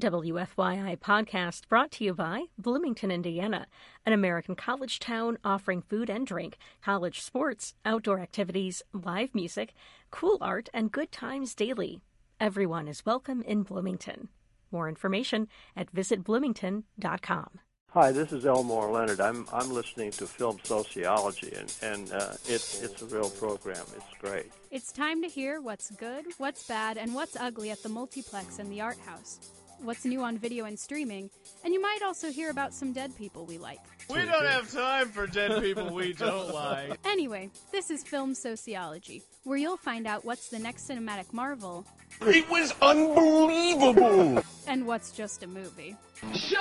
WFYI 0.00 0.98
podcast 0.98 1.68
brought 1.68 1.92
to 1.92 2.04
you 2.04 2.14
by 2.14 2.46
Bloomington, 2.58 3.12
Indiana, 3.12 3.68
an 4.04 4.12
American 4.12 4.56
college 4.56 4.98
town 4.98 5.38
offering 5.44 5.82
food 5.82 6.10
and 6.10 6.26
drink, 6.26 6.58
college 6.82 7.20
sports, 7.20 7.74
outdoor 7.84 8.18
activities, 8.18 8.82
live 8.92 9.34
music, 9.34 9.72
cool 10.10 10.38
art, 10.40 10.68
and 10.74 10.90
good 10.90 11.12
times 11.12 11.54
daily. 11.54 12.00
Everyone 12.40 12.88
is 12.88 13.06
welcome 13.06 13.42
in 13.42 13.62
Bloomington. 13.62 14.28
More 14.72 14.88
information 14.88 15.46
at 15.76 15.94
visitbloomington.com. 15.94 17.60
Hi, 17.90 18.10
this 18.10 18.32
is 18.32 18.44
Elmore 18.44 18.90
Leonard. 18.90 19.20
I'm 19.20 19.46
I'm 19.52 19.70
listening 19.70 20.10
to 20.12 20.26
Film 20.26 20.58
Sociology, 20.64 21.52
and 21.56 21.72
and 21.80 22.12
uh, 22.12 22.32
it's 22.46 22.82
it's 22.82 23.02
a 23.02 23.06
real 23.06 23.30
program. 23.30 23.86
It's 23.96 24.18
great. 24.18 24.46
It's 24.72 24.90
time 24.90 25.22
to 25.22 25.28
hear 25.28 25.60
what's 25.60 25.92
good, 25.92 26.26
what's 26.38 26.66
bad, 26.66 26.98
and 26.98 27.14
what's 27.14 27.36
ugly 27.36 27.70
at 27.70 27.84
the 27.84 27.88
multiplex 27.88 28.58
and 28.58 28.72
the 28.72 28.80
art 28.80 28.98
house. 29.06 29.38
What's 29.80 30.04
new 30.04 30.22
on 30.22 30.38
video 30.38 30.64
and 30.64 30.78
streaming, 30.78 31.28
and 31.62 31.74
you 31.74 31.80
might 31.80 31.98
also 32.04 32.30
hear 32.30 32.50
about 32.50 32.72
some 32.72 32.92
dead 32.92 33.14
people 33.16 33.44
we 33.44 33.58
like. 33.58 33.80
We 34.08 34.16
don't 34.24 34.46
have 34.46 34.72
time 34.72 35.08
for 35.08 35.26
dead 35.26 35.62
people 35.62 35.92
we 35.92 36.12
don't 36.14 36.54
like. 36.54 36.98
Anyway, 37.04 37.50
this 37.70 37.90
is 37.90 38.02
Film 38.02 38.34
Sociology, 38.34 39.22
where 39.44 39.58
you'll 39.58 39.76
find 39.76 40.06
out 40.06 40.24
what's 40.24 40.48
the 40.48 40.58
next 40.58 40.88
cinematic 40.88 41.32
marvel 41.32 41.84
It 42.22 42.48
was 42.48 42.74
unbelievable! 42.80 44.42
and 44.66 44.86
what's 44.86 45.10
just 45.12 45.42
a 45.42 45.46
movie. 45.46 45.96
Shut 46.34 46.60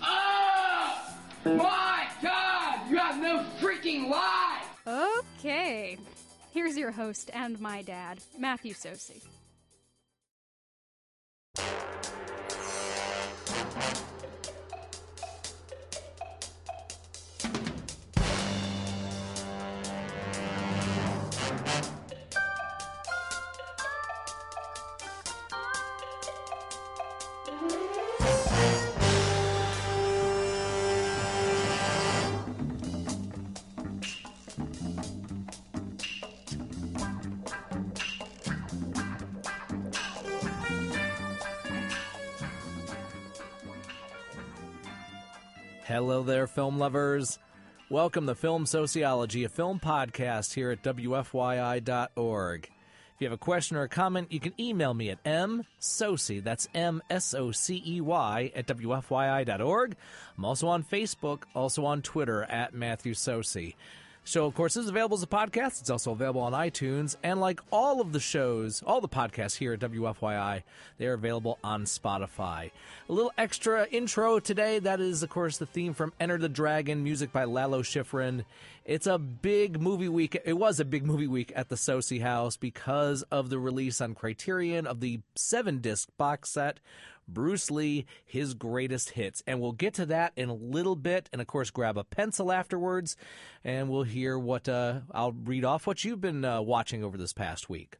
up! 0.00 1.12
My 1.44 2.06
God, 2.22 2.88
you 2.90 2.96
have 2.98 3.20
no 3.20 3.44
freaking 3.60 4.08
life! 4.08 5.18
Okay. 5.38 5.98
Here's 6.52 6.76
your 6.76 6.92
host 6.92 7.30
and 7.34 7.58
my 7.60 7.82
dad, 7.82 8.18
Matthew 8.38 8.74
Socey. 8.74 9.22
Hello 13.74 13.88
there, 13.88 14.11
film 46.52 46.78
lovers. 46.78 47.38
Welcome 47.88 48.26
to 48.26 48.34
Film 48.34 48.66
Sociology, 48.66 49.44
a 49.44 49.48
film 49.48 49.80
podcast 49.80 50.52
here 50.52 50.70
at 50.70 50.82
WFYI.org. 50.82 52.64
If 52.64 53.20
you 53.20 53.26
have 53.26 53.32
a 53.32 53.38
question 53.38 53.76
or 53.78 53.82
a 53.82 53.88
comment, 53.88 54.30
you 54.30 54.40
can 54.40 54.52
email 54.60 54.92
me 54.92 55.08
at 55.08 55.24
msocey, 55.24 56.44
that's 56.44 56.68
M-S-O-C-E-Y, 56.74 58.52
at 58.54 58.66
WFYI.org. 58.66 59.96
I'm 60.36 60.44
also 60.44 60.68
on 60.68 60.84
Facebook, 60.84 61.44
also 61.54 61.86
on 61.86 62.02
Twitter, 62.02 62.42
at 62.42 62.74
Matthew 62.74 63.14
Socey. 63.14 63.74
Show, 64.24 64.46
of 64.46 64.54
course, 64.54 64.76
is 64.76 64.88
available 64.88 65.16
as 65.16 65.22
a 65.24 65.26
podcast. 65.26 65.80
It's 65.80 65.90
also 65.90 66.12
available 66.12 66.42
on 66.42 66.52
iTunes. 66.52 67.16
And 67.24 67.40
like 67.40 67.60
all 67.72 68.00
of 68.00 68.12
the 68.12 68.20
shows, 68.20 68.80
all 68.86 69.00
the 69.00 69.08
podcasts 69.08 69.56
here 69.56 69.72
at 69.72 69.80
WFYI, 69.80 70.62
they're 70.96 71.14
available 71.14 71.58
on 71.64 71.84
Spotify. 71.86 72.70
A 73.08 73.12
little 73.12 73.32
extra 73.36 73.84
intro 73.88 74.38
today. 74.38 74.78
That 74.78 75.00
is, 75.00 75.24
of 75.24 75.30
course, 75.30 75.58
the 75.58 75.66
theme 75.66 75.92
from 75.92 76.12
Enter 76.20 76.38
the 76.38 76.48
Dragon, 76.48 77.02
music 77.02 77.32
by 77.32 77.44
Lalo 77.44 77.82
Schifrin. 77.82 78.44
It's 78.84 79.08
a 79.08 79.18
big 79.18 79.80
movie 79.80 80.08
week. 80.08 80.40
It 80.44 80.54
was 80.54 80.78
a 80.78 80.84
big 80.84 81.04
movie 81.04 81.26
week 81.26 81.52
at 81.56 81.68
the 81.68 81.76
Socey 81.76 82.20
House 82.20 82.56
because 82.56 83.22
of 83.22 83.50
the 83.50 83.58
release 83.58 84.00
on 84.00 84.14
Criterion 84.14 84.86
of 84.86 85.00
the 85.00 85.20
seven 85.34 85.78
disc 85.78 86.08
box 86.16 86.50
set 86.50 86.78
Bruce 87.28 87.70
Lee, 87.70 88.06
his 88.24 88.54
greatest 88.54 89.10
hits. 89.10 89.42
And 89.46 89.60
we'll 89.60 89.72
get 89.72 89.94
to 89.94 90.06
that 90.06 90.32
in 90.36 90.48
a 90.48 90.54
little 90.54 90.96
bit. 90.96 91.28
And 91.32 91.40
of 91.40 91.46
course, 91.46 91.70
grab 91.70 91.96
a 91.96 92.04
pencil 92.04 92.52
afterwards, 92.52 93.16
and 93.64 93.88
we'll 93.88 94.02
hear 94.02 94.38
what 94.38 94.68
uh, 94.68 95.00
I'll 95.12 95.32
read 95.32 95.64
off 95.64 95.86
what 95.86 96.04
you've 96.04 96.20
been 96.20 96.44
uh, 96.44 96.60
watching 96.62 97.04
over 97.04 97.16
this 97.16 97.32
past 97.32 97.68
week. 97.68 97.98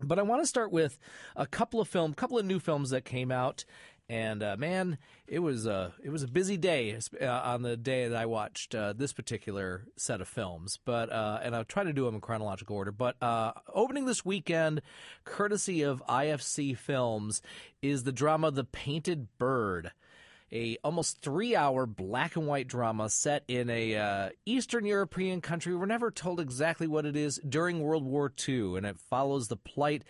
But 0.00 0.18
I 0.18 0.22
want 0.22 0.42
to 0.42 0.46
start 0.46 0.70
with 0.70 0.98
a 1.34 1.46
couple 1.46 1.80
of 1.80 1.88
film, 1.88 2.14
couple 2.14 2.38
of 2.38 2.46
new 2.46 2.60
films 2.60 2.90
that 2.90 3.04
came 3.04 3.32
out, 3.32 3.64
and 4.08 4.42
uh, 4.42 4.56
man, 4.58 4.96
it 5.26 5.40
was 5.40 5.66
a 5.66 5.92
it 6.02 6.10
was 6.10 6.22
a 6.22 6.28
busy 6.28 6.56
day 6.56 6.98
uh, 7.20 7.26
on 7.26 7.62
the 7.62 7.76
day 7.76 8.08
that 8.08 8.16
I 8.16 8.24
watched 8.26 8.74
uh, 8.74 8.94
this 8.94 9.12
particular 9.12 9.84
set 9.96 10.20
of 10.20 10.28
films. 10.28 10.78
But 10.84 11.12
uh, 11.12 11.40
and 11.42 11.54
I'll 11.54 11.64
try 11.64 11.84
to 11.84 11.92
do 11.92 12.04
them 12.06 12.14
in 12.14 12.20
chronological 12.20 12.76
order. 12.76 12.92
But 12.92 13.22
uh, 13.22 13.52
opening 13.72 14.06
this 14.06 14.24
weekend, 14.24 14.80
courtesy 15.24 15.82
of 15.82 16.02
IFC 16.08 16.76
Films, 16.76 17.42
is 17.82 18.04
the 18.04 18.12
drama 18.12 18.50
The 18.50 18.64
Painted 18.64 19.28
Bird 19.36 19.92
a 20.52 20.78
almost 20.82 21.20
three 21.20 21.54
hour 21.54 21.86
black 21.86 22.36
and 22.36 22.46
white 22.46 22.68
drama 22.68 23.08
set 23.08 23.44
in 23.48 23.68
a 23.70 23.96
uh, 23.96 24.28
Eastern 24.46 24.86
European 24.86 25.40
country. 25.40 25.74
We're 25.74 25.86
never 25.86 26.10
told 26.10 26.40
exactly 26.40 26.86
what 26.86 27.06
it 27.06 27.16
is 27.16 27.40
during 27.48 27.80
World 27.80 28.04
War 28.04 28.32
II, 28.48 28.76
and 28.76 28.86
it 28.86 28.98
follows 28.98 29.48
the 29.48 29.56
plight. 29.56 30.04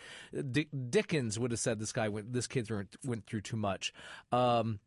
Dick- 0.50 0.68
Dickens 0.90 1.38
would 1.38 1.50
have 1.50 1.60
said 1.60 1.78
this 1.78 1.92
guy 1.92 2.08
went, 2.08 2.32
this 2.32 2.46
kid 2.46 2.70
went 3.04 3.26
through 3.26 3.40
too 3.40 3.56
much. 3.56 3.92
Um, 4.30 4.80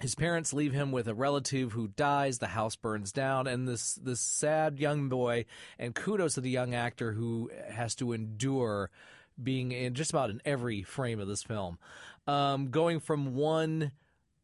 his 0.00 0.14
parents 0.16 0.52
leave 0.52 0.72
him 0.72 0.90
with 0.90 1.06
a 1.06 1.14
relative 1.14 1.72
who 1.72 1.88
dies. 1.88 2.38
The 2.38 2.48
house 2.48 2.74
burns 2.74 3.12
down, 3.12 3.46
and 3.46 3.68
this 3.68 3.94
this 3.94 4.20
sad 4.20 4.80
young 4.80 5.08
boy. 5.08 5.44
And 5.78 5.94
kudos 5.94 6.34
to 6.34 6.40
the 6.40 6.50
young 6.50 6.74
actor 6.74 7.12
who 7.12 7.50
has 7.70 7.94
to 7.96 8.12
endure 8.12 8.90
being 9.40 9.70
in 9.70 9.94
just 9.94 10.10
about 10.10 10.30
in 10.30 10.42
every 10.44 10.82
frame 10.82 11.20
of 11.20 11.28
this 11.28 11.44
film, 11.44 11.78
um, 12.26 12.70
going 12.70 12.98
from 12.98 13.34
one 13.36 13.92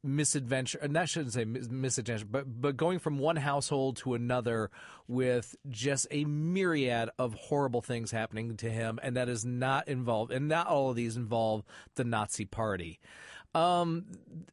misadventure 0.03 0.78
and 0.81 0.94
that 0.94 1.09
shouldn't 1.09 1.32
say 1.32 1.44
mis- 1.44 1.69
misadventure 1.69 2.25
but 2.25 2.44
but 2.60 2.76
going 2.76 3.00
from 3.00 3.19
one 3.19 3.36
household 3.36 3.97
to 3.97 4.14
another 4.14 4.70
with 5.09 5.56
just 5.69 6.06
a 6.12 6.25
myriad 6.25 7.10
of 7.19 7.34
horrible 7.34 7.82
things 7.82 8.12
happening 8.12 8.56
to 8.56 8.70
him 8.70 9.00
and 9.03 9.16
that 9.16 9.28
is 9.28 9.44
not 9.44 9.88
involved 9.88 10.31
and 10.31 10.47
not 10.47 10.69
all 10.69 10.91
of 10.91 10.97
these 10.97 11.16
involve 11.16 11.64
the 11.97 12.04
Nazi 12.04 12.44
party 12.44 13.00
um, 13.54 14.04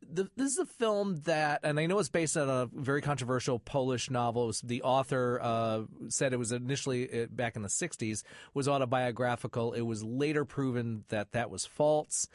the, 0.10 0.30
this 0.38 0.54
is 0.54 0.58
a 0.58 0.66
film 0.66 1.22
that, 1.26 1.60
and 1.64 1.80
I 1.80 1.86
know 1.86 2.00
it's 2.00 2.10
based 2.10 2.38
on 2.38 2.50
a 2.50 2.70
very 2.74 3.02
controversial 3.02 3.60
Polish 3.60 4.10
novel. 4.10 4.54
The 4.64 4.82
author 4.84 5.40
uh, 5.42 5.82
said 6.08 6.32
it 6.32 6.40
was 6.40 6.54
initially 6.54 7.24
uh, 7.24 7.26
back 7.30 7.56
in 7.58 7.62
the 7.62 7.68
'60s 7.68 8.24
was 8.54 8.68
autobiographical. 8.68 9.74
It 9.74 9.82
was 9.82 10.04
later 10.04 10.46
proven 10.46 11.04
that 11.10 11.34
that 11.34 11.50
was 11.50 11.66
false. 11.66 12.28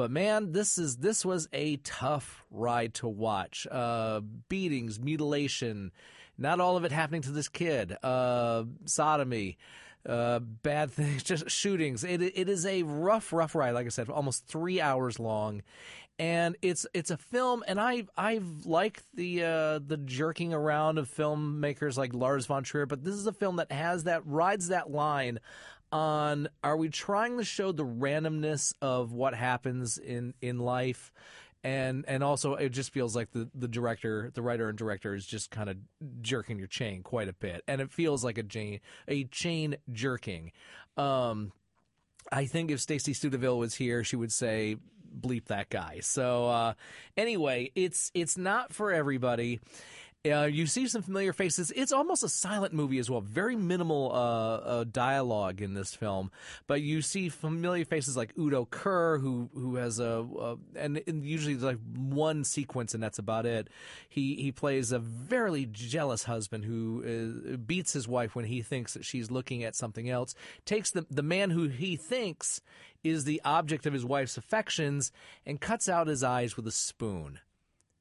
But 0.00 0.10
man, 0.10 0.52
this 0.52 0.78
is 0.78 0.96
this 0.96 1.26
was 1.26 1.46
a 1.52 1.76
tough 1.76 2.42
ride 2.50 2.94
to 2.94 3.06
watch. 3.06 3.66
Uh, 3.70 4.20
beatings, 4.48 4.98
mutilation, 4.98 5.92
not 6.38 6.58
all 6.58 6.78
of 6.78 6.86
it 6.86 6.90
happening 6.90 7.20
to 7.20 7.32
this 7.32 7.50
kid. 7.50 7.94
Uh, 8.02 8.64
sodomy 8.86 9.58
uh, 10.08 10.38
bad 10.38 10.90
things, 10.92 11.22
just 11.22 11.50
shootings. 11.50 12.02
It 12.02 12.22
it 12.22 12.48
is 12.48 12.64
a 12.64 12.82
rough, 12.82 13.30
rough 13.30 13.54
ride. 13.54 13.72
Like 13.72 13.84
I 13.84 13.90
said, 13.90 14.08
almost 14.08 14.46
three 14.46 14.80
hours 14.80 15.20
long, 15.20 15.60
and 16.18 16.56
it's 16.62 16.86
it's 16.94 17.10
a 17.10 17.18
film. 17.18 17.62
And 17.68 17.78
I 17.78 18.06
I've 18.16 18.64
liked 18.64 19.04
the 19.12 19.44
uh, 19.44 19.80
the 19.86 19.98
jerking 20.02 20.54
around 20.54 20.96
of 20.96 21.10
filmmakers 21.10 21.98
like 21.98 22.14
Lars 22.14 22.46
von 22.46 22.62
Trier, 22.62 22.86
but 22.86 23.04
this 23.04 23.16
is 23.16 23.26
a 23.26 23.34
film 23.34 23.56
that 23.56 23.70
has 23.70 24.04
that 24.04 24.26
rides 24.26 24.68
that 24.68 24.90
line 24.90 25.40
on 25.92 26.48
are 26.62 26.76
we 26.76 26.88
trying 26.88 27.38
to 27.38 27.44
show 27.44 27.72
the 27.72 27.84
randomness 27.84 28.72
of 28.80 29.12
what 29.12 29.34
happens 29.34 29.98
in 29.98 30.34
in 30.40 30.58
life? 30.58 31.12
And 31.62 32.04
and 32.08 32.24
also 32.24 32.54
it 32.54 32.70
just 32.70 32.92
feels 32.92 33.14
like 33.14 33.32
the 33.32 33.48
the 33.54 33.68
director 33.68 34.30
the 34.32 34.42
writer 34.42 34.68
and 34.68 34.78
director 34.78 35.14
is 35.14 35.26
just 35.26 35.50
kind 35.50 35.68
of 35.68 35.76
jerking 36.22 36.58
your 36.58 36.68
chain 36.68 37.02
quite 37.02 37.28
a 37.28 37.34
bit. 37.34 37.62
And 37.68 37.80
it 37.80 37.92
feels 37.92 38.24
like 38.24 38.38
a 38.38 38.42
chain 38.42 38.80
a 39.08 39.24
chain 39.24 39.76
jerking. 39.92 40.52
Um 40.96 41.52
i 42.32 42.44
think 42.44 42.70
if 42.70 42.80
stacy 42.80 43.12
studeville 43.12 43.58
was 43.58 43.74
here 43.74 44.04
she 44.04 44.16
would 44.16 44.32
say 44.32 44.76
bleep 45.18 45.46
that 45.46 45.68
guy. 45.68 46.00
So 46.00 46.48
uh 46.48 46.74
anyway 47.16 47.72
it's 47.74 48.10
it's 48.14 48.38
not 48.38 48.72
for 48.72 48.92
everybody 48.92 49.60
Uh, 50.26 50.42
you 50.42 50.66
see 50.66 50.86
some 50.86 51.00
familiar 51.00 51.32
faces. 51.32 51.72
It's 51.74 51.92
almost 51.92 52.22
a 52.22 52.28
silent 52.28 52.74
movie 52.74 52.98
as 52.98 53.08
well. 53.08 53.22
Very 53.22 53.56
minimal 53.56 54.12
uh, 54.12 54.56
uh, 54.56 54.84
dialogue 54.84 55.62
in 55.62 55.72
this 55.72 55.94
film, 55.94 56.30
but 56.66 56.82
you 56.82 57.00
see 57.00 57.30
familiar 57.30 57.86
faces 57.86 58.18
like 58.18 58.36
Udo 58.38 58.66
Kier, 58.66 59.18
who 59.18 59.48
who 59.54 59.76
has 59.76 59.98
a, 59.98 60.58
and, 60.76 61.00
and 61.06 61.24
usually 61.24 61.56
like 61.56 61.78
one 61.96 62.44
sequence, 62.44 62.92
and 62.92 63.02
that's 63.02 63.18
about 63.18 63.46
it. 63.46 63.68
He 64.10 64.34
he 64.34 64.52
plays 64.52 64.92
a 64.92 64.98
very 64.98 65.66
jealous 65.72 66.24
husband 66.24 66.66
who 66.66 67.02
is, 67.02 67.56
beats 67.56 67.94
his 67.94 68.06
wife 68.06 68.36
when 68.36 68.44
he 68.44 68.60
thinks 68.60 68.92
that 68.92 69.06
she's 69.06 69.30
looking 69.30 69.64
at 69.64 69.74
something 69.74 70.10
else. 70.10 70.34
Takes 70.66 70.90
the 70.90 71.06
the 71.10 71.22
man 71.22 71.48
who 71.48 71.68
he 71.68 71.96
thinks 71.96 72.60
is 73.02 73.24
the 73.24 73.40
object 73.42 73.86
of 73.86 73.94
his 73.94 74.04
wife's 74.04 74.36
affections 74.36 75.12
and 75.46 75.62
cuts 75.62 75.88
out 75.88 76.08
his 76.08 76.22
eyes 76.22 76.58
with 76.58 76.66
a 76.66 76.72
spoon. 76.72 77.38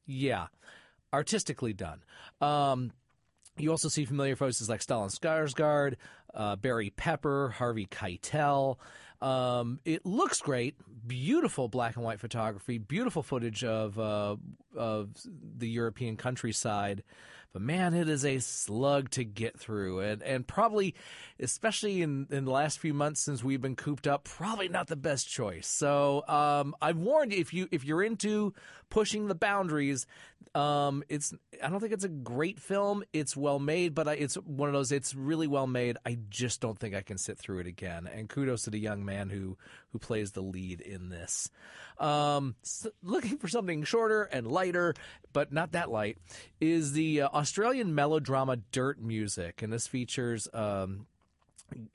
Yeah 0.05 0.47
artistically 1.13 1.73
done. 1.73 2.01
Um, 2.41 2.91
you 3.57 3.71
also 3.71 3.89
see 3.89 4.05
familiar 4.05 4.35
faces 4.35 4.69
like 4.69 4.81
Stellan 4.81 5.09
Skarsgård, 5.09 5.95
uh, 6.33 6.55
Barry 6.55 6.91
Pepper, 6.91 7.49
Harvey 7.49 7.85
Keitel. 7.85 8.77
Um, 9.21 9.79
it 9.83 10.05
looks 10.05 10.39
great, 10.39 10.75
beautiful 11.05 11.67
black 11.67 11.95
and 11.97 12.05
white 12.05 12.19
photography, 12.19 12.77
beautiful 12.77 13.21
footage 13.21 13.63
of 13.65 13.99
uh, 13.99 14.37
of 14.75 15.09
the 15.57 15.67
European 15.67 16.15
countryside. 16.15 17.03
But 17.51 17.63
man, 17.63 17.95
it 17.95 18.07
is 18.07 18.23
a 18.23 18.37
slug 18.39 19.09
to 19.11 19.23
get 19.23 19.59
through, 19.59 20.01
and 20.01 20.21
and 20.21 20.47
probably, 20.47 20.93
especially 21.39 22.01
in 22.01 22.27
in 22.29 22.45
the 22.45 22.51
last 22.51 22.79
few 22.79 22.93
months 22.93 23.21
since 23.21 23.43
we've 23.43 23.61
been 23.61 23.75
cooped 23.75 24.07
up, 24.07 24.23
probably 24.23 24.69
not 24.69 24.87
the 24.87 24.95
best 24.95 25.27
choice. 25.27 25.67
So 25.67 26.23
um, 26.27 26.75
I've 26.79 26.97
warned 26.97 27.33
you 27.33 27.39
if 27.39 27.53
you 27.53 27.67
if 27.71 27.83
you're 27.83 28.03
into 28.03 28.53
pushing 28.89 29.27
the 29.27 29.35
boundaries, 29.35 30.05
um, 30.55 31.03
it's 31.09 31.33
I 31.63 31.69
don't 31.69 31.79
think 31.79 31.93
it's 31.93 32.03
a 32.03 32.09
great 32.09 32.59
film. 32.59 33.03
It's 33.13 33.37
well 33.37 33.59
made, 33.59 33.93
but 33.93 34.07
I, 34.07 34.13
it's 34.13 34.35
one 34.35 34.69
of 34.69 34.73
those. 34.73 34.91
It's 34.91 35.13
really 35.13 35.47
well 35.47 35.67
made. 35.67 35.97
I 36.05 36.17
just 36.29 36.61
don't 36.61 36.77
think 36.77 36.95
I 36.95 37.01
can 37.01 37.17
sit 37.17 37.37
through 37.37 37.59
it 37.59 37.67
again. 37.67 38.09
And 38.11 38.27
kudos 38.27 38.63
to 38.63 38.69
the 38.69 38.79
young 38.79 39.05
man 39.05 39.29
who 39.29 39.57
who 39.91 39.99
plays 39.99 40.31
the 40.31 40.41
lead 40.41 40.81
in 40.81 41.09
this. 41.09 41.51
Um, 41.99 42.55
so 42.63 42.89
looking 43.03 43.37
for 43.37 43.47
something 43.47 43.83
shorter 43.83 44.23
and 44.23 44.47
lighter, 44.47 44.95
but 45.33 45.51
not 45.51 45.73
that 45.73 45.91
light, 45.91 46.17
is 46.59 46.93
the 46.93 47.23
uh, 47.23 47.29
Australian 47.29 47.93
melodrama 47.93 48.57
Dirt 48.71 48.99
Music, 49.01 49.61
and 49.61 49.71
this 49.71 49.87
features. 49.87 50.47
Um, 50.53 51.05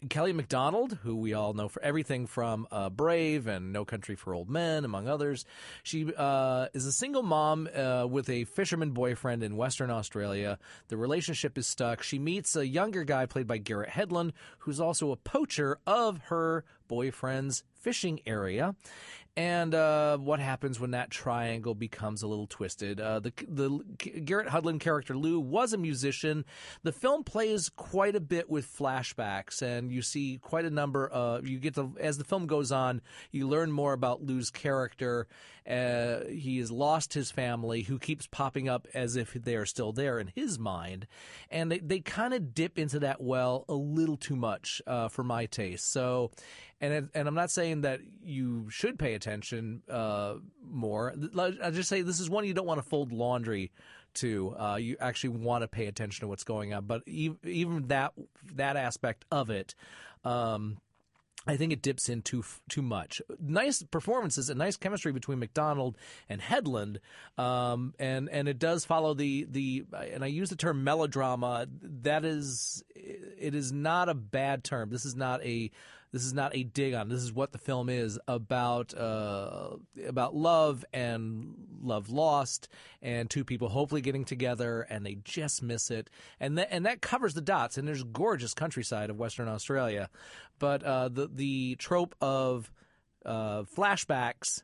Kelly 0.09 0.33
Macdonald, 0.33 0.99
who 1.03 1.17
we 1.17 1.35
all 1.35 1.53
know 1.55 1.69
for 1.69 1.83
everything 1.83 2.27
from 2.27 2.67
uh, 2.71 2.91
Brave 2.91 3.47
and 3.47 3.73
No 3.73 3.85
Country 3.85 4.17
for 4.17 4.35
Old 4.35 4.49
Men, 4.49 4.85
among 4.85 5.09
others. 5.09 5.45
She 5.83 6.13
uh, 6.17 6.67
is 6.75 6.87
a 6.87 6.93
single 6.93 7.23
mom 7.23 7.69
uh, 7.75 8.07
with 8.09 8.29
a 8.29 8.45
fisherman 8.45 8.91
boyfriend 8.91 9.43
in 9.43 9.57
Western 9.57 9.91
Australia. 9.91 10.59
The 10.89 10.97
relationship 10.97 11.59
is 11.59 11.67
stuck. 11.67 12.03
She 12.03 12.19
meets 12.19 12.57
a 12.57 12.67
younger 12.67 13.05
guy 13.05 13.27
played 13.27 13.47
by 13.47 13.59
Garrett 13.59 13.91
Hedlund, 13.91 14.33
who's 14.59 14.81
also 14.81 15.11
a 15.11 15.17
poacher 15.17 15.79
of 15.87 16.19
her 16.27 16.65
boyfriend's 16.89 17.63
fishing 17.75 18.21
area 18.27 18.75
and 19.37 19.75
uh, 19.75 20.17
what 20.19 20.39
happens 20.39 20.79
when 20.79 20.93
that 20.93 21.11
triangle 21.11 21.75
becomes 21.75 22.23
a 22.23 22.27
little 22.27 22.47
twisted. 22.47 23.01
Uh, 23.01 23.21
the 23.21 23.33
the 23.49 23.81
Garrett 24.21 24.49
Hedlund 24.49 24.81
character 24.81 25.17
Lou 25.17 25.41
was 25.41 25.73
a 25.73 25.79
musician. 25.79 26.45
The 26.85 26.93
film 26.93 27.25
plays 27.25 27.69
quite 27.69 28.15
a 28.15 28.21
bit 28.21 28.49
with 28.49 28.67
flashbacks, 28.67 29.61
and 29.61 29.91
you 29.91 30.03
see 30.03 30.39
quite 30.41 30.65
a 30.65 30.71
number. 30.71 31.09
Of, 31.09 31.49
you 31.49 31.59
get 31.59 31.75
to 31.75 31.97
as 31.99 32.19
the 32.19 32.25
film 32.25 32.47
goes 32.47 32.71
on, 32.71 33.01
you 33.33 33.49
learn 33.49 33.73
more 33.73 33.93
about 33.93 34.23
Lou's 34.23 34.51
character. 34.51 35.27
Uh, 35.69 36.25
he 36.27 36.59
has 36.59 36.71
lost 36.71 37.15
his 37.15 37.31
family, 37.31 37.83
who 37.83 37.99
keeps 37.99 38.27
popping 38.27 38.69
up 38.69 38.87
as 38.93 39.17
if 39.17 39.33
they 39.33 39.57
are 39.57 39.65
still 39.65 39.93
there 39.93 40.19
in 40.19 40.31
his 40.35 40.59
mind, 40.59 41.07
and 41.51 41.73
they 41.73 41.79
they 41.79 42.01
kind 42.01 42.35
of 42.35 42.55
dip 42.55 42.79
into 42.79 42.99
that 42.99 43.23
well 43.23 43.65
a 43.69 43.75
little 43.75 44.19
too 44.19 44.37
much 44.37 44.83
uh, 44.87 45.09
for 45.09 45.25
my 45.25 45.47
taste. 45.47 45.91
So, 45.91 46.33
and 46.83 47.09
and 47.15 47.27
I'm 47.27 47.35
not 47.35 47.51
saying 47.51 47.81
that 47.81 48.01
you 48.23 48.69
should 48.69 48.99
pay 48.99 49.15
attention 49.15 49.83
uh, 49.89 50.35
more. 50.63 51.15
I 51.63 51.71
just 51.71 51.89
say 51.89 52.03
this 52.03 52.21
is 52.21 52.29
one 52.29 52.45
you 52.45 52.55
don't 52.55 52.67
want 52.67 52.83
to 52.83 52.89
fold 52.89 53.11
laundry 53.11 53.73
to. 54.15 54.55
Uh, 54.59 54.77
you 54.77 54.97
actually 55.01 55.31
want 55.31 55.63
to 55.63 55.69
pay 55.69 55.87
attention 55.87 56.25
to 56.25 56.29
what's 56.29 56.45
going 56.45 56.75
on. 56.75 56.85
But 56.85 57.09
even 57.09 57.89
that 57.89 58.13
that 58.55 58.77
aspect 58.77 59.25
of 59.31 59.49
it. 59.49 59.75
Um, 60.25 60.79
I 61.47 61.57
think 61.57 61.73
it 61.73 61.83
dips 61.83 62.09
in 62.09 62.23
too 62.23 62.45
too 62.69 62.83
much. 62.83 63.21
Nice 63.39 63.83
performances 63.83 64.49
and 64.49 64.59
nice 64.59 64.77
chemistry 64.77 65.13
between 65.13 65.39
Macdonald 65.39 65.97
and 66.29 66.41
Hedlund, 66.41 66.99
um, 67.37 67.95
and 67.99 68.29
and 68.31 68.49
it 68.49 68.59
does 68.59 68.85
follow 68.85 69.15
the 69.15 69.47
the 69.51 69.85
and 70.11 70.25
I 70.25 70.29
use 70.29 70.51
the 70.51 70.57
term 70.57 70.85
melodrama. 70.85 71.67
That 71.83 72.25
is, 72.25 72.83
it 72.95 73.55
is 73.55 73.73
not 73.73 74.09
a 74.09 74.15
bad 74.15 74.65
term. 74.65 74.91
This 74.91 75.05
is 75.05 75.15
not 75.15 75.45
a 75.45 75.71
this 76.15 76.25
is 76.25 76.33
not 76.33 76.55
a 76.55 76.63
dig 76.63 76.95
on. 76.95 77.09
This 77.09 77.25
is 77.25 77.33
what 77.33 77.51
the 77.51 77.59
film 77.59 77.89
is 77.89 78.21
about 78.29 78.95
uh, 78.95 79.71
about 80.07 80.37
love 80.37 80.85
and 80.93 81.57
love 81.83 82.09
lost, 82.09 82.69
and 83.03 83.29
two 83.29 83.45
people 83.45 83.69
hopefully 83.69 84.01
getting 84.01 84.25
together, 84.25 84.83
and 84.83 85.05
they 85.05 85.17
just 85.25 85.61
miss 85.61 85.91
it, 85.91 86.09
and 86.39 86.57
that 86.57 86.69
and 86.71 86.87
that 86.87 87.03
covers 87.03 87.35
the 87.35 87.41
dots. 87.41 87.77
And 87.77 87.89
there's 87.89 88.05
gorgeous 88.05 88.55
countryside 88.55 89.11
of 89.11 89.19
Western 89.19 89.49
Australia, 89.49 90.09
but 90.61 90.85
uh, 90.85 91.09
the 91.09 91.27
the 91.27 91.75
trope 91.81 92.15
of 92.21 92.71
uh, 93.27 93.65
flashbacks 93.65 94.63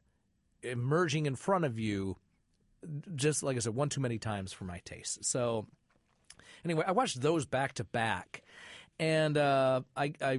emerging 0.62 1.26
in 1.26 1.35
front 1.35 1.64
of 1.64 1.81
you, 1.81 2.17
just 3.17 3.43
like 3.43 3.56
I 3.56 3.58
said, 3.58 3.75
one 3.75 3.88
too 3.88 4.00
many 4.00 4.19
times 4.19 4.53
for 4.53 4.62
my 4.62 4.81
taste. 4.85 5.25
So 5.25 5.67
anyway, 6.64 6.85
I 6.87 6.93
watched 6.93 7.20
those 7.20 7.44
back 7.44 7.73
to 7.75 7.85
back, 7.85 8.44
and 9.00 9.37
uh, 9.37 9.81
I, 9.96 10.12
I 10.23 10.38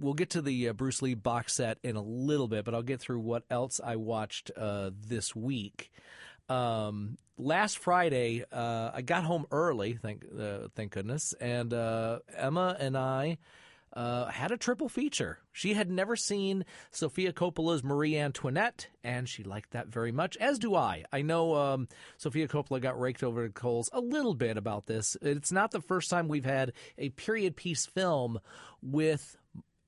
we'll 0.00 0.14
get 0.14 0.30
to 0.30 0.42
the 0.42 0.68
uh, 0.68 0.72
Bruce 0.72 1.02
Lee 1.02 1.14
box 1.14 1.54
set 1.54 1.78
in 1.82 1.96
a 1.96 2.02
little 2.02 2.48
bit, 2.48 2.64
but 2.64 2.74
I'll 2.74 2.82
get 2.82 3.00
through 3.00 3.20
what 3.20 3.44
else 3.50 3.80
I 3.82 3.96
watched 3.96 4.50
uh, 4.56 4.90
this 5.06 5.34
week. 5.34 5.90
Um, 6.48 7.18
last 7.38 7.78
Friday, 7.78 8.44
uh, 8.52 8.90
I 8.94 9.02
got 9.02 9.24
home 9.24 9.46
early, 9.50 9.98
thank 10.00 10.24
uh, 10.38 10.68
thank 10.74 10.92
goodness, 10.92 11.34
and 11.40 11.72
uh, 11.72 12.20
Emma 12.36 12.76
and 12.78 12.96
I. 12.96 13.38
Uh, 13.96 14.28
had 14.28 14.50
a 14.50 14.56
triple 14.56 14.88
feature. 14.88 15.38
She 15.52 15.74
had 15.74 15.88
never 15.88 16.16
seen 16.16 16.64
Sofia 16.90 17.32
Coppola's 17.32 17.84
Marie 17.84 18.18
Antoinette, 18.18 18.88
and 19.04 19.28
she 19.28 19.44
liked 19.44 19.70
that 19.70 19.86
very 19.86 20.10
much, 20.10 20.36
as 20.38 20.58
do 20.58 20.74
I. 20.74 21.04
I 21.12 21.22
know 21.22 21.54
um, 21.54 21.86
Sofia 22.16 22.48
Coppola 22.48 22.80
got 22.80 22.98
raked 22.98 23.22
over 23.22 23.44
the 23.44 23.52
coals 23.52 23.88
a 23.92 24.00
little 24.00 24.34
bit 24.34 24.56
about 24.56 24.86
this. 24.86 25.16
It's 25.22 25.52
not 25.52 25.70
the 25.70 25.80
first 25.80 26.10
time 26.10 26.26
we've 26.26 26.44
had 26.44 26.72
a 26.98 27.10
period 27.10 27.54
piece 27.54 27.86
film 27.86 28.40
with 28.82 29.36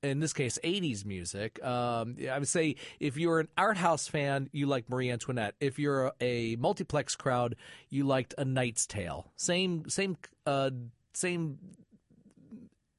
in 0.03 0.19
this 0.19 0.33
case, 0.33 0.59
80s 0.63 1.05
music. 1.05 1.63
Um, 1.63 2.15
I 2.31 2.37
would 2.37 2.47
say 2.47 2.75
if 2.99 3.17
you're 3.17 3.39
an 3.39 3.47
art 3.57 3.77
house 3.77 4.07
fan, 4.07 4.49
you 4.51 4.67
like 4.67 4.89
Marie 4.89 5.11
Antoinette. 5.11 5.55
If 5.59 5.79
you're 5.79 6.13
a, 6.21 6.55
multiplex 6.57 7.15
crowd, 7.15 7.55
you 7.89 8.03
liked 8.03 8.33
A 8.37 8.45
Knight's 8.45 8.85
Tale. 8.85 9.31
Same, 9.35 9.89
same, 9.89 10.17
uh, 10.45 10.71
same 11.13 11.57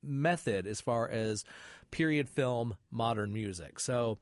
method 0.03 0.67
as 0.67 0.81
far 0.81 1.09
as 1.09 1.45
period 1.91 2.29
film, 2.29 2.77
modern 2.91 3.33
music. 3.33 3.81
So, 3.81 4.19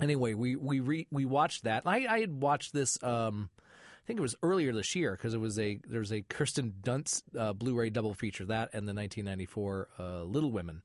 anyway, 0.00 0.34
we 0.34 0.56
we 0.56 0.80
re, 0.80 1.06
we 1.10 1.24
watched 1.24 1.64
that. 1.64 1.82
I, 1.86 2.06
I 2.06 2.20
had 2.20 2.42
watched 2.42 2.72
this. 2.72 3.02
Um, 3.02 3.50
I 3.56 4.06
think 4.06 4.18
it 4.18 4.22
was 4.22 4.34
earlier 4.42 4.72
this 4.72 4.96
year 4.96 5.12
because 5.12 5.34
it 5.34 5.40
was 5.40 5.58
a 5.58 5.78
there's 5.88 6.12
a 6.12 6.22
Kirsten 6.22 6.74
Dunst 6.82 7.22
uh, 7.38 7.52
Blu-ray 7.52 7.90
double 7.90 8.14
feature 8.14 8.44
that 8.46 8.70
and 8.72 8.88
the 8.88 8.94
1994 8.94 9.88
uh, 9.98 10.22
Little 10.24 10.50
Women. 10.50 10.82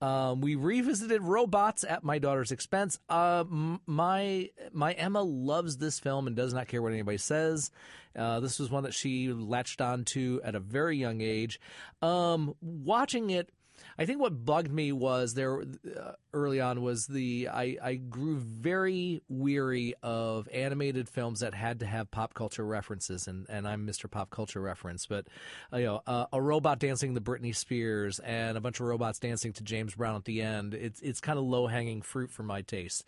Um, 0.00 0.40
we 0.40 0.54
revisited 0.54 1.22
robots 1.22 1.84
at 1.88 2.04
my 2.04 2.18
daughter's 2.18 2.52
expense. 2.52 2.98
Uh, 3.08 3.44
my 3.86 4.50
my 4.72 4.92
Emma 4.92 5.22
loves 5.22 5.78
this 5.78 5.98
film 5.98 6.26
and 6.26 6.36
does 6.36 6.52
not 6.52 6.68
care 6.68 6.82
what 6.82 6.92
anybody 6.92 7.18
says. 7.18 7.70
Uh, 8.16 8.40
this 8.40 8.58
was 8.58 8.70
one 8.70 8.84
that 8.84 8.94
she 8.94 9.32
latched 9.32 9.80
onto 9.80 10.40
at 10.44 10.54
a 10.54 10.60
very 10.60 10.96
young 10.96 11.20
age. 11.20 11.58
Um, 12.02 12.54
watching 12.60 13.30
it 13.30 13.50
I 13.98 14.06
think 14.06 14.20
what 14.20 14.44
bugged 14.44 14.72
me 14.72 14.92
was 14.92 15.34
there 15.34 15.60
uh, 15.60 16.12
early 16.32 16.60
on 16.60 16.82
was 16.82 17.06
the 17.06 17.48
I, 17.48 17.76
I 17.82 17.94
grew 17.94 18.36
very 18.36 19.22
weary 19.28 19.94
of 20.02 20.48
animated 20.52 21.08
films 21.08 21.40
that 21.40 21.54
had 21.54 21.80
to 21.80 21.86
have 21.86 22.10
pop 22.10 22.34
culture 22.34 22.64
references, 22.64 23.28
and, 23.28 23.46
and 23.48 23.68
I'm 23.68 23.86
Mr. 23.86 24.10
Pop 24.10 24.30
Culture 24.30 24.60
reference, 24.60 25.06
but 25.06 25.26
uh, 25.72 25.76
you 25.76 25.86
know 25.86 26.02
uh, 26.06 26.26
a 26.32 26.42
robot 26.42 26.80
dancing 26.80 27.14
to 27.14 27.20
Britney 27.20 27.54
Spears 27.54 28.18
and 28.18 28.56
a 28.58 28.60
bunch 28.60 28.80
of 28.80 28.86
robots 28.86 29.18
dancing 29.18 29.52
to 29.54 29.62
James 29.62 29.94
Brown 29.94 30.16
at 30.16 30.24
the 30.24 30.42
end. 30.42 30.74
It's 30.74 31.00
it's 31.00 31.20
kind 31.20 31.38
of 31.38 31.44
low 31.44 31.66
hanging 31.66 32.02
fruit 32.02 32.30
for 32.30 32.42
my 32.42 32.62
taste. 32.62 33.04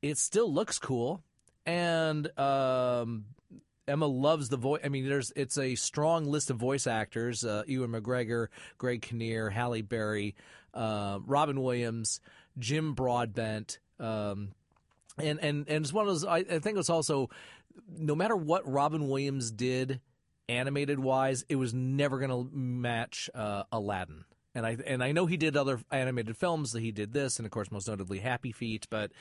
It 0.00 0.16
still 0.16 0.52
looks 0.52 0.78
cool, 0.78 1.22
and 1.66 2.38
um, 2.38 3.24
Emma 3.88 4.06
loves 4.06 4.48
the 4.48 4.56
voice. 4.56 4.80
I 4.84 4.88
mean, 4.88 5.08
there's 5.08 5.32
it's 5.36 5.58
a 5.58 5.74
strong 5.74 6.24
list 6.26 6.50
of 6.50 6.56
voice 6.56 6.86
actors: 6.86 7.44
uh, 7.44 7.62
Ewan 7.66 7.90
McGregor, 7.90 8.48
Greg 8.78 9.02
Kinnear, 9.02 9.50
Halle 9.50 9.82
Berry, 9.82 10.34
uh, 10.74 11.18
Robin 11.26 11.60
Williams, 11.60 12.20
Jim 12.58 12.94
Broadbent, 12.94 13.78
um, 13.98 14.52
and 15.18 15.40
and 15.40 15.68
and 15.68 15.84
it's 15.84 15.92
one 15.92 16.06
of 16.06 16.12
those. 16.12 16.24
I, 16.24 16.38
I 16.38 16.58
think 16.58 16.78
it's 16.78 16.90
also 16.90 17.30
no 17.88 18.14
matter 18.14 18.36
what 18.36 18.70
Robin 18.70 19.08
Williams 19.08 19.50
did 19.50 20.00
animated 20.48 20.98
wise, 20.98 21.44
it 21.48 21.56
was 21.56 21.72
never 21.72 22.18
going 22.18 22.30
to 22.30 22.56
match 22.56 23.30
uh, 23.34 23.64
Aladdin. 23.70 24.24
And 24.54 24.66
I 24.66 24.76
and 24.86 25.02
I 25.02 25.12
know 25.12 25.26
he 25.26 25.36
did 25.36 25.56
other 25.56 25.80
animated 25.90 26.36
films. 26.36 26.72
That 26.72 26.80
he 26.80 26.92
did 26.92 27.12
this, 27.12 27.38
and 27.38 27.46
of 27.46 27.52
course, 27.52 27.70
most 27.70 27.88
notably 27.88 28.18
Happy 28.18 28.52
Feet, 28.52 28.86
but 28.90 29.12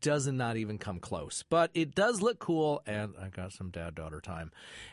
does 0.00 0.26
not 0.26 0.54
not 0.54 0.56
even 0.60 0.78
come 0.78 1.00
close. 1.00 1.44
But 1.48 1.70
it 1.74 1.94
does 1.94 2.20
look 2.20 2.38
cool, 2.38 2.82
and 2.86 3.14
I 3.20 3.28
got 3.28 3.52
some 3.52 3.70
dad 3.70 3.94
daughter 3.94 4.20
time. 4.20 4.52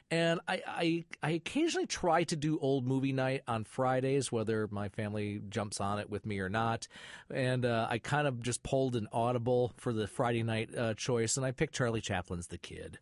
And 0.09 0.39
I, 0.47 0.61
I 0.67 1.05
I 1.21 1.31
occasionally 1.31 1.87
try 1.87 2.23
to 2.25 2.35
do 2.35 2.57
old 2.59 2.85
movie 2.85 3.13
night 3.13 3.41
on 3.47 3.63
Fridays, 3.63 4.31
whether 4.31 4.67
my 4.71 4.89
family 4.89 5.41
jumps 5.49 5.79
on 5.79 5.99
it 5.99 6.09
with 6.09 6.25
me 6.25 6.39
or 6.39 6.49
not. 6.49 6.87
And 7.33 7.65
uh, 7.65 7.87
I 7.89 7.97
kind 7.97 8.27
of 8.27 8.41
just 8.41 8.63
pulled 8.63 8.95
an 8.95 9.07
audible 9.11 9.73
for 9.77 9.93
the 9.93 10.07
Friday 10.07 10.43
night 10.43 10.75
uh, 10.75 10.93
choice, 10.95 11.37
and 11.37 11.45
I 11.45 11.51
picked 11.51 11.75
Charlie 11.75 12.01
Chaplin's 12.01 12.47
The 12.47 12.57
Kid. 12.57 12.97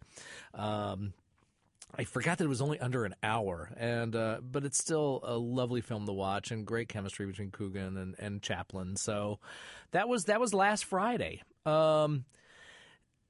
Um, 0.54 1.14
I 1.96 2.03
forgot 2.03 2.38
that 2.38 2.46
it 2.46 2.50
was 2.50 2.62
only 2.62 2.79
under 2.79 3.03
an 3.03 3.15
hour, 3.24 3.72
and 3.75 4.15
uh, 4.15 4.38
but 4.41 4.63
it's 4.63 4.77
still 4.77 5.22
a 5.24 5.38
lovely 5.38 5.81
film 5.81 6.05
to 6.05 6.13
watch 6.13 6.51
and 6.51 6.65
great 6.65 6.88
chemistry 6.88 7.25
between 7.25 7.51
Coogan 7.51 7.98
and, 7.98 8.15
and 8.19 8.41
Chaplin. 8.41 8.96
So 8.96 9.39
that 9.91 10.08
was 10.08 10.25
that 10.25 10.39
was 10.39 10.53
last 10.53 10.86
Friday. 10.86 11.41
Um, 11.65 12.25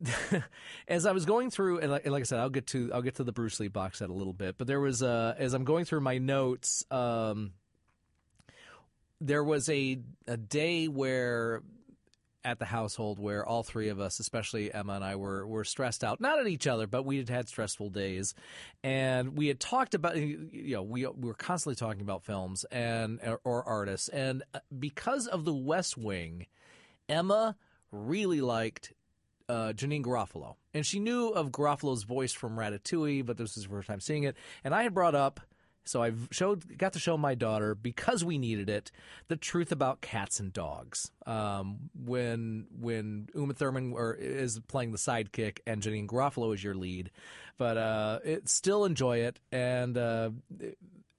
as 0.87 1.05
I 1.05 1.11
was 1.13 1.25
going 1.25 1.51
through, 1.51 1.79
and 1.79 1.91
like, 1.91 2.07
like, 2.07 2.21
I 2.21 2.23
said, 2.23 2.39
I'll 2.39 2.49
get 2.49 2.67
to 2.67 2.91
I'll 2.93 3.01
get 3.01 3.15
to 3.15 3.23
the 3.23 3.31
Bruce 3.31 3.59
Lee 3.59 3.69
box 3.69 3.99
set 3.99 4.09
a 4.09 4.13
little 4.13 4.33
bit. 4.33 4.57
But 4.57 4.67
there 4.67 4.79
was 4.79 5.01
uh, 5.01 5.35
as 5.37 5.53
I'm 5.53 5.63
going 5.63 5.85
through 5.85 6.01
my 6.01 6.17
notes, 6.17 6.85
um, 6.91 7.53
there 9.21 9.43
was 9.43 9.69
a 9.69 9.99
a 10.27 10.37
day 10.37 10.87
where 10.87 11.63
at 12.43 12.59
the 12.59 12.65
household 12.65 13.19
where 13.19 13.45
all 13.45 13.63
three 13.63 13.89
of 13.89 13.99
us, 13.99 14.19
especially 14.19 14.73
Emma 14.73 14.93
and 14.93 15.03
I, 15.03 15.15
were 15.15 15.45
were 15.45 15.63
stressed 15.63 16.03
out. 16.03 16.21
Not 16.21 16.39
at 16.39 16.47
each 16.47 16.67
other, 16.67 16.87
but 16.87 17.05
we 17.05 17.17
had 17.17 17.29
had 17.29 17.47
stressful 17.47 17.89
days, 17.89 18.33
and 18.83 19.37
we 19.37 19.47
had 19.47 19.59
talked 19.59 19.93
about 19.93 20.17
you 20.17 20.73
know 20.75 20.83
we, 20.83 21.05
we 21.05 21.27
were 21.27 21.33
constantly 21.33 21.75
talking 21.75 22.01
about 22.01 22.23
films 22.23 22.65
and 22.71 23.19
or, 23.43 23.63
artists, 23.67 24.09
and 24.09 24.43
uh, 24.53 24.59
because 24.77 25.27
of 25.27 25.45
The 25.45 25.53
West 25.53 25.97
Wing, 25.97 26.47
Emma 27.07 27.55
really 27.91 28.41
liked 28.41 28.93
uh, 29.47 29.73
Janeane 29.75 30.03
Garofalo, 30.03 30.55
and 30.73 30.85
she 30.85 30.99
knew 30.99 31.29
of 31.29 31.51
Garofalo's 31.51 32.03
voice 32.03 32.33
from 32.33 32.57
Ratatouille, 32.57 33.25
but 33.25 33.37
this 33.37 33.55
was 33.55 33.65
her 33.65 33.71
first 33.71 33.87
time 33.87 33.99
seeing 33.99 34.23
it, 34.23 34.35
and 34.63 34.73
I 34.73 34.83
had 34.83 34.93
brought 34.93 35.15
up 35.15 35.41
so 35.89 36.03
I 36.03 36.11
showed, 36.29 36.77
got 36.77 36.93
to 36.93 36.99
show 36.99 37.17
my 37.17 37.33
daughter 37.33 37.73
because 37.73 38.23
we 38.23 38.37
needed 38.37 38.69
it, 38.69 38.91
the 39.27 39.35
truth 39.35 39.71
about 39.71 40.01
cats 40.01 40.39
and 40.39 40.53
dogs. 40.53 41.11
Um, 41.25 41.89
when 42.05 42.67
when 42.79 43.27
Uma 43.33 43.55
Thurman 43.55 43.93
or, 43.93 44.13
is 44.13 44.59
playing 44.67 44.91
the 44.91 44.99
sidekick 44.99 45.61
and 45.65 45.81
Janeane 45.81 46.05
Garofalo 46.05 46.53
is 46.53 46.63
your 46.63 46.75
lead, 46.75 47.09
but 47.57 47.77
uh, 47.77 48.19
it, 48.23 48.47
still 48.49 48.85
enjoy 48.85 49.21
it. 49.21 49.39
And 49.51 49.97
uh, 49.97 50.29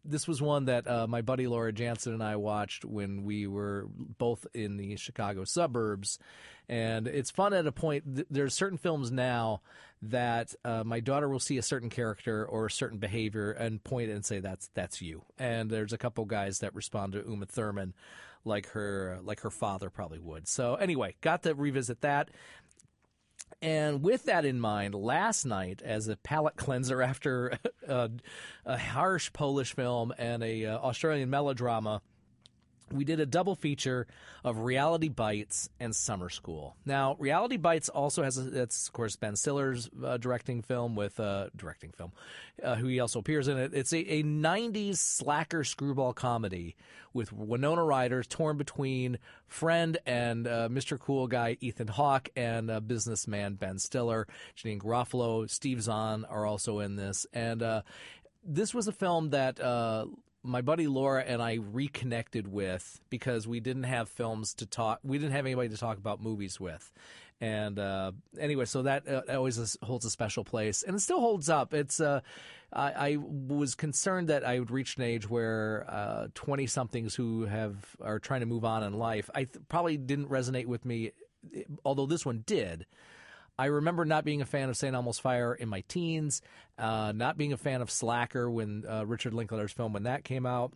this 0.04 0.26
was 0.26 0.40
one 0.40 0.66
that 0.66 0.88
uh, 0.88 1.06
my 1.06 1.22
buddy 1.22 1.46
Laura 1.46 1.72
Jansen 1.72 2.14
and 2.14 2.22
I 2.22 2.36
watched 2.36 2.84
when 2.84 3.24
we 3.24 3.46
were 3.46 3.86
both 4.18 4.46
in 4.54 4.76
the 4.76 4.96
Chicago 4.96 5.44
suburbs, 5.44 6.18
and 6.68 7.06
it's 7.06 7.30
fun 7.30 7.52
at 7.52 7.66
a 7.66 7.72
point. 7.72 8.14
Th- 8.14 8.26
there's 8.30 8.54
certain 8.54 8.78
films 8.78 9.10
now 9.10 9.60
that 10.02 10.54
uh, 10.64 10.82
my 10.84 11.00
daughter 11.00 11.28
will 11.28 11.40
see 11.40 11.58
a 11.58 11.62
certain 11.62 11.90
character 11.90 12.44
or 12.44 12.66
a 12.66 12.70
certain 12.70 12.98
behavior 12.98 13.52
and 13.52 13.82
point 13.84 14.10
and 14.10 14.24
say 14.24 14.40
that's 14.40 14.70
that's 14.74 15.02
you. 15.02 15.22
And 15.38 15.70
there's 15.70 15.92
a 15.92 15.98
couple 15.98 16.24
guys 16.24 16.60
that 16.60 16.74
respond 16.74 17.12
to 17.12 17.24
Uma 17.26 17.46
Thurman 17.46 17.94
like 18.44 18.68
her 18.70 19.18
like 19.22 19.40
her 19.40 19.50
father 19.50 19.90
probably 19.90 20.18
would. 20.18 20.48
So 20.48 20.74
anyway, 20.74 21.16
got 21.20 21.42
to 21.42 21.54
revisit 21.54 22.00
that. 22.00 22.30
And 23.62 24.02
with 24.02 24.24
that 24.24 24.44
in 24.44 24.60
mind, 24.60 24.94
last 24.94 25.44
night, 25.44 25.82
as 25.84 26.08
a 26.08 26.16
palate 26.16 26.56
cleanser 26.56 27.02
after 27.02 27.58
a, 27.88 28.10
a 28.64 28.78
harsh 28.78 29.32
Polish 29.32 29.74
film 29.74 30.12
and 30.18 30.42
a 30.42 30.66
uh, 30.66 30.78
Australian 30.78 31.30
melodrama, 31.30 32.02
we 32.92 33.04
did 33.04 33.20
a 33.20 33.26
double 33.26 33.54
feature 33.54 34.06
of 34.44 34.60
Reality 34.60 35.08
Bites 35.08 35.68
and 35.78 35.94
Summer 35.94 36.28
School. 36.28 36.76
Now, 36.84 37.16
Reality 37.18 37.56
Bites 37.56 37.88
also 37.88 38.22
has 38.22 38.38
a, 38.38 38.62
of 38.62 38.92
course 38.92 39.16
Ben 39.16 39.36
Stiller's 39.36 39.88
uh, 40.04 40.16
directing 40.16 40.62
film 40.62 40.94
with 40.94 41.20
uh, 41.20 41.48
directing 41.56 41.92
film, 41.92 42.12
uh, 42.62 42.76
who 42.76 42.88
he 42.88 43.00
also 43.00 43.18
appears 43.18 43.48
in 43.48 43.58
it. 43.58 43.72
It's 43.74 43.92
a, 43.92 43.98
a, 43.98 44.22
'90s 44.22 44.96
slacker 44.96 45.64
screwball 45.64 46.12
comedy 46.12 46.76
with 47.12 47.32
Winona 47.32 47.84
Ryder 47.84 48.22
torn 48.22 48.56
between 48.56 49.18
friend 49.46 49.98
and 50.06 50.46
uh, 50.46 50.68
Mr. 50.68 50.98
Cool 50.98 51.26
Guy 51.26 51.56
Ethan 51.60 51.88
Hawke 51.88 52.28
and 52.36 52.86
businessman 52.86 53.54
Ben 53.54 53.78
Stiller. 53.78 54.26
Janeane 54.56 54.78
Garofalo, 54.78 55.48
Steve 55.48 55.82
Zahn 55.82 56.24
are 56.24 56.46
also 56.46 56.78
in 56.78 56.96
this, 56.96 57.26
and 57.32 57.62
uh, 57.62 57.82
this 58.44 58.74
was 58.74 58.88
a 58.88 58.92
film 58.92 59.30
that 59.30 59.60
uh, 59.60 60.06
my 60.42 60.62
buddy 60.62 60.86
Laura 60.86 61.22
and 61.22 61.42
I 61.42 61.54
reconnected 61.54 62.48
with 62.48 63.00
because 63.10 63.46
we 63.46 63.60
didn't 63.60 63.84
have 63.84 64.08
films 64.08 64.54
to 64.54 64.66
talk. 64.66 65.00
We 65.02 65.18
didn't 65.18 65.32
have 65.32 65.46
anybody 65.46 65.68
to 65.68 65.76
talk 65.76 65.98
about 65.98 66.22
movies 66.22 66.58
with, 66.58 66.92
and 67.40 67.78
uh, 67.78 68.12
anyway, 68.38 68.64
so 68.64 68.82
that 68.82 69.08
uh, 69.08 69.22
always 69.28 69.76
holds 69.82 70.04
a 70.04 70.10
special 70.10 70.44
place, 70.44 70.82
and 70.82 70.96
it 70.96 71.00
still 71.00 71.20
holds 71.20 71.48
up. 71.48 71.74
It's 71.74 72.00
uh, 72.00 72.20
I, 72.72 72.92
I, 72.92 73.16
was 73.18 73.74
concerned 73.74 74.28
that 74.28 74.44
I 74.44 74.58
would 74.58 74.70
reach 74.70 74.96
an 74.96 75.02
age 75.02 75.28
where 75.28 76.30
twenty 76.34 76.64
uh, 76.64 76.68
somethings 76.68 77.14
who 77.14 77.44
have 77.44 77.96
are 78.00 78.18
trying 78.18 78.40
to 78.40 78.46
move 78.46 78.64
on 78.64 78.82
in 78.82 78.94
life, 78.94 79.28
I 79.34 79.44
th- 79.44 79.64
probably 79.68 79.96
didn't 79.96 80.28
resonate 80.28 80.66
with 80.66 80.84
me, 80.84 81.12
although 81.84 82.06
this 82.06 82.24
one 82.24 82.44
did. 82.46 82.86
I 83.60 83.66
remember 83.66 84.06
not 84.06 84.24
being 84.24 84.40
a 84.40 84.46
fan 84.46 84.70
of 84.70 84.76
St. 84.78 84.94
Elmo's 84.94 85.18
Fire 85.18 85.52
in 85.52 85.68
my 85.68 85.82
teens, 85.82 86.40
uh, 86.78 87.12
not 87.14 87.36
being 87.36 87.52
a 87.52 87.58
fan 87.58 87.82
of 87.82 87.90
Slacker 87.90 88.50
when 88.50 88.84
uh, 88.88 89.04
Richard 89.04 89.34
Linklater's 89.34 89.70
film 89.70 89.92
when 89.92 90.04
that 90.04 90.24
came 90.24 90.46
out. 90.46 90.72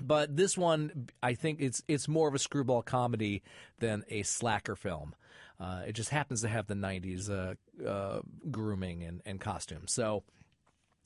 But 0.00 0.36
this 0.36 0.58
one, 0.58 1.08
I 1.22 1.34
think 1.34 1.60
it's 1.60 1.84
it's 1.86 2.08
more 2.08 2.26
of 2.26 2.34
a 2.34 2.40
screwball 2.40 2.82
comedy 2.82 3.42
than 3.78 4.02
a 4.08 4.24
slacker 4.24 4.74
film. 4.74 5.14
Uh, 5.60 5.82
it 5.86 5.92
just 5.92 6.10
happens 6.10 6.40
to 6.40 6.48
have 6.48 6.66
the 6.66 6.74
'90s 6.74 7.30
uh, 7.30 7.86
uh, 7.88 8.22
grooming 8.50 9.04
and, 9.04 9.22
and 9.24 9.40
costumes. 9.40 9.92
So 9.92 10.24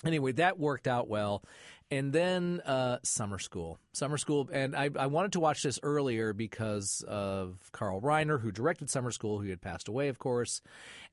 anyway, 0.04 0.32
that 0.32 0.58
worked 0.58 0.86
out 0.86 1.08
well. 1.08 1.42
And 1.90 2.12
then 2.12 2.60
uh, 2.64 2.98
Summer 3.02 3.38
School. 3.38 3.78
Summer 3.92 4.16
School. 4.16 4.48
And 4.52 4.74
I, 4.74 4.90
I, 4.98 5.06
wanted 5.06 5.32
to 5.32 5.40
watch 5.40 5.62
this 5.62 5.78
earlier 5.82 6.32
because 6.32 7.04
of 7.06 7.58
Carl 7.72 8.00
Reiner, 8.00 8.40
who 8.40 8.50
directed 8.50 8.88
Summer 8.90 9.10
School, 9.10 9.38
who 9.38 9.48
had 9.48 9.60
passed 9.60 9.86
away, 9.86 10.08
of 10.08 10.18
course. 10.18 10.62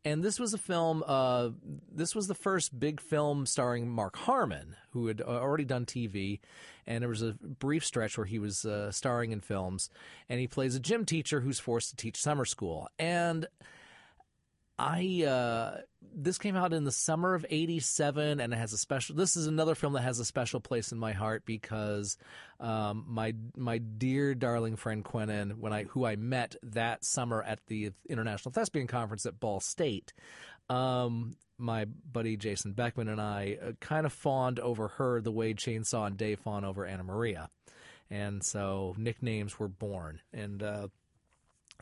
And 0.05 0.23
this 0.23 0.39
was 0.39 0.53
a 0.53 0.57
film, 0.57 1.03
uh, 1.05 1.49
this 1.91 2.15
was 2.15 2.27
the 2.27 2.33
first 2.33 2.79
big 2.79 3.01
film 3.01 3.45
starring 3.45 3.89
Mark 3.89 4.15
Harmon, 4.15 4.75
who 4.91 5.07
had 5.07 5.21
uh, 5.21 5.25
already 5.25 5.65
done 5.65 5.85
TV. 5.85 6.39
And 6.87 7.01
there 7.01 7.09
was 7.09 7.21
a 7.21 7.33
brief 7.33 7.85
stretch 7.85 8.17
where 8.17 8.25
he 8.25 8.39
was 8.39 8.65
uh, 8.65 8.91
starring 8.91 9.31
in 9.31 9.41
films. 9.41 9.89
And 10.29 10.39
he 10.39 10.47
plays 10.47 10.75
a 10.75 10.79
gym 10.79 11.05
teacher 11.05 11.41
who's 11.41 11.59
forced 11.59 11.89
to 11.91 11.95
teach 11.95 12.17
summer 12.17 12.45
school. 12.45 12.87
And 12.97 13.45
I 14.77 15.23
uh, 15.27 15.81
this 16.13 16.37
came 16.37 16.55
out 16.55 16.73
in 16.73 16.83
the 16.83 16.91
summer 16.91 17.33
of 17.33 17.45
'87, 17.49 18.39
and 18.39 18.53
it 18.53 18.57
has 18.57 18.73
a 18.73 18.77
special. 18.77 19.15
This 19.15 19.35
is 19.35 19.47
another 19.47 19.75
film 19.75 19.93
that 19.93 20.01
has 20.01 20.19
a 20.19 20.25
special 20.25 20.59
place 20.59 20.91
in 20.91 20.97
my 20.97 21.13
heart 21.13 21.43
because 21.45 22.17
um, 22.59 23.05
my 23.07 23.35
my 23.55 23.77
dear 23.77 24.33
darling 24.33 24.75
friend 24.75 25.03
Quentin, 25.03 25.59
when 25.59 25.73
I 25.73 25.83
who 25.83 26.05
I 26.05 26.15
met 26.15 26.55
that 26.63 27.05
summer 27.05 27.43
at 27.43 27.59
the 27.67 27.91
International 28.09 28.51
Thespian 28.51 28.87
Conference 28.87 29.25
at 29.25 29.39
Ball 29.39 29.59
State. 29.59 30.13
Um, 30.69 31.35
my 31.57 31.85
buddy 31.85 32.37
Jason 32.37 32.73
Beckman 32.73 33.07
and 33.07 33.21
I 33.21 33.57
uh, 33.61 33.71
kind 33.79 34.05
of 34.05 34.13
fawned 34.13 34.59
over 34.59 34.87
her 34.87 35.21
the 35.21 35.31
way 35.31 35.53
Chainsaw 35.53 36.07
and 36.07 36.17
Dave 36.17 36.39
fawn 36.39 36.65
over 36.65 36.85
Anna 36.85 37.03
Maria, 37.03 37.49
and 38.09 38.43
so 38.43 38.95
nicknames 38.97 39.59
were 39.59 39.67
born. 39.67 40.21
And 40.33 40.63
uh, 40.63 40.87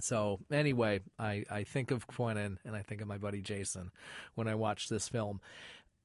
so 0.01 0.39
anyway, 0.51 1.01
I, 1.17 1.45
I 1.49 1.63
think 1.63 1.91
of 1.91 2.07
Quentin 2.07 2.59
and 2.65 2.75
I 2.75 2.81
think 2.81 3.01
of 3.01 3.07
my 3.07 3.17
buddy 3.17 3.41
Jason 3.41 3.91
when 4.35 4.47
I 4.47 4.55
watch 4.55 4.89
this 4.89 5.07
film. 5.07 5.41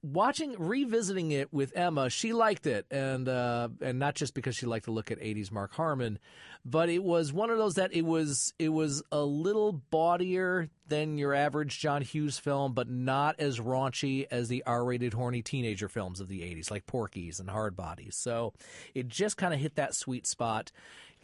Watching 0.03 0.55
revisiting 0.59 1.31
it 1.31 1.51
with 1.51 1.75
Emma, 1.75 2.11
she 2.11 2.35
liked 2.35 2.67
it, 2.67 2.85
and 2.91 3.27
uh, 3.27 3.71
and 3.81 3.99
not 3.99 4.15
just 4.15 4.35
because 4.35 4.55
she 4.55 4.67
liked 4.67 4.85
to 4.85 4.91
look 4.91 5.11
at 5.11 5.19
'80s 5.19 5.51
Mark 5.51 5.73
Harmon, 5.73 6.19
but 6.63 6.91
it 6.91 7.03
was 7.03 7.33
one 7.33 7.49
of 7.49 7.57
those 7.57 7.77
that 7.77 7.95
it 7.95 8.05
was 8.05 8.53
it 8.59 8.69
was 8.69 9.03
a 9.11 9.23
little 9.23 9.81
bawdier 9.91 10.69
than 10.89 11.17
your 11.17 11.33
average 11.33 11.79
John 11.79 12.03
Hughes 12.03 12.39
film, 12.39 12.75
but 12.75 12.87
not 12.91 13.37
as 13.39 13.59
raunchy 13.59 14.27
as 14.31 14.49
the 14.49 14.63
R-rated 14.67 15.15
horny 15.15 15.41
teenager 15.41 15.89
films 15.89 16.21
of 16.21 16.29
the 16.29 16.41
'80s, 16.41 16.71
like 16.71 16.85
Porky's 16.85 17.41
and 17.41 17.49
Hard 17.49 17.75
Bodies. 17.75 18.15
So 18.19 18.53
it 18.95 19.09
just 19.09 19.39
kind 19.39 19.55
of 19.55 19.61
hit 19.61 19.77
that 19.77 19.95
sweet 19.95 20.27
spot. 20.27 20.71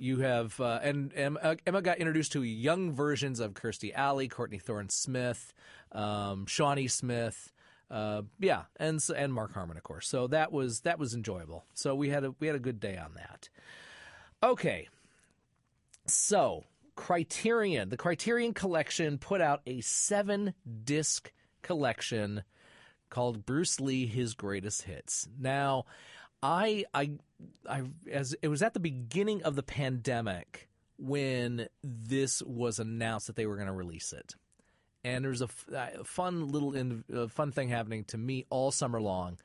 You 0.00 0.21
have 0.21 0.59
uh, 0.59 0.80
and 0.83 1.12
Emma, 1.14 1.57
Emma, 1.66 1.83
got 1.83 1.99
introduced 1.99 2.33
to 2.33 2.42
young 2.42 2.92
versions 2.92 3.38
of 3.38 3.52
Kirstie 3.52 3.95
Alley, 3.95 4.28
Courtney 4.28 4.59
Thorne 4.59 4.88
Smith, 4.88 5.52
um, 5.92 6.47
Shawnee 6.47 6.88
Smith. 6.88 7.52
Uh, 7.90 8.23
yeah, 8.38 8.62
and 8.76 8.99
and 9.14 9.35
Mark 9.35 9.52
Harmon, 9.52 9.76
of 9.76 9.83
course. 9.83 10.09
So 10.09 10.26
that 10.28 10.52
was 10.52 10.80
that 10.80 10.99
was 10.99 11.12
enjoyable. 11.12 11.66
So 11.75 11.95
we 11.95 12.09
had 12.09 12.25
a 12.25 12.35
we 12.40 12.47
had 12.47 12.57
a 12.57 12.61
good 12.61 12.80
day 12.80 12.97
on 12.97 13.12
that. 13.14 13.50
Okay, 14.42 14.88
so 16.07 16.64
Criterion, 16.97 17.90
the 17.90 17.99
Criterion 17.99 18.54
Collection 18.54 19.19
put 19.19 19.42
out 19.42 19.61
a 19.66 19.83
seven 19.83 20.54
disc 20.85 21.30
collection 21.61 22.42
called 23.11 23.45
Bruce 23.45 23.78
Lee: 23.80 24.07
His 24.07 24.33
Greatest 24.33 24.83
Hits. 24.83 25.28
Now, 25.38 25.85
I, 26.42 26.85
I, 26.94 27.12
I, 27.68 27.82
as 28.11 28.35
it 28.42 28.49
was 28.49 28.62
at 28.62 28.75
the 28.75 28.80
beginning 28.80 29.42
of 29.42 29.56
the 29.56 29.62
pandemic 29.62 30.68
when 30.99 31.68
this 31.82 32.42
was 32.42 32.78
announced 32.78 33.26
that 33.26 33.37
they 33.37 33.47
were 33.47 33.56
going 33.56 33.68
to 33.68 33.73
release 33.73 34.12
it, 34.12 34.35
and 35.04 35.25
there's 35.25 35.42
a, 35.42 35.47
f- 35.47 35.66
a 35.73 36.04
fun 36.04 36.49
little 36.49 36.75
in, 36.75 37.04
uh, 37.14 37.26
fun 37.28 37.52
thing 37.52 37.68
happening 37.68 38.04
to 38.04 38.18
me 38.18 38.47
all 38.50 38.70
summer 38.70 39.00
long. 39.00 39.38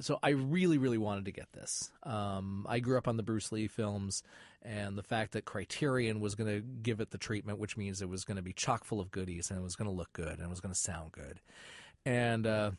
So 0.00 0.18
I 0.22 0.30
really, 0.30 0.78
really 0.78 0.98
wanted 0.98 1.24
to 1.24 1.32
get 1.32 1.52
this. 1.52 1.90
Um, 2.04 2.64
I 2.68 2.78
grew 2.78 2.98
up 2.98 3.08
on 3.08 3.16
the 3.16 3.24
Bruce 3.24 3.50
Lee 3.50 3.66
films, 3.66 4.22
and 4.62 4.96
the 4.96 5.02
fact 5.02 5.32
that 5.32 5.44
Criterion 5.44 6.20
was 6.20 6.36
going 6.36 6.48
to 6.48 6.60
give 6.60 7.00
it 7.00 7.10
the 7.10 7.18
treatment, 7.18 7.58
which 7.58 7.76
means 7.76 8.00
it 8.00 8.08
was 8.08 8.24
going 8.24 8.36
to 8.36 8.42
be 8.42 8.52
chock 8.52 8.84
full 8.84 9.00
of 9.00 9.10
goodies, 9.10 9.50
and 9.50 9.58
it 9.58 9.62
was 9.62 9.76
going 9.76 9.90
to 9.90 9.96
look 9.96 10.12
good, 10.12 10.34
and 10.34 10.42
it 10.42 10.48
was 10.48 10.60
going 10.60 10.72
to 10.72 10.78
sound 10.78 11.10
good, 11.10 11.40
and 12.06 12.46
uh, 12.46 12.70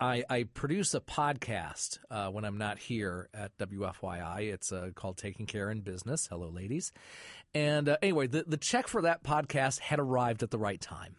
I, 0.00 0.24
I, 0.28 0.42
produce 0.44 0.94
a 0.94 1.00
podcast 1.00 1.98
uh, 2.10 2.28
when 2.28 2.44
I'm 2.44 2.58
not 2.58 2.78
here 2.78 3.28
at 3.32 3.56
WFYI. 3.58 4.52
It's 4.52 4.72
uh, 4.72 4.90
called 4.94 5.16
Taking 5.16 5.46
Care 5.46 5.70
in 5.70 5.80
Business. 5.80 6.26
Hello, 6.30 6.48
ladies. 6.48 6.92
And 7.54 7.88
uh, 7.88 7.96
anyway, 8.02 8.26
the, 8.26 8.44
the 8.46 8.56
check 8.56 8.86
for 8.86 9.02
that 9.02 9.22
podcast 9.22 9.80
had 9.80 9.98
arrived 9.98 10.42
at 10.42 10.50
the 10.50 10.58
right 10.58 10.80
time. 10.80 11.16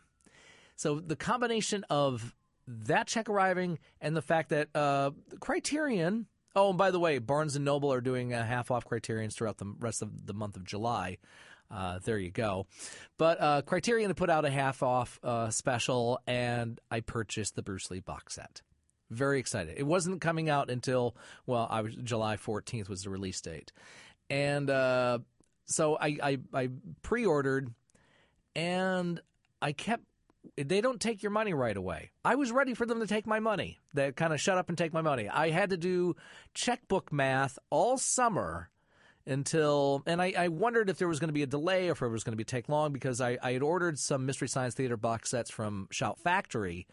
So 0.75 0.99
the 0.99 1.15
combination 1.15 1.83
of 1.89 2.35
that 2.67 3.07
check 3.07 3.29
arriving 3.29 3.79
and 3.99 4.15
the 4.15 4.21
fact 4.21 4.49
that 4.49 4.69
uh, 4.75 5.11
Criterion. 5.39 6.27
Oh, 6.55 6.69
and 6.69 6.77
by 6.77 6.91
the 6.91 6.99
way, 6.99 7.19
Barnes 7.19 7.55
and 7.55 7.65
Noble 7.65 7.91
are 7.91 8.01
doing 8.01 8.33
a 8.33 8.43
half 8.43 8.71
off 8.71 8.85
Criterions 8.85 9.35
throughout 9.35 9.57
the 9.57 9.73
rest 9.79 10.01
of 10.01 10.25
the 10.25 10.33
month 10.33 10.55
of 10.55 10.63
July. 10.63 11.17
Uh, 11.71 11.99
there 12.03 12.17
you 12.17 12.31
go. 12.31 12.65
But 13.17 13.41
uh, 13.41 13.61
Criterion 13.61 14.13
put 14.15 14.29
out 14.29 14.45
a 14.45 14.49
half 14.49 14.81
off 14.81 15.19
uh, 15.23 15.49
special, 15.49 16.19
and 16.25 16.79
I 16.89 17.01
purchased 17.01 17.55
the 17.55 17.61
Bruce 17.61 17.91
Lee 17.91 17.99
box 17.99 18.35
set. 18.35 18.61
Very 19.11 19.39
excited. 19.39 19.75
It 19.77 19.85
wasn't 19.88 20.21
coming 20.21 20.49
out 20.49 20.69
until 20.69 21.15
well, 21.45 21.67
I 21.69 21.81
was 21.81 21.95
July 21.95 22.38
14th 22.38 22.89
was 22.89 23.03
the 23.03 23.09
release 23.09 23.41
date, 23.41 23.71
and 24.29 24.69
uh, 24.69 25.19
so 25.65 25.97
I, 25.99 26.17
I, 26.21 26.38
I 26.53 26.69
pre-ordered, 27.01 27.73
and 28.55 29.19
I 29.61 29.71
kept. 29.71 30.03
They 30.55 30.79
don't 30.79 31.01
take 31.01 31.21
your 31.21 31.31
money 31.31 31.53
right 31.53 31.75
away. 31.75 32.11
I 32.23 32.35
was 32.35 32.51
ready 32.51 32.73
for 32.73 32.85
them 32.85 32.99
to 33.01 33.07
take 33.07 33.27
my 33.27 33.39
money. 33.39 33.77
They 33.93 34.11
kind 34.11 34.31
of 34.31 34.39
shut 34.39 34.57
up 34.57 34.69
and 34.69 34.77
take 34.77 34.93
my 34.93 35.01
money. 35.01 35.27
I 35.27 35.49
had 35.49 35.71
to 35.71 35.77
do 35.77 36.15
checkbook 36.53 37.11
math 37.11 37.59
all 37.69 37.97
summer 37.97 38.69
until 39.29 40.01
and 40.05 40.21
I, 40.21 40.33
I, 40.38 40.48
wondered 40.48 40.89
if 40.89 40.98
there 40.98 41.07
was 41.07 41.19
going 41.19 41.29
to 41.29 41.33
be 41.33 41.43
a 41.43 41.48
delay 41.48 41.88
or 41.88 41.91
if 41.91 42.01
it 42.01 42.07
was 42.07 42.24
going 42.24 42.33
to 42.33 42.38
be 42.38 42.43
take 42.43 42.67
long 42.67 42.91
because 42.91 43.21
I, 43.21 43.38
I, 43.41 43.53
had 43.53 43.62
ordered 43.62 44.00
some 44.00 44.25
Mystery 44.25 44.48
Science 44.48 44.74
Theater 44.74 44.98
box 44.98 45.29
sets 45.29 45.51
from 45.51 45.88
Shout 45.91 46.19
Factory, 46.19 46.88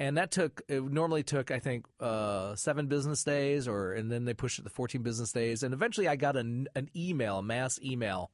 and 0.00 0.16
that 0.16 0.30
took 0.30 0.62
it 0.68 0.82
normally 0.82 1.22
took 1.22 1.50
I 1.50 1.58
think 1.58 1.84
uh, 2.00 2.56
seven 2.56 2.86
business 2.86 3.22
days 3.22 3.68
or 3.68 3.92
and 3.92 4.10
then 4.10 4.24
they 4.24 4.34
pushed 4.34 4.58
it 4.58 4.62
to 4.62 4.70
fourteen 4.70 5.02
business 5.02 5.30
days, 5.30 5.62
and 5.62 5.74
eventually 5.74 6.08
I 6.08 6.16
got 6.16 6.36
an, 6.36 6.68
an 6.74 6.88
email, 6.96 7.42
mass 7.42 7.78
email. 7.82 8.30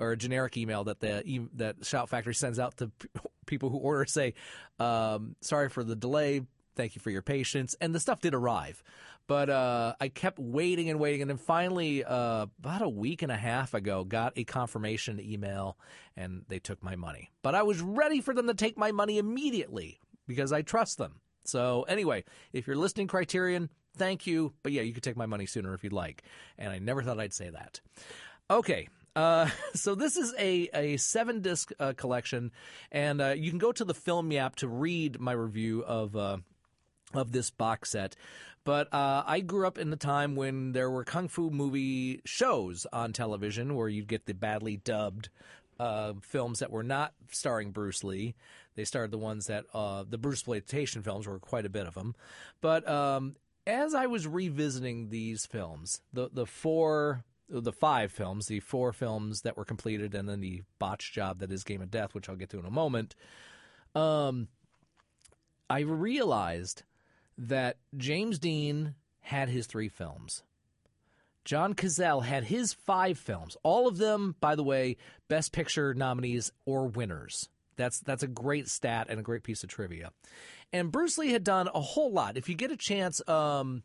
Or 0.00 0.12
a 0.12 0.16
generic 0.16 0.56
email 0.56 0.84
that 0.84 1.00
the 1.00 1.48
that 1.54 1.84
Shout 1.84 2.08
Factory 2.08 2.32
sends 2.32 2.60
out 2.60 2.76
to 2.76 2.92
people 3.46 3.68
who 3.68 3.78
order, 3.78 4.04
say, 4.04 4.34
um, 4.78 5.34
"Sorry 5.40 5.68
for 5.68 5.82
the 5.82 5.96
delay. 5.96 6.42
Thank 6.78 6.94
you 6.96 7.02
for 7.02 7.10
your 7.10 7.20
patience." 7.20 7.76
And 7.80 7.94
the 7.94 8.00
stuff 8.00 8.20
did 8.20 8.34
arrive, 8.34 8.82
but 9.26 9.50
uh, 9.50 9.94
I 10.00 10.08
kept 10.08 10.38
waiting 10.38 10.88
and 10.88 10.98
waiting, 10.98 11.20
and 11.20 11.30
then 11.30 11.36
finally, 11.36 12.02
uh, 12.02 12.46
about 12.58 12.80
a 12.80 12.88
week 12.88 13.20
and 13.20 13.30
a 13.30 13.36
half 13.36 13.74
ago, 13.74 14.02
got 14.02 14.32
a 14.36 14.44
confirmation 14.44 15.20
email, 15.20 15.76
and 16.16 16.44
they 16.48 16.58
took 16.58 16.82
my 16.82 16.96
money. 16.96 17.30
But 17.42 17.54
I 17.54 17.62
was 17.62 17.82
ready 17.82 18.22
for 18.22 18.32
them 18.32 18.46
to 18.46 18.54
take 18.54 18.78
my 18.78 18.90
money 18.90 19.18
immediately 19.18 20.00
because 20.26 20.50
I 20.50 20.62
trust 20.62 20.96
them. 20.96 21.20
So 21.44 21.82
anyway, 21.82 22.24
if 22.52 22.66
you're 22.66 22.76
listening, 22.76 23.06
Criterion, 23.06 23.68
thank 23.96 24.26
you. 24.26 24.54
But 24.62 24.72
yeah, 24.72 24.82
you 24.82 24.92
could 24.92 25.02
take 25.02 25.16
my 25.16 25.26
money 25.26 25.46
sooner 25.46 25.74
if 25.74 25.84
you'd 25.84 25.92
like. 25.92 26.22
And 26.56 26.72
I 26.72 26.78
never 26.78 27.02
thought 27.02 27.20
I'd 27.20 27.34
say 27.34 27.50
that. 27.50 27.80
Okay. 28.50 28.88
Uh, 29.16 29.48
so 29.74 29.94
this 29.94 30.16
is 30.16 30.34
a, 30.38 30.68
a 30.72 30.96
seven 30.96 31.40
disc 31.42 31.72
uh, 31.80 31.92
collection, 31.96 32.52
and 32.92 33.20
uh, 33.20 33.34
you 33.36 33.50
can 33.50 33.58
go 33.58 33.72
to 33.72 33.84
the 33.84 33.94
Film 33.94 34.30
Yap 34.30 34.56
to 34.56 34.68
read 34.68 35.20
my 35.20 35.32
review 35.32 35.82
of 35.84 36.16
uh, 36.16 36.38
of 37.14 37.32
this 37.32 37.50
box 37.50 37.90
set. 37.90 38.16
But 38.64 38.92
uh, 38.92 39.22
I 39.26 39.40
grew 39.40 39.66
up 39.66 39.78
in 39.78 39.90
the 39.90 39.96
time 39.96 40.36
when 40.36 40.72
there 40.72 40.90
were 40.90 41.04
kung 41.04 41.28
fu 41.28 41.50
movie 41.50 42.20
shows 42.24 42.86
on 42.92 43.12
television 43.12 43.74
where 43.74 43.88
you'd 43.88 44.08
get 44.08 44.26
the 44.26 44.34
badly 44.34 44.76
dubbed 44.76 45.30
uh, 45.80 46.14
films 46.20 46.58
that 46.58 46.70
were 46.70 46.82
not 46.82 47.14
starring 47.30 47.70
Bruce 47.70 48.04
Lee. 48.04 48.34
They 48.74 48.84
starred 48.84 49.10
the 49.10 49.18
ones 49.18 49.46
that 49.46 49.64
uh, 49.72 50.04
the 50.08 50.18
Bruce 50.18 50.40
exploitation 50.40 51.02
films 51.02 51.26
were 51.26 51.38
quite 51.38 51.66
a 51.66 51.70
bit 51.70 51.86
of 51.86 51.94
them. 51.94 52.14
But 52.60 52.88
um, 52.88 53.36
as 53.66 53.94
I 53.94 54.06
was 54.06 54.26
revisiting 54.26 55.08
these 55.08 55.46
films, 55.46 56.00
the 56.12 56.28
the 56.32 56.46
four 56.46 57.24
the 57.48 57.72
five 57.72 58.12
films, 58.12 58.46
the 58.46 58.60
four 58.60 58.92
films 58.92 59.42
that 59.42 59.56
were 59.56 59.64
completed, 59.64 60.14
and 60.14 60.28
then 60.28 60.40
the 60.40 60.62
botch 60.78 61.12
job 61.12 61.38
that 61.38 61.50
is 61.50 61.64
Game 61.64 61.80
of 61.80 61.90
Death, 61.90 62.14
which 62.14 62.28
I'll 62.28 62.36
get 62.36 62.50
to 62.50 62.58
in 62.58 62.66
a 62.66 62.70
moment. 62.70 63.14
Um, 63.94 64.48
I 65.70 65.80
realized 65.80 66.82
that 67.38 67.78
James 67.96 68.38
Dean 68.38 68.94
had 69.20 69.48
his 69.48 69.66
three 69.66 69.88
films. 69.88 70.42
John 71.44 71.72
Cazale 71.74 72.24
had 72.24 72.44
his 72.44 72.74
five 72.74 73.18
films. 73.18 73.56
All 73.62 73.88
of 73.88 73.96
them, 73.96 74.34
by 74.40 74.54
the 74.54 74.62
way, 74.62 74.98
Best 75.28 75.52
Picture 75.52 75.94
nominees 75.94 76.52
or 76.66 76.88
winners. 76.88 77.48
That's 77.76 78.00
that's 78.00 78.22
a 78.22 78.28
great 78.28 78.68
stat 78.68 79.06
and 79.08 79.18
a 79.18 79.22
great 79.22 79.44
piece 79.44 79.62
of 79.62 79.70
trivia. 79.70 80.10
And 80.72 80.92
Bruce 80.92 81.16
Lee 81.16 81.32
had 81.32 81.44
done 81.44 81.68
a 81.72 81.80
whole 81.80 82.12
lot. 82.12 82.36
If 82.36 82.48
you 82.48 82.54
get 82.54 82.70
a 82.70 82.76
chance, 82.76 83.26
um, 83.26 83.82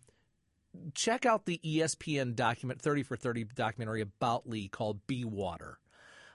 check 0.94 1.26
out 1.26 1.46
the 1.46 1.62
ESPN 1.64 2.36
document 2.36 2.82
30 2.82 3.04
for 3.04 3.16
30 3.16 3.46
documentary 3.56 4.02
about 4.02 4.50
Lee 4.50 4.68
called 4.68 5.06
Be 5.08 5.24
Water. 5.24 5.78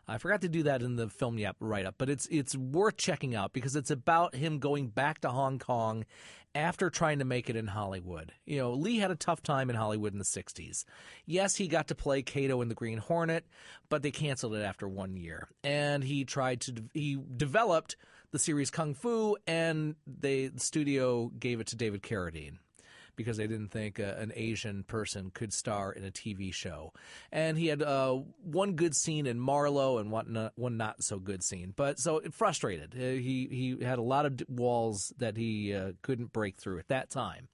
I 0.08 0.18
forgot 0.18 0.40
to 0.40 0.48
do 0.48 0.62
that 0.62 0.82
in 0.82 0.96
the 0.96 1.08
film 1.08 1.38
yap 1.38 1.56
write 1.60 1.84
up, 1.84 1.96
but 1.98 2.08
it's 2.08 2.26
it's 2.30 2.56
worth 2.56 2.96
checking 2.96 3.34
out 3.34 3.52
because 3.52 3.76
it's 3.76 3.90
about 3.90 4.34
him 4.34 4.58
going 4.58 4.88
back 4.88 5.20
to 5.20 5.28
Hong 5.28 5.58
Kong 5.58 6.06
after 6.54 6.88
trying 6.88 7.18
to 7.18 7.26
make 7.26 7.50
it 7.50 7.56
in 7.56 7.66
Hollywood. 7.66 8.32
You 8.46 8.56
know, 8.56 8.72
Lee 8.72 8.96
had 8.96 9.10
a 9.10 9.16
tough 9.16 9.42
time 9.42 9.68
in 9.68 9.76
Hollywood 9.76 10.14
in 10.14 10.18
the 10.18 10.24
60s. 10.24 10.84
Yes, 11.26 11.56
he 11.56 11.68
got 11.68 11.88
to 11.88 11.94
play 11.94 12.22
Kato 12.22 12.62
in 12.62 12.68
The 12.68 12.74
Green 12.74 12.98
Hornet, 12.98 13.44
but 13.90 14.02
they 14.02 14.10
canceled 14.10 14.54
it 14.54 14.62
after 14.62 14.88
1 14.88 15.16
year. 15.16 15.48
And 15.62 16.02
he 16.02 16.24
tried 16.24 16.62
to 16.62 16.74
he 16.94 17.18
developed 17.36 17.96
the 18.30 18.38
series 18.38 18.70
Kung 18.70 18.94
Fu 18.94 19.36
and 19.46 19.94
they 20.06 20.46
the 20.48 20.60
studio 20.60 21.30
gave 21.38 21.60
it 21.60 21.66
to 21.68 21.76
David 21.76 22.02
Carradine 22.02 22.58
because 23.18 23.36
they 23.36 23.46
didn't 23.46 23.68
think 23.68 24.00
uh, 24.00 24.14
an 24.16 24.32
Asian 24.34 24.84
person 24.84 25.30
could 25.34 25.52
star 25.52 25.92
in 25.92 26.04
a 26.04 26.10
TV 26.10 26.54
show. 26.54 26.94
And 27.30 27.58
he 27.58 27.66
had 27.66 27.82
uh, 27.82 28.20
one 28.42 28.72
good 28.72 28.96
scene 28.96 29.26
in 29.26 29.38
Marlowe 29.38 29.98
and 29.98 30.10
one 30.10 30.32
not, 30.32 30.52
one 30.54 30.78
not 30.78 31.02
so 31.02 31.18
good 31.18 31.42
scene. 31.42 31.74
But 31.76 31.98
so 31.98 32.18
it 32.18 32.32
frustrated. 32.32 32.94
Uh, 32.94 33.20
he 33.20 33.48
he 33.50 33.84
had 33.84 33.98
a 33.98 34.02
lot 34.02 34.24
of 34.24 34.40
walls 34.48 35.12
that 35.18 35.36
he 35.36 35.74
uh, 35.74 35.92
couldn't 36.00 36.32
break 36.32 36.56
through 36.56 36.78
at 36.78 36.88
that 36.88 37.10
time. 37.10 37.48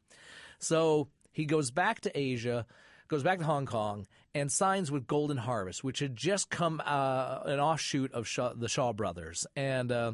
So 0.61 1.09
he 1.33 1.47
goes 1.47 1.73
back 1.73 2.03
to 2.03 2.17
Asia 2.17 2.67
goes 3.09 3.23
back 3.23 3.39
to 3.39 3.45
Hong 3.45 3.67
Kong 3.67 4.07
and 4.35 4.51
signs 4.51 4.91
with 4.91 5.07
Golden 5.07 5.37
Harvest, 5.37 5.85
which 5.85 5.99
had 5.99 6.17
just 6.17 6.51
come 6.51 6.83
uh, 6.85 7.41
an 7.45 7.61
offshoot 7.61 8.13
of 8.13 8.27
Shaw, 8.27 8.53
the 8.55 8.69
Shaw 8.69 8.93
Brothers, 8.93 9.47
and 9.55 9.93
uh, 9.93 10.13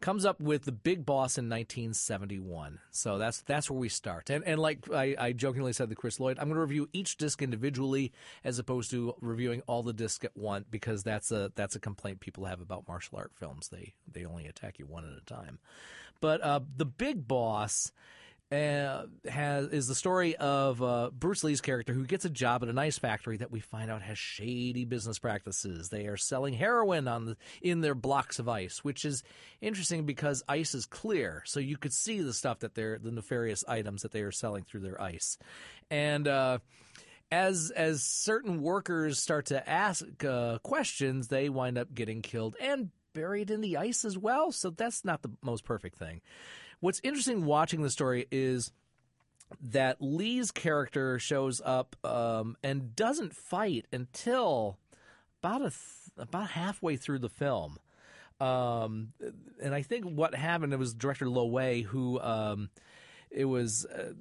comes 0.00 0.24
up 0.24 0.40
with 0.40 0.64
the 0.64 0.72
Big 0.72 1.04
Boss 1.04 1.38
in 1.38 1.48
1971. 1.48 2.78
So 2.90 3.18
that's 3.18 3.42
that's 3.42 3.70
where 3.70 3.78
we 3.78 3.88
start. 3.88 4.30
And 4.30 4.44
and 4.44 4.60
like 4.60 4.90
I, 4.92 5.14
I 5.18 5.32
jokingly 5.32 5.72
said 5.72 5.88
to 5.90 5.94
Chris 5.94 6.20
Lloyd, 6.20 6.38
I'm 6.38 6.48
going 6.48 6.56
to 6.56 6.60
review 6.60 6.88
each 6.92 7.16
disc 7.16 7.42
individually 7.42 8.12
as 8.44 8.58
opposed 8.58 8.90
to 8.92 9.14
reviewing 9.20 9.62
all 9.66 9.82
the 9.82 9.92
discs 9.92 10.24
at 10.24 10.36
once 10.36 10.66
because 10.70 11.02
that's 11.02 11.30
a 11.30 11.52
that's 11.54 11.76
a 11.76 11.80
complaint 11.80 12.20
people 12.20 12.44
have 12.44 12.60
about 12.60 12.86
martial 12.88 13.18
art 13.18 13.32
films. 13.34 13.68
They 13.68 13.94
they 14.10 14.24
only 14.24 14.46
attack 14.46 14.78
you 14.78 14.86
one 14.86 15.04
at 15.04 15.18
a 15.18 15.24
time. 15.24 15.58
But 16.20 16.42
uh, 16.42 16.60
the 16.76 16.86
Big 16.86 17.26
Boss 17.28 17.92
uh, 18.50 19.02
has 19.28 19.66
is 19.68 19.88
the 19.88 19.94
story 19.94 20.34
of 20.36 20.82
uh, 20.82 21.10
Bruce 21.12 21.44
Lee's 21.44 21.60
character 21.60 21.92
who 21.92 22.06
gets 22.06 22.24
a 22.24 22.30
job 22.30 22.62
at 22.62 22.68
an 22.68 22.78
ice 22.78 22.98
factory 22.98 23.36
that 23.36 23.50
we 23.50 23.60
find 23.60 23.90
out 23.90 24.02
has 24.02 24.18
shady 24.18 24.84
business 24.84 25.18
practices. 25.18 25.90
They 25.90 26.06
are 26.06 26.16
selling 26.16 26.54
heroin 26.54 27.08
on 27.08 27.26
the, 27.26 27.36
in 27.60 27.82
their 27.82 27.94
blocks 27.94 28.38
of 28.38 28.48
ice, 28.48 28.82
which 28.82 29.04
is 29.04 29.22
interesting 29.60 30.06
because 30.06 30.42
ice 30.48 30.74
is 30.74 30.86
clear, 30.86 31.42
so 31.44 31.60
you 31.60 31.76
could 31.76 31.92
see 31.92 32.20
the 32.20 32.32
stuff 32.32 32.60
that 32.60 32.74
they're 32.74 32.98
the 32.98 33.10
nefarious 33.10 33.64
items 33.68 34.02
that 34.02 34.12
they 34.12 34.22
are 34.22 34.32
selling 34.32 34.64
through 34.64 34.80
their 34.80 35.00
ice, 35.00 35.38
and. 35.90 36.26
Uh, 36.26 36.58
as 37.30 37.70
as 37.76 38.02
certain 38.02 38.62
workers 38.62 39.18
start 39.18 39.44
to 39.44 39.68
ask 39.68 40.24
uh, 40.24 40.56
questions, 40.62 41.28
they 41.28 41.50
wind 41.50 41.76
up 41.76 41.94
getting 41.94 42.22
killed 42.22 42.56
and 42.58 42.88
buried 43.12 43.50
in 43.50 43.60
the 43.60 43.76
ice 43.76 44.04
as 44.06 44.16
well. 44.16 44.50
So 44.50 44.70
that's 44.70 45.04
not 45.04 45.20
the 45.20 45.30
most 45.42 45.64
perfect 45.64 45.98
thing. 45.98 46.22
What's 46.80 47.00
interesting 47.02 47.44
watching 47.44 47.82
the 47.82 47.90
story 47.90 48.26
is 48.30 48.72
that 49.60 49.96
Lee's 50.00 50.50
character 50.50 51.18
shows 51.18 51.60
up 51.64 51.96
um, 52.04 52.56
and 52.62 52.94
doesn't 52.94 53.34
fight 53.34 53.86
until 53.92 54.78
about 55.42 55.62
a 55.62 55.70
th- 55.70 56.18
about 56.18 56.50
halfway 56.50 56.96
through 56.96 57.20
the 57.20 57.28
film. 57.28 57.78
Um, 58.40 59.12
and 59.60 59.74
I 59.74 59.82
think 59.82 60.04
what 60.04 60.34
happened, 60.34 60.72
it 60.72 60.78
was 60.78 60.94
director 60.94 61.28
Lo 61.28 61.46
Wei 61.46 61.82
who, 61.82 62.20
um, 62.20 62.70
it 63.30 63.44
was. 63.44 63.84
Uh, 63.86 64.12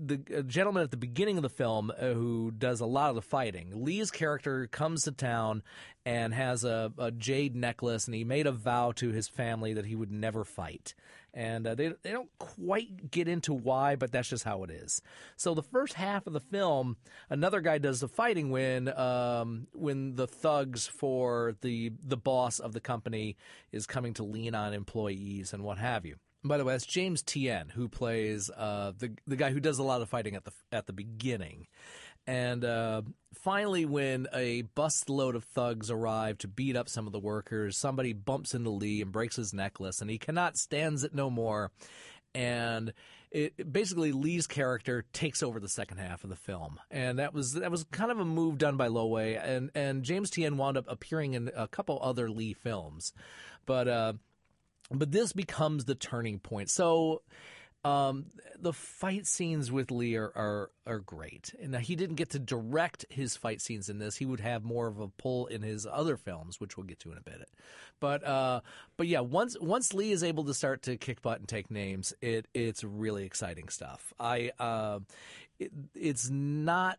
the 0.00 0.16
gentleman 0.46 0.84
at 0.84 0.92
the 0.92 0.96
beginning 0.96 1.38
of 1.38 1.42
the 1.42 1.48
film 1.48 1.90
uh, 1.90 2.12
who 2.12 2.52
does 2.52 2.78
a 2.78 2.86
lot 2.86 3.08
of 3.08 3.16
the 3.16 3.20
fighting. 3.20 3.84
Lee's 3.84 4.12
character 4.12 4.68
comes 4.68 5.02
to 5.02 5.10
town 5.10 5.60
and 6.06 6.32
has 6.32 6.62
a, 6.62 6.92
a, 6.98 7.10
jade 7.10 7.56
necklace, 7.56 8.06
and 8.06 8.14
he 8.14 8.22
made 8.22 8.46
a 8.46 8.52
vow 8.52 8.92
to 8.92 9.10
his 9.10 9.26
family 9.26 9.74
that 9.74 9.86
he 9.86 9.96
would 9.96 10.12
never 10.12 10.44
fight. 10.44 10.94
And 11.34 11.66
uh, 11.66 11.74
they 11.74 11.92
they 12.02 12.10
don't 12.10 12.30
quite 12.38 13.10
get 13.10 13.28
into 13.28 13.52
why, 13.52 13.96
but 13.96 14.10
that's 14.10 14.28
just 14.28 14.44
how 14.44 14.64
it 14.64 14.70
is. 14.70 15.02
So 15.36 15.54
the 15.54 15.62
first 15.62 15.94
half 15.94 16.26
of 16.26 16.32
the 16.32 16.40
film, 16.40 16.96
another 17.30 17.60
guy 17.60 17.78
does 17.78 18.00
the 18.00 18.08
fighting 18.08 18.50
when 18.50 18.88
um, 18.98 19.68
when 19.72 20.16
the 20.16 20.26
thugs 20.26 20.86
for 20.86 21.54
the 21.60 21.92
the 22.02 22.16
boss 22.16 22.58
of 22.58 22.72
the 22.72 22.80
company 22.80 23.36
is 23.72 23.86
coming 23.86 24.14
to 24.14 24.24
lean 24.24 24.54
on 24.54 24.72
employees 24.72 25.52
and 25.52 25.62
what 25.62 25.78
have 25.78 26.06
you. 26.06 26.16
By 26.44 26.56
the 26.56 26.64
way, 26.64 26.74
that's 26.74 26.86
James 26.86 27.22
Tien 27.22 27.70
who 27.74 27.88
plays 27.88 28.50
uh, 28.56 28.92
the 28.96 29.12
the 29.26 29.36
guy 29.36 29.50
who 29.50 29.60
does 29.60 29.78
a 29.78 29.82
lot 29.82 30.02
of 30.02 30.08
fighting 30.08 30.36
at 30.36 30.44
the 30.44 30.52
at 30.72 30.86
the 30.86 30.92
beginning. 30.92 31.66
And 32.28 32.62
uh, 32.62 33.00
finally, 33.32 33.86
when 33.86 34.26
a 34.34 34.64
busload 34.76 35.34
of 35.34 35.44
thugs 35.44 35.90
arrive 35.90 36.36
to 36.38 36.48
beat 36.48 36.76
up 36.76 36.90
some 36.90 37.06
of 37.06 37.12
the 37.14 37.18
workers, 37.18 37.78
somebody 37.78 38.12
bumps 38.12 38.52
into 38.52 38.68
Lee 38.68 39.00
and 39.00 39.10
breaks 39.10 39.36
his 39.36 39.54
necklace, 39.54 40.02
and 40.02 40.10
he 40.10 40.18
cannot 40.18 40.58
stands 40.58 41.04
it 41.04 41.14
no 41.14 41.30
more. 41.30 41.70
And 42.34 42.92
it, 43.30 43.72
basically 43.72 44.12
Lee's 44.12 44.46
character 44.46 45.06
takes 45.14 45.42
over 45.42 45.58
the 45.58 45.70
second 45.70 45.98
half 45.98 46.22
of 46.22 46.28
the 46.28 46.36
film, 46.36 46.78
and 46.90 47.18
that 47.18 47.32
was 47.32 47.54
that 47.54 47.70
was 47.70 47.84
kind 47.84 48.10
of 48.10 48.20
a 48.20 48.26
move 48.26 48.58
done 48.58 48.76
by 48.76 48.88
Lo 48.88 49.06
Wei, 49.06 49.36
and 49.36 49.70
and 49.74 50.02
James 50.02 50.28
Tien 50.28 50.58
wound 50.58 50.76
up 50.76 50.84
appearing 50.86 51.32
in 51.32 51.50
a 51.56 51.66
couple 51.66 51.98
other 52.02 52.30
Lee 52.30 52.52
films, 52.52 53.14
but. 53.64 53.88
Uh, 53.88 54.12
but 54.90 55.12
this 55.12 55.34
becomes 55.34 55.84
the 55.84 55.94
turning 55.94 56.38
point. 56.38 56.70
So 56.70 57.20
um, 57.84 58.26
the 58.58 58.72
fight 58.72 59.26
scenes 59.26 59.70
with 59.70 59.90
Lee 59.90 60.16
are, 60.16 60.32
are, 60.34 60.70
are 60.86 60.98
great. 60.98 61.54
And 61.62 61.74
he 61.76 61.94
didn't 61.94 62.16
get 62.16 62.30
to 62.30 62.38
direct 62.38 63.06
his 63.08 63.36
fight 63.36 63.60
scenes 63.60 63.88
in 63.88 63.98
this. 63.98 64.16
He 64.16 64.26
would 64.26 64.40
have 64.40 64.64
more 64.64 64.88
of 64.88 64.98
a 64.98 65.08
pull 65.08 65.46
in 65.46 65.62
his 65.62 65.86
other 65.86 66.16
films, 66.16 66.60
which 66.60 66.76
we'll 66.76 66.86
get 66.86 66.98
to 67.00 67.12
in 67.12 67.18
a 67.18 67.22
bit. 67.22 67.48
But 68.00 68.24
uh, 68.24 68.60
but 68.96 69.06
yeah, 69.06 69.20
once 69.20 69.56
once 69.60 69.94
Lee 69.94 70.12
is 70.12 70.22
able 70.22 70.44
to 70.44 70.54
start 70.54 70.82
to 70.82 70.96
kick 70.96 71.22
butt 71.22 71.38
and 71.38 71.48
take 71.48 71.70
names, 71.70 72.12
it 72.20 72.46
it's 72.52 72.82
really 72.82 73.24
exciting 73.24 73.68
stuff. 73.68 74.12
I 74.18 74.50
uh, 74.58 75.00
it, 75.58 75.72
it's 75.94 76.28
not 76.28 76.98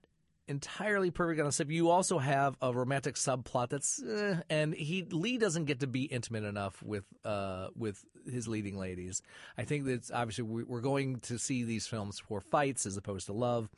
entirely 0.50 1.12
perfect 1.12 1.40
on 1.40 1.46
the 1.46 1.52
sip. 1.52 1.70
You 1.70 1.90
also 1.90 2.18
have 2.18 2.58
a 2.62 2.74
romantic 2.74 3.16
subplot 3.16 3.70
that's, 3.70 4.02
eh, 4.04 4.42
and 4.50 4.74
he 4.74 5.04
Lee 5.04 5.38
doesn't 5.38 5.66
get 5.66 5.82
to 5.82 5.88
be 5.88 6.04
intimate 6.04 6.44
enough 6.44 6.82
with 6.84 7.06
uh, 7.24 7.68
with 7.78 8.04
his 8.30 8.48
leading 8.48 8.78
ladies. 8.78 9.22
I 9.58 9.64
think 9.64 9.86
that's 9.86 10.12
obviously 10.12 10.44
we're 10.44 10.82
going 10.82 11.20
to 11.22 11.38
see 11.38 11.64
these 11.64 11.88
films 11.88 12.20
for 12.20 12.42
fights 12.42 12.86
as 12.86 12.98
opposed 12.98 13.28
to 13.28 13.34
love. 13.34 13.70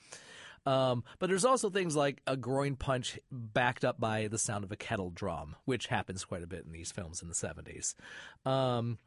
Um, 0.65 1.03
but 1.19 1.27
there's 1.27 1.45
also 1.45 1.69
things 1.69 1.95
like 1.95 2.21
a 2.27 2.37
groin 2.37 2.75
punch 2.75 3.19
backed 3.31 3.83
up 3.83 3.99
by 3.99 4.27
the 4.27 4.37
sound 4.37 4.63
of 4.63 4.71
a 4.71 4.75
kettle 4.75 5.09
drum, 5.09 5.55
which 5.65 5.87
happens 5.87 6.23
quite 6.23 6.43
a 6.43 6.47
bit 6.47 6.65
in 6.65 6.71
these 6.71 6.91
films 6.91 7.21
in 7.21 7.27
the 7.27 7.33
70s. 7.33 7.95
Um, 8.45 8.99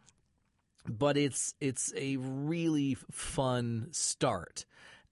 but 0.87 1.17
it's 1.17 1.55
it's 1.61 1.93
a 1.97 2.17
really 2.17 2.97
fun 3.11 3.89
start 3.93 4.67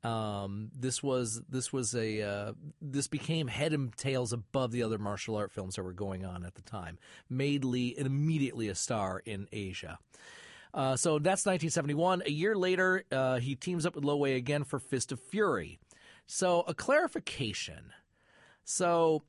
um, 0.05 0.71
this 0.77 1.03
was 1.03 1.43
this 1.49 1.73
was 1.73 1.95
a 1.95 2.23
uh, 2.23 2.53
this 2.81 3.07
became 3.07 3.47
head 3.47 3.73
and 3.73 3.97
tails 3.97 4.33
above 4.33 4.73
the 4.73 4.83
other 4.83 4.99
martial 4.99 5.37
art 5.37 5.53
films 5.53 5.77
that 5.77 5.83
were 5.83 5.93
going 5.93 6.25
on 6.25 6.45
at 6.45 6.55
the 6.55 6.63
time. 6.63 6.99
Made 7.31 7.65
Lee 7.65 7.95
immediately 7.97 8.69
a 8.69 8.75
star 8.75 9.23
in 9.25 9.47
Asia. 9.53 9.99
Uh, 10.75 10.97
so 10.97 11.19
that's 11.19 11.45
1971. 11.45 12.23
A 12.27 12.31
year 12.31 12.57
later, 12.57 13.05
uh, 13.13 13.39
he 13.39 13.55
teams 13.55 13.85
up 13.85 13.95
with 13.95 14.05
Lo 14.05 14.17
Wei 14.17 14.35
again 14.35 14.65
for 14.65 14.79
Fist 14.79 15.13
of 15.13 15.21
Fury. 15.21 15.79
So 16.27 16.63
a 16.67 16.75
clarification. 16.75 17.93
So 18.65 19.23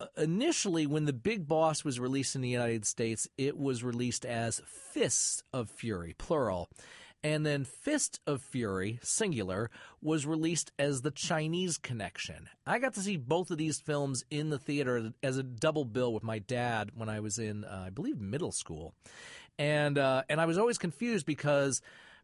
uh, 0.00 0.06
initially, 0.16 0.86
when 0.86 1.04
the 1.04 1.12
Big 1.12 1.46
Boss 1.46 1.84
was 1.84 2.00
released 2.00 2.34
in 2.34 2.40
the 2.40 2.48
United 2.48 2.86
States, 2.86 3.28
it 3.36 3.58
was 3.58 3.84
released 3.84 4.24
as 4.24 4.62
Fist 4.66 5.42
of 5.52 5.70
Fury, 5.70 6.14
plural. 6.16 6.68
And 7.24 7.44
then 7.44 7.64
Fist 7.64 8.20
of 8.26 8.40
Fury, 8.40 9.00
singular, 9.02 9.70
was 10.00 10.26
released 10.26 10.70
as 10.78 11.02
The 11.02 11.10
Chinese 11.10 11.76
Connection. 11.76 12.48
I 12.66 12.78
got 12.78 12.94
to 12.94 13.00
see 13.00 13.16
both 13.16 13.50
of 13.50 13.58
these 13.58 13.80
films 13.80 14.24
in 14.30 14.50
the 14.50 14.58
theater 14.58 15.12
as 15.22 15.36
a 15.36 15.42
double 15.42 15.84
bill 15.84 16.12
with 16.12 16.22
my 16.22 16.38
dad 16.38 16.92
when 16.94 17.08
I 17.08 17.20
was 17.20 17.38
in, 17.38 17.64
uh, 17.64 17.84
I 17.86 17.90
believe, 17.90 18.20
middle 18.20 18.52
school. 18.52 18.94
And, 19.58 19.98
uh, 19.98 20.22
and 20.28 20.40
I 20.40 20.46
was 20.46 20.58
always 20.58 20.78
confused 20.78 21.26
because 21.26 21.82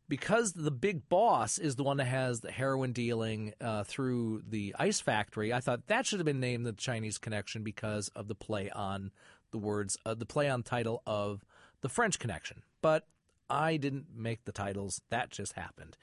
because 0.09 0.53
the 0.53 0.71
big 0.71 1.09
boss 1.09 1.57
is 1.57 1.77
the 1.77 1.85
one 1.85 1.97
that 1.97 2.05
has 2.05 2.41
the 2.41 2.51
heroin 2.51 2.93
dealing 2.93 3.55
uh, 3.61 3.85
through 3.85 4.43
the 4.47 4.75
ice 4.79 5.01
factory, 5.01 5.55
I 5.55 5.61
thought 5.61 5.87
that 5.87 6.05
should 6.05 6.19
have 6.19 6.27
been 6.27 6.39
named 6.39 6.67
the 6.67 6.73
Chinese 6.73 7.17
Connection 7.17 7.63
because 7.63 8.09
of 8.09 8.29
the 8.29 8.35
play 8.35 8.69
on 8.69 9.11
the 9.53 9.59
words, 9.59 9.97
uh, 10.05 10.13
the 10.13 10.27
play 10.27 10.51
on 10.51 10.63
title 10.63 11.03
of 11.07 11.45
the 11.81 11.89
French 11.89 12.19
Connection. 12.19 12.63
But 12.83 13.07
I 13.53 13.77
didn't 13.77 14.07
make 14.17 14.45
the 14.45 14.53
titles. 14.53 15.03
That 15.11 15.31
just 15.31 15.53
happened. 15.53 15.97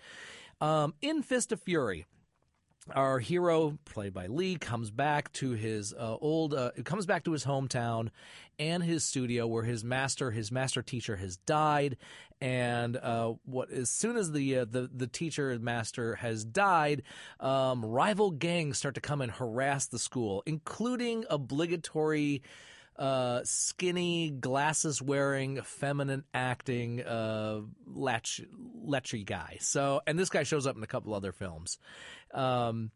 Um, 0.61 0.93
in 1.01 1.23
Fist 1.23 1.51
of 1.51 1.61
Fury, 1.61 2.05
our 2.95 3.19
hero, 3.19 3.77
played 3.85 4.13
by 4.13 4.27
Lee, 4.27 4.55
comes 4.55 4.91
back 4.91 5.31
to 5.33 5.51
his 5.51 5.93
uh, 5.93 6.17
old, 6.21 6.53
uh, 6.53 6.71
comes 6.85 7.05
back 7.05 7.23
to 7.25 7.31
his 7.31 7.45
hometown 7.45 8.09
and 8.57 8.83
his 8.83 9.03
studio 9.03 9.47
where 9.47 9.63
his 9.63 9.83
master, 9.83 10.31
his 10.31 10.51
master 10.51 10.81
teacher, 10.81 11.15
has 11.15 11.37
died. 11.37 11.97
And 12.41 12.97
uh, 12.97 13.33
what 13.45 13.71
as 13.71 13.89
soon 13.89 14.15
as 14.15 14.31
the 14.31 14.59
uh, 14.59 14.65
the 14.69 14.89
the 14.93 15.07
teacher 15.07 15.57
master 15.59 16.15
has 16.15 16.45
died, 16.45 17.03
um, 17.39 17.83
rival 17.83 18.31
gangs 18.31 18.77
start 18.77 18.95
to 18.95 19.01
come 19.01 19.21
and 19.21 19.31
harass 19.31 19.87
the 19.87 19.99
school, 19.99 20.43
including 20.45 21.25
obligatory 21.29 22.41
uh, 22.99 23.41
skinny, 23.45 24.29
glasses 24.29 25.01
wearing, 25.01 25.61
feminine 25.61 26.25
acting, 26.33 27.01
uh, 27.01 27.61
lechy 27.89 29.25
guy. 29.25 29.57
So, 29.61 30.01
and 30.05 30.19
this 30.19 30.29
guy 30.29 30.43
shows 30.43 30.67
up 30.67 30.75
in 30.75 30.83
a 30.83 30.87
couple 30.87 31.13
other 31.13 31.31
films. 31.31 31.79
Um, 32.33 32.91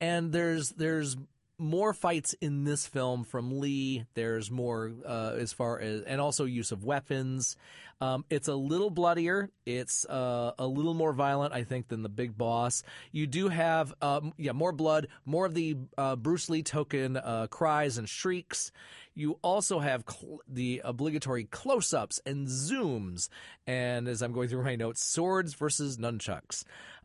and 0.00 0.30
there's, 0.30 0.70
there's 0.70 1.16
more 1.58 1.94
fights 1.94 2.34
in 2.34 2.64
this 2.64 2.86
film 2.86 3.24
from 3.24 3.58
Lee. 3.58 4.04
There's 4.14 4.50
more 4.50 4.92
uh, 5.06 5.32
as 5.38 5.54
far 5.54 5.80
as, 5.80 6.02
and 6.02 6.20
also 6.20 6.44
use 6.44 6.70
of 6.70 6.84
weapons. 6.84 7.56
Um, 7.98 8.26
it's 8.28 8.48
a 8.48 8.54
little 8.54 8.90
bloodier. 8.90 9.48
It's 9.64 10.04
uh, 10.04 10.52
a 10.58 10.66
little 10.66 10.92
more 10.92 11.14
violent, 11.14 11.54
I 11.54 11.64
think, 11.64 11.88
than 11.88 12.02
the 12.02 12.10
Big 12.10 12.36
Boss. 12.36 12.82
You 13.10 13.26
do 13.26 13.48
have, 13.48 13.94
um, 14.02 14.34
yeah, 14.36 14.52
more 14.52 14.72
blood, 14.72 15.08
more 15.24 15.46
of 15.46 15.54
the 15.54 15.78
uh, 15.96 16.16
Bruce 16.16 16.50
Lee 16.50 16.62
token 16.62 17.16
uh, 17.16 17.46
cries 17.48 17.96
and 17.96 18.06
shrieks. 18.06 18.70
You 19.16 19.38
also 19.42 19.80
have 19.80 20.04
cl- 20.08 20.42
the 20.46 20.82
obligatory 20.84 21.44
close 21.44 21.92
ups 21.92 22.20
and 22.24 22.46
zooms. 22.46 23.28
And 23.66 24.06
as 24.06 24.22
I'm 24.22 24.32
going 24.32 24.48
through 24.48 24.62
my 24.62 24.76
notes, 24.76 25.02
swords 25.02 25.54
versus 25.54 25.96
nunchucks. 25.96 26.62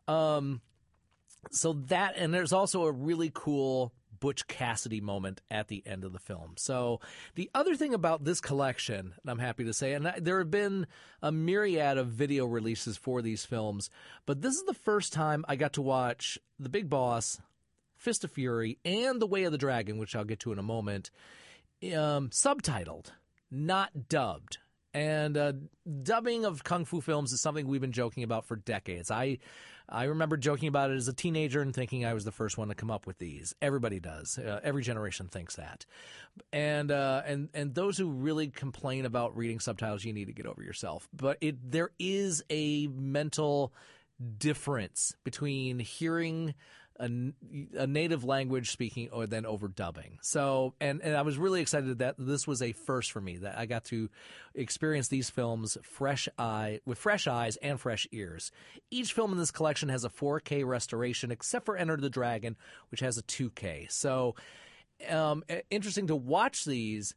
Um, 0.07 0.61
so 1.49 1.73
that, 1.87 2.15
and 2.17 2.33
there's 2.33 2.53
also 2.53 2.83
a 2.83 2.91
really 2.91 3.31
cool 3.33 3.93
Butch 4.19 4.47
Cassidy 4.47 5.01
moment 5.01 5.41
at 5.49 5.67
the 5.67 5.81
end 5.85 6.05
of 6.05 6.13
the 6.13 6.19
film. 6.19 6.53
So 6.57 7.01
the 7.35 7.49
other 7.55 7.75
thing 7.75 7.93
about 7.93 8.23
this 8.23 8.39
collection, 8.39 9.13
and 9.19 9.31
I'm 9.31 9.39
happy 9.39 9.63
to 9.63 9.73
say, 9.73 9.93
and 9.93 10.13
there 10.19 10.37
have 10.37 10.51
been 10.51 10.87
a 11.21 11.31
myriad 11.31 11.97
of 11.97 12.07
video 12.09 12.45
releases 12.45 12.97
for 12.97 13.21
these 13.21 13.45
films, 13.45 13.89
but 14.25 14.41
this 14.41 14.55
is 14.55 14.63
the 14.63 14.73
first 14.73 15.11
time 15.11 15.43
I 15.47 15.55
got 15.55 15.73
to 15.73 15.81
watch 15.81 16.37
The 16.59 16.69
Big 16.69 16.89
Boss, 16.89 17.41
Fist 17.95 18.23
of 18.23 18.31
Fury, 18.31 18.77
and 18.85 19.19
The 19.19 19.27
Way 19.27 19.43
of 19.43 19.51
the 19.51 19.57
Dragon, 19.57 19.97
which 19.97 20.15
I'll 20.15 20.23
get 20.23 20.39
to 20.41 20.51
in 20.51 20.59
a 20.59 20.63
moment, 20.63 21.09
um, 21.83 22.29
subtitled, 22.29 23.11
not 23.49 24.07
dubbed. 24.09 24.57
And 24.93 25.37
uh, 25.37 25.53
dubbing 26.03 26.43
of 26.43 26.63
kung 26.63 26.83
fu 26.83 26.99
films 26.99 27.31
is 27.31 27.41
something 27.41 27.65
we've 27.65 27.81
been 27.81 27.93
joking 27.93 28.23
about 28.23 28.45
for 28.45 28.57
decades. 28.57 29.09
I 29.09 29.37
I 29.87 30.05
remember 30.05 30.37
joking 30.37 30.69
about 30.69 30.91
it 30.91 30.95
as 30.95 31.07
a 31.07 31.13
teenager 31.13 31.61
and 31.61 31.73
thinking 31.73 32.05
I 32.05 32.13
was 32.13 32.23
the 32.23 32.31
first 32.31 32.57
one 32.57 32.69
to 32.69 32.75
come 32.75 32.89
up 32.89 33.05
with 33.05 33.17
these. 33.17 33.53
Everybody 33.61 33.99
does. 33.99 34.37
Uh, 34.37 34.59
every 34.63 34.83
generation 34.83 35.27
thinks 35.27 35.57
that. 35.57 35.85
And 36.53 36.91
uh, 36.91 37.23
and 37.25 37.49
and 37.53 37.75
those 37.75 37.97
who 37.97 38.09
really 38.09 38.47
complain 38.47 39.05
about 39.05 39.35
reading 39.35 39.59
subtitles, 39.59 40.05
you 40.05 40.13
need 40.13 40.25
to 40.25 40.33
get 40.33 40.45
over 40.45 40.63
yourself. 40.63 41.07
But 41.13 41.37
it 41.41 41.71
there 41.71 41.91
is 41.99 42.43
a 42.49 42.87
mental 42.87 43.73
difference 44.37 45.15
between 45.23 45.79
hearing 45.79 46.53
a, 47.01 47.33
a 47.77 47.87
native 47.87 48.23
language 48.23 48.71
speaking 48.71 49.09
or 49.11 49.25
then 49.25 49.43
overdubbing. 49.43 50.17
So, 50.21 50.73
and, 50.79 51.01
and 51.01 51.15
I 51.15 51.23
was 51.23 51.37
really 51.37 51.61
excited 51.61 51.99
that 51.99 52.15
this 52.17 52.47
was 52.47 52.61
a 52.61 52.71
first 52.71 53.11
for 53.11 53.19
me 53.19 53.37
that 53.37 53.57
I 53.57 53.65
got 53.65 53.85
to 53.85 54.09
experience 54.53 55.07
these 55.07 55.29
films 55.29 55.77
fresh 55.81 56.29
eye 56.37 56.79
with 56.85 56.97
fresh 56.97 57.27
eyes 57.27 57.57
and 57.57 57.79
fresh 57.79 58.07
ears. 58.11 58.51
Each 58.89 59.13
film 59.13 59.31
in 59.31 59.37
this 59.37 59.51
collection 59.51 59.89
has 59.89 60.03
a 60.03 60.09
4K 60.09 60.65
restoration, 60.65 61.31
except 61.31 61.65
for 61.65 61.75
Enter 61.75 61.97
the 61.97 62.09
Dragon, 62.09 62.55
which 62.89 63.01
has 63.01 63.17
a 63.17 63.23
2K. 63.23 63.91
So, 63.91 64.35
um, 65.09 65.43
interesting 65.71 66.07
to 66.07 66.15
watch 66.15 66.63
these 66.65 67.15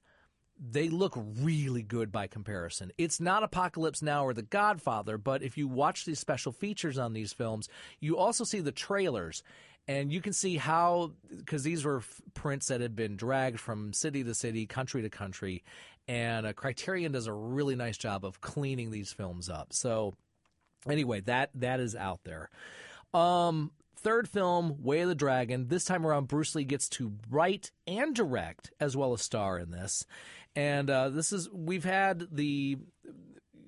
they 0.58 0.88
look 0.88 1.14
really 1.16 1.82
good 1.82 2.12
by 2.12 2.26
comparison. 2.26 2.92
It's 2.96 3.20
not 3.20 3.42
Apocalypse 3.42 4.02
Now 4.02 4.24
or 4.24 4.34
The 4.34 4.42
Godfather, 4.42 5.18
but 5.18 5.42
if 5.42 5.58
you 5.58 5.66
watch 5.66 6.04
these 6.04 6.20
special 6.20 6.52
features 6.52 6.98
on 6.98 7.12
these 7.12 7.32
films, 7.32 7.68
you 8.00 8.16
also 8.16 8.44
see 8.44 8.60
the 8.60 8.72
trailers. 8.72 9.42
And 9.86 10.10
you 10.10 10.20
can 10.22 10.32
see 10.32 10.56
how, 10.56 11.12
because 11.36 11.62
these 11.62 11.84
were 11.84 11.98
f- 11.98 12.22
prints 12.32 12.68
that 12.68 12.80
had 12.80 12.96
been 12.96 13.16
dragged 13.16 13.60
from 13.60 13.92
city 13.92 14.24
to 14.24 14.34
city, 14.34 14.66
country 14.66 15.02
to 15.02 15.10
country, 15.10 15.62
and 16.08 16.46
uh, 16.46 16.52
Criterion 16.52 17.12
does 17.12 17.26
a 17.26 17.32
really 17.32 17.76
nice 17.76 17.98
job 17.98 18.24
of 18.24 18.40
cleaning 18.40 18.90
these 18.90 19.12
films 19.12 19.48
up. 19.48 19.72
So, 19.72 20.14
anyway, 20.88 21.20
that 21.22 21.50
that 21.54 21.80
is 21.80 21.94
out 21.94 22.20
there. 22.24 22.50
Um, 23.12 23.72
third 23.96 24.28
film, 24.28 24.82
Way 24.82 25.00
of 25.00 25.08
the 25.08 25.14
Dragon. 25.14 25.68
This 25.68 25.84
time 25.84 26.06
around, 26.06 26.28
Bruce 26.28 26.54
Lee 26.54 26.64
gets 26.64 26.88
to 26.90 27.12
write 27.30 27.70
and 27.86 28.14
direct 28.14 28.72
as 28.80 28.96
well 28.96 29.12
as 29.12 29.22
star 29.22 29.58
in 29.58 29.70
this. 29.70 30.06
And 30.56 30.88
uh, 30.88 31.08
this 31.08 31.32
is 31.32 31.50
we've 31.50 31.84
had 31.84 32.28
the 32.30 32.78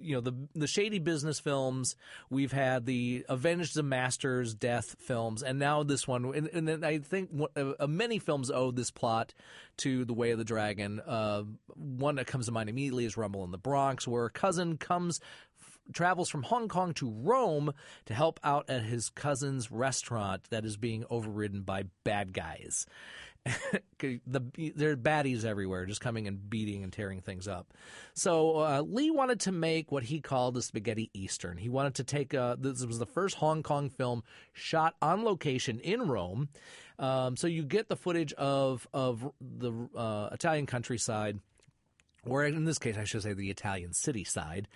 you 0.00 0.14
know 0.14 0.20
the 0.20 0.34
the 0.54 0.66
shady 0.66 0.98
business 0.98 1.40
films. 1.40 1.96
We've 2.30 2.52
had 2.52 2.86
the 2.86 3.24
Avenge 3.28 3.72
the 3.72 3.82
Master's 3.82 4.54
death 4.54 4.96
films, 4.98 5.42
and 5.42 5.58
now 5.58 5.82
this 5.82 6.06
one. 6.06 6.34
And, 6.34 6.48
and 6.48 6.68
then 6.68 6.84
I 6.84 6.98
think 6.98 7.30
uh, 7.56 7.72
uh, 7.78 7.86
many 7.86 8.18
films 8.18 8.50
owe 8.50 8.70
this 8.70 8.90
plot 8.90 9.34
to 9.78 10.04
the 10.04 10.14
Way 10.14 10.30
of 10.30 10.38
the 10.38 10.44
Dragon. 10.44 11.00
Uh, 11.00 11.44
one 11.74 12.16
that 12.16 12.26
comes 12.26 12.46
to 12.46 12.52
mind 12.52 12.68
immediately 12.68 13.04
is 13.04 13.16
Rumble 13.16 13.44
in 13.44 13.50
the 13.50 13.58
Bronx, 13.58 14.06
where 14.06 14.26
a 14.26 14.30
cousin 14.30 14.76
comes 14.76 15.20
travels 15.92 16.28
from 16.28 16.42
Hong 16.42 16.68
Kong 16.68 16.94
to 16.94 17.10
Rome 17.10 17.72
to 18.06 18.14
help 18.14 18.40
out 18.42 18.68
at 18.68 18.82
his 18.82 19.08
cousin's 19.08 19.70
restaurant 19.70 20.44
that 20.50 20.64
is 20.64 20.76
being 20.76 21.04
overridden 21.10 21.62
by 21.62 21.84
bad 22.04 22.32
guys. 22.32 22.86
the 23.98 24.72
there 24.74 24.90
are 24.90 24.96
baddies 24.96 25.44
everywhere, 25.44 25.86
just 25.86 26.00
coming 26.00 26.26
and 26.26 26.48
beating 26.50 26.82
and 26.82 26.92
tearing 26.92 27.20
things 27.20 27.46
up. 27.46 27.72
So 28.14 28.58
uh, 28.58 28.82
Lee 28.82 29.10
wanted 29.10 29.40
to 29.40 29.52
make 29.52 29.92
what 29.92 30.04
he 30.04 30.20
called 30.20 30.56
a 30.56 30.62
spaghetti 30.62 31.10
eastern. 31.14 31.56
He 31.56 31.68
wanted 31.68 31.94
to 31.96 32.04
take 32.04 32.34
a, 32.34 32.56
this 32.58 32.84
was 32.84 32.98
the 32.98 33.06
first 33.06 33.36
Hong 33.36 33.62
Kong 33.62 33.88
film 33.88 34.22
shot 34.52 34.94
on 35.00 35.24
location 35.24 35.78
in 35.80 36.08
Rome. 36.08 36.48
Um, 36.98 37.36
so 37.36 37.46
you 37.46 37.62
get 37.62 37.88
the 37.88 37.96
footage 37.96 38.32
of 38.34 38.88
of 38.92 39.30
the 39.40 39.72
uh, 39.94 40.30
Italian 40.32 40.66
countryside, 40.66 41.38
or 42.24 42.44
in 42.44 42.64
this 42.64 42.78
case, 42.78 42.96
I 42.96 43.04
should 43.04 43.22
say 43.22 43.32
the 43.32 43.50
Italian 43.50 43.92
city 43.92 44.24
side. 44.24 44.68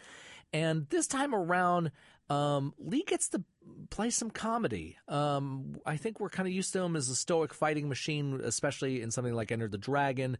And 0.52 0.88
this 0.90 1.06
time 1.06 1.34
around, 1.34 1.92
um, 2.30 2.72
Lee 2.78 3.04
gets 3.06 3.28
to 3.30 3.42
play 3.90 4.10
some 4.10 4.30
comedy. 4.30 4.96
Um, 5.08 5.76
I 5.84 5.96
think 5.96 6.20
we're 6.20 6.30
kind 6.30 6.46
of 6.46 6.54
used 6.54 6.72
to 6.72 6.80
him 6.80 6.94
as 6.94 7.08
a 7.08 7.16
stoic 7.16 7.52
fighting 7.52 7.88
machine, 7.88 8.40
especially 8.42 9.02
in 9.02 9.10
something 9.10 9.34
like 9.34 9.50
Enter 9.50 9.68
the 9.68 9.78
Dragon. 9.78 10.38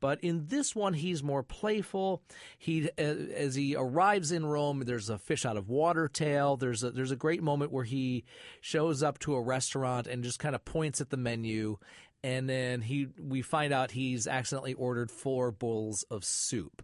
But 0.00 0.22
in 0.22 0.46
this 0.48 0.74
one, 0.74 0.94
he's 0.94 1.22
more 1.22 1.44
playful. 1.44 2.22
He, 2.58 2.90
as 2.98 3.54
he 3.54 3.76
arrives 3.76 4.32
in 4.32 4.46
Rome, 4.46 4.80
there's 4.80 5.10
a 5.10 5.18
fish 5.18 5.46
out 5.46 5.56
of 5.56 5.68
water 5.68 6.08
tale. 6.08 6.56
There's 6.56 6.82
a, 6.82 6.90
there's 6.90 7.12
a 7.12 7.16
great 7.16 7.42
moment 7.42 7.72
where 7.72 7.84
he 7.84 8.24
shows 8.60 9.02
up 9.02 9.20
to 9.20 9.34
a 9.34 9.42
restaurant 9.42 10.08
and 10.08 10.24
just 10.24 10.40
kind 10.40 10.54
of 10.56 10.64
points 10.64 11.00
at 11.00 11.10
the 11.10 11.16
menu. 11.16 11.78
And 12.24 12.48
then 12.48 12.80
he, 12.80 13.08
we 13.20 13.42
find 13.42 13.72
out 13.72 13.92
he's 13.92 14.26
accidentally 14.26 14.74
ordered 14.74 15.10
four 15.10 15.52
bowls 15.52 16.04
of 16.10 16.24
soup 16.24 16.82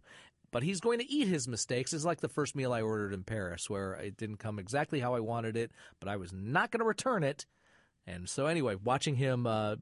but 0.54 0.62
he's 0.62 0.80
going 0.80 1.00
to 1.00 1.12
eat 1.12 1.26
his 1.26 1.48
mistakes. 1.48 1.92
It's 1.92 2.04
like 2.04 2.20
the 2.20 2.28
first 2.28 2.54
meal 2.54 2.72
I 2.72 2.80
ordered 2.80 3.12
in 3.12 3.24
Paris, 3.24 3.68
where 3.68 3.94
it 3.94 4.16
didn't 4.16 4.36
come 4.36 4.60
exactly 4.60 5.00
how 5.00 5.12
I 5.16 5.18
wanted 5.18 5.56
it, 5.56 5.72
but 5.98 6.08
I 6.08 6.14
was 6.14 6.32
not 6.32 6.70
going 6.70 6.78
to 6.78 6.86
return 6.86 7.24
it. 7.24 7.44
And 8.06 8.28
so, 8.28 8.46
anyway, 8.46 8.76
watching 8.76 9.16
him 9.16 9.48
uh, 9.48 9.76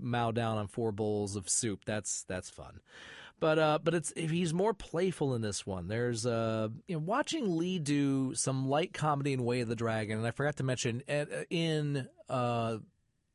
mow 0.00 0.32
down 0.32 0.58
on 0.58 0.66
four 0.66 0.90
bowls 0.90 1.36
of 1.36 1.48
soup, 1.48 1.84
that's 1.86 2.24
that's 2.24 2.50
fun. 2.50 2.80
But 3.38 3.58
uh, 3.60 3.78
but 3.84 3.94
it's 3.94 4.12
he's 4.16 4.52
more 4.52 4.74
playful 4.74 5.32
in 5.32 5.42
this 5.42 5.64
one. 5.64 5.86
There's 5.86 6.26
uh, 6.26 6.70
you 6.88 6.96
know, 6.96 7.02
watching 7.06 7.56
Lee 7.56 7.78
do 7.78 8.34
some 8.34 8.68
light 8.68 8.92
comedy 8.92 9.32
in 9.32 9.44
Way 9.44 9.60
of 9.60 9.68
the 9.68 9.76
Dragon, 9.76 10.18
and 10.18 10.26
I 10.26 10.32
forgot 10.32 10.56
to 10.56 10.64
mention 10.64 11.04
uh, 11.08 11.26
in 11.50 12.08
uh, 12.28 12.78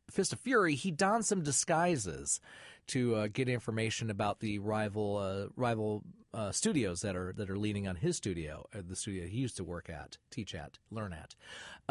Fist 0.09 0.33
of 0.33 0.41
Fury, 0.41 0.75
he 0.75 0.91
dons 0.91 1.29
some 1.29 1.41
disguises 1.41 2.41
to 2.87 3.15
uh, 3.15 3.27
get 3.31 3.47
information 3.47 4.09
about 4.09 4.41
the 4.41 4.59
rival 4.59 5.15
uh, 5.15 5.45
rival 5.55 6.03
uh, 6.33 6.51
studios 6.51 7.01
that 7.01 7.15
are 7.15 7.33
that 7.33 7.49
are 7.49 7.57
leaning 7.57 7.87
on 7.87 7.97
his 7.97 8.15
studio, 8.15 8.65
uh, 8.73 8.81
the 8.87 8.95
studio 8.95 9.27
he 9.27 9.37
used 9.37 9.57
to 9.57 9.63
work 9.63 9.89
at, 9.89 10.17
teach 10.29 10.55
at, 10.55 10.77
learn 10.89 11.13
at. 11.13 11.35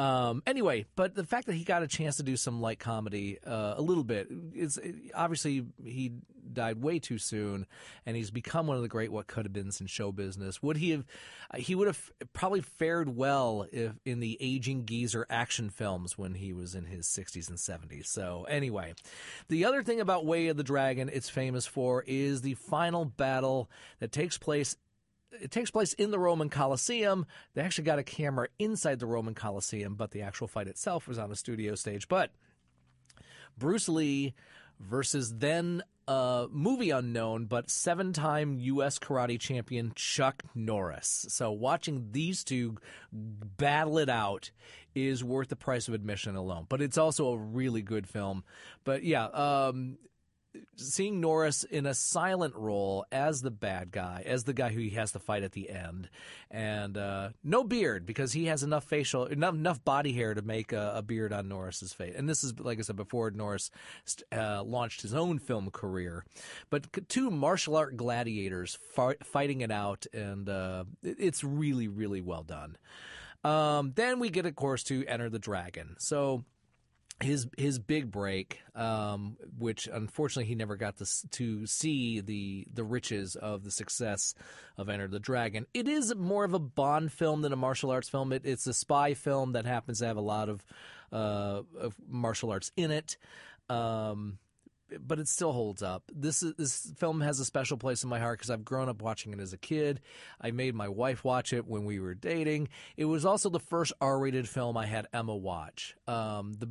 Um, 0.03 0.43
anyway, 0.47 0.87
but 0.97 1.15
the 1.15 1.25
fact 1.25 1.47
that 1.47 1.55
he 1.55 1.65
got 1.65 1.83
a 1.83 1.87
chance 1.87 2.17
to 2.17 2.23
do 2.23 2.37
some 2.37 2.61
light 2.61 2.79
comedy 2.79 3.39
uh, 3.47 3.75
a 3.77 3.83
little 3.83 4.05
bit 4.05 4.29
is 4.55 4.81
obviously 5.15 5.67
he 5.85 6.13
died 6.53 6.83
way 6.83 6.99
too 6.99 7.19
soon, 7.19 7.67
and 8.07 8.17
he's 8.17 8.31
become 8.31 8.67
one 8.67 8.77
of 8.77 8.83
the 8.83 8.89
great 8.89 9.13
what 9.13 9.27
could 9.27 9.45
have 9.45 9.53
been 9.53 9.71
in 9.79 9.87
show 9.87 10.13
business. 10.13 10.63
Would 10.63 10.79
he 10.79 10.91
have? 10.91 11.05
He 11.57 11.75
would 11.75 11.87
have 11.87 12.13
probably 12.33 12.61
fared 12.61 13.17
well 13.17 13.67
if 13.73 13.93
in 14.05 14.21
the 14.21 14.37
aging 14.41 14.87
geezer 14.87 15.27
action 15.29 15.71
films 15.71 16.17
when 16.17 16.35
he 16.35 16.53
was 16.53 16.75
in 16.75 16.87
his 16.87 17.07
60s 17.07 17.49
and 17.49 17.59
70s. 17.59 18.07
So 18.07 18.47
anyway, 18.49 18.95
the 19.49 19.65
other 19.65 19.83
thing 19.83 20.01
about 20.01 20.25
Way 20.25 20.49
of 20.49 20.57
the 20.57 20.63
Dragon 20.63 21.11
it's 21.13 21.29
famous 21.29 21.67
for 21.67 22.05
is 22.07 22.43
the 22.43 22.55
final 22.55 23.05
battle 23.05 23.71
that 23.99 24.13
takes 24.13 24.30
place 24.39 24.77
it 25.33 25.51
takes 25.51 25.71
place 25.71 25.93
in 25.93 26.11
the 26.11 26.19
Roman 26.19 26.49
Colosseum. 26.49 27.27
They 27.55 27.63
actually 27.63 27.85
got 27.85 27.99
a 27.99 28.03
camera 28.03 28.49
inside 28.59 28.99
the 28.99 29.07
Roman 29.07 29.35
Colosseum, 29.35 29.95
but 29.95 30.11
the 30.11 30.23
actual 30.23 30.49
fight 30.49 30.67
itself 30.67 31.07
was 31.07 31.19
on 31.19 31.31
a 31.31 31.37
studio 31.37 31.75
stage. 31.75 32.09
But 32.09 32.33
Bruce 33.57 33.89
Lee 33.89 34.35
versus 34.81 35.37
then 35.37 35.83
uh, 36.09 36.47
movie 36.51 36.91
unknown, 36.91 37.45
but 37.45 37.71
seven 37.71 38.13
time 38.13 38.59
U.S. 38.59 38.99
karate 38.99 39.39
champion 39.39 39.93
Chuck 39.95 40.43
Norris. 40.55 41.27
So 41.29 41.53
watching 41.53 42.09
these 42.11 42.43
two 42.43 42.79
battle 43.13 43.99
it 43.99 44.09
out 44.09 44.51
is 44.95 45.23
worth 45.23 45.49
the 45.49 45.57
price 45.57 45.87
of 45.87 45.95
admission 45.95 46.35
alone. 46.35 46.67
But 46.69 46.83
it's 46.83 46.99
also 46.99 47.29
a 47.29 47.39
really 47.39 47.83
good 47.83 48.09
film. 48.09 48.43
But 48.83 49.05
yeah, 49.05 49.27
um, 49.27 49.99
seeing 50.77 51.21
Norris 51.21 51.65
in 51.65 51.87
a 51.87 51.95
silent 51.95 52.55
role 52.55 53.05
as 53.13 53.43
the 53.43 53.51
bad 53.51 53.91
guy, 53.91 54.23
as 54.27 54.45
the 54.45 54.53
guy 54.53 54.71
who 54.71 54.81
he 54.81 54.91
has 54.91 55.13
to 55.13 55.19
fight 55.19 55.43
at 55.43 55.53
the 55.53 55.71
end, 55.71 56.09
and 56.51 56.97
uh, 56.97 57.31
no 57.45 57.63
beard 57.65 58.07
because 58.07 58.33
he 58.33 58.47
has 58.47 58.63
enough 58.63 58.85
facial, 58.85 59.27
enough, 59.27 59.55
enough 59.55 59.85
body 59.85 60.13
hair 60.13 60.35
to 60.35 60.43
make 60.43 60.73
a, 60.73 60.95
a, 60.97 61.03
beard 61.03 61.33
on 61.33 61.49
Norris's 61.49 61.93
face. 61.93 62.15
And 62.17 62.29
this 62.29 62.43
is, 62.43 62.59
like 62.59 62.79
I 62.79 62.83
said 62.83 62.97
before, 62.97 63.31
Norris 63.31 63.71
uh, 64.33 64.63
launched 64.63 65.03
his 65.03 65.15
own 65.15 65.39
film 65.39 65.71
career, 65.71 66.25
but 66.69 66.87
two 67.09 67.31
martial 67.31 67.77
art 67.77 67.97
gladiators 67.97 68.79
fighting 69.23 69.61
it 69.61 69.71
out, 69.71 70.07
and 70.13 70.49
uh, 70.49 70.85
it's 71.03 71.45
really, 71.45 71.89
really 71.89 72.21
well 72.21 72.43
done. 72.43 72.77
Um, 73.43 73.93
then 73.95 74.19
we 74.19 74.29
get, 74.29 74.47
of 74.47 74.55
course, 74.55 74.83
to 74.85 75.05
Enter 75.07 75.31
the 75.31 75.39
Dragon. 75.39 75.97
So 75.99 76.45
his 77.23 77.49
his 77.57 77.79
big 77.79 78.11
break, 78.11 78.61
um, 78.75 79.37
which 79.59 79.89
unfortunately 79.93 80.47
he 80.47 80.55
never 80.55 80.77
got 80.77 80.97
to 80.99 81.07
to 81.31 81.67
see 81.67 82.21
the 82.21 82.67
the 82.73 82.85
riches 82.85 83.37
of 83.37 83.63
the 83.65 83.71
success 83.71 84.35
of 84.77 84.89
Enter 84.89 85.09
the 85.09 85.21
Dragon. 85.21 85.67
It 85.75 85.89
is 85.89 86.15
more 86.15 86.45
of 86.45 86.55
a 86.55 86.59
Bond 86.59 87.13
film 87.13 87.43
than 87.43 87.53
a 87.53 87.57
martial 87.57 87.91
arts 87.91 88.09
film. 88.09 88.33
It, 88.33 88.47
it's 88.47 88.67
a 88.67 88.75
spy 88.75 89.15
film 89.15 89.53
that 89.53 89.67
happens 89.67 89.99
to 89.99 90.07
have 90.07 90.17
a 90.17 90.23
lot 90.23 90.49
of, 90.49 90.65
uh, 91.13 91.63
of 91.79 91.95
martial 92.09 92.51
arts 92.51 92.73
in 92.77 92.91
it. 92.91 93.17
Um, 93.69 94.39
but 94.99 95.19
it 95.21 95.29
still 95.29 95.53
holds 95.53 95.83
up. 95.83 96.11
This 96.13 96.43
is, 96.43 96.55
this 96.57 96.93
film 96.97 97.21
has 97.21 97.39
a 97.39 97.45
special 97.45 97.77
place 97.77 98.03
in 98.03 98.11
my 98.11 98.19
heart 98.19 98.39
because 98.39 98.51
I've 98.51 98.65
grown 98.65 98.89
up 98.89 99.03
watching 99.03 99.33
it 99.33 99.39
as 99.39 99.53
a 99.53 99.59
kid. 99.59 100.01
I 100.41 100.51
made 100.51 100.75
my 100.75 100.89
wife 100.89 101.23
watch 101.23 101.53
it 101.53 101.67
when 101.67 101.85
we 101.85 102.01
were 102.01 102.15
dating. 102.15 102.71
It 102.97 103.05
was 103.05 103.25
also 103.25 103.51
the 103.51 103.61
first 103.61 103.93
R-rated 104.01 104.49
film 104.49 104.77
I 104.77 104.87
had 104.87 105.07
Emma 105.13 105.37
watch. 105.37 105.95
Um, 106.09 106.55
the 106.55 106.71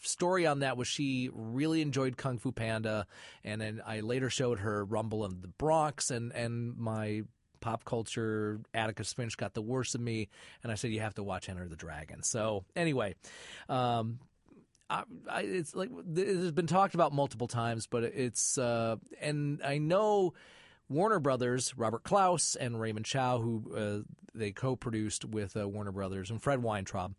story 0.00 0.46
on 0.46 0.60
that 0.60 0.76
was 0.76 0.88
she 0.88 1.30
really 1.32 1.82
enjoyed 1.82 2.16
Kung 2.16 2.38
Fu 2.38 2.52
Panda, 2.52 3.06
and 3.44 3.60
then 3.60 3.82
I 3.86 4.00
later 4.00 4.30
showed 4.30 4.60
her 4.60 4.84
Rumble 4.84 5.24
in 5.24 5.40
the 5.40 5.48
Bronx, 5.48 6.10
and 6.10 6.32
and 6.32 6.76
my 6.76 7.22
pop 7.60 7.84
culture 7.84 8.60
Atticus 8.72 9.12
Finch 9.12 9.36
got 9.36 9.54
the 9.54 9.62
worst 9.62 9.94
of 9.94 10.00
me, 10.00 10.28
and 10.62 10.72
I 10.72 10.74
said 10.74 10.90
you 10.90 11.00
have 11.00 11.14
to 11.14 11.22
watch 11.22 11.48
Enter 11.48 11.68
the 11.68 11.76
Dragon. 11.76 12.22
So 12.22 12.64
anyway, 12.74 13.14
um, 13.68 14.18
I, 14.88 15.04
it's 15.42 15.74
like 15.74 15.90
it 16.16 16.26
has 16.26 16.52
been 16.52 16.66
talked 16.66 16.94
about 16.94 17.12
multiple 17.12 17.48
times, 17.48 17.86
but 17.86 18.04
it's 18.04 18.58
uh, 18.58 18.96
and 19.20 19.60
I 19.64 19.78
know. 19.78 20.34
Warner 20.88 21.20
Brothers, 21.20 21.72
Robert 21.78 22.02
Clouse 22.02 22.56
and 22.56 22.80
Raymond 22.80 23.06
Chow, 23.06 23.38
who 23.38 23.72
uh, 23.76 24.12
they 24.34 24.50
co-produced 24.50 25.24
with 25.24 25.56
uh, 25.56 25.68
Warner 25.68 25.92
Brothers, 25.92 26.32
and 26.32 26.42
Fred 26.42 26.64
Weintraub, 26.64 27.14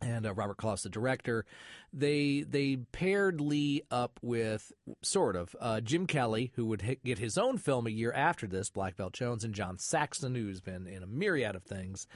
and 0.00 0.26
uh, 0.26 0.34
Robert 0.34 0.56
Clouse, 0.56 0.82
the 0.82 0.88
director, 0.88 1.44
they 1.92 2.44
they 2.48 2.76
paired 2.76 3.40
Lee 3.40 3.82
up 3.90 4.18
with 4.22 4.72
sort 5.02 5.36
of 5.36 5.56
uh, 5.60 5.80
Jim 5.80 6.06
Kelly, 6.06 6.52
who 6.56 6.66
would 6.66 6.98
get 7.04 7.18
his 7.18 7.38
own 7.38 7.58
film 7.58 7.86
a 7.86 7.90
year 7.90 8.12
after 8.12 8.46
this, 8.46 8.70
Black 8.70 8.96
Belt 8.96 9.12
Jones, 9.12 9.44
and 9.44 9.54
John 9.54 9.78
Saxon, 9.78 10.34
who's 10.34 10.60
been 10.60 10.86
in 10.86 11.02
a 11.02 11.06
myriad 11.06 11.56
of 11.56 11.62
things. 11.62 12.06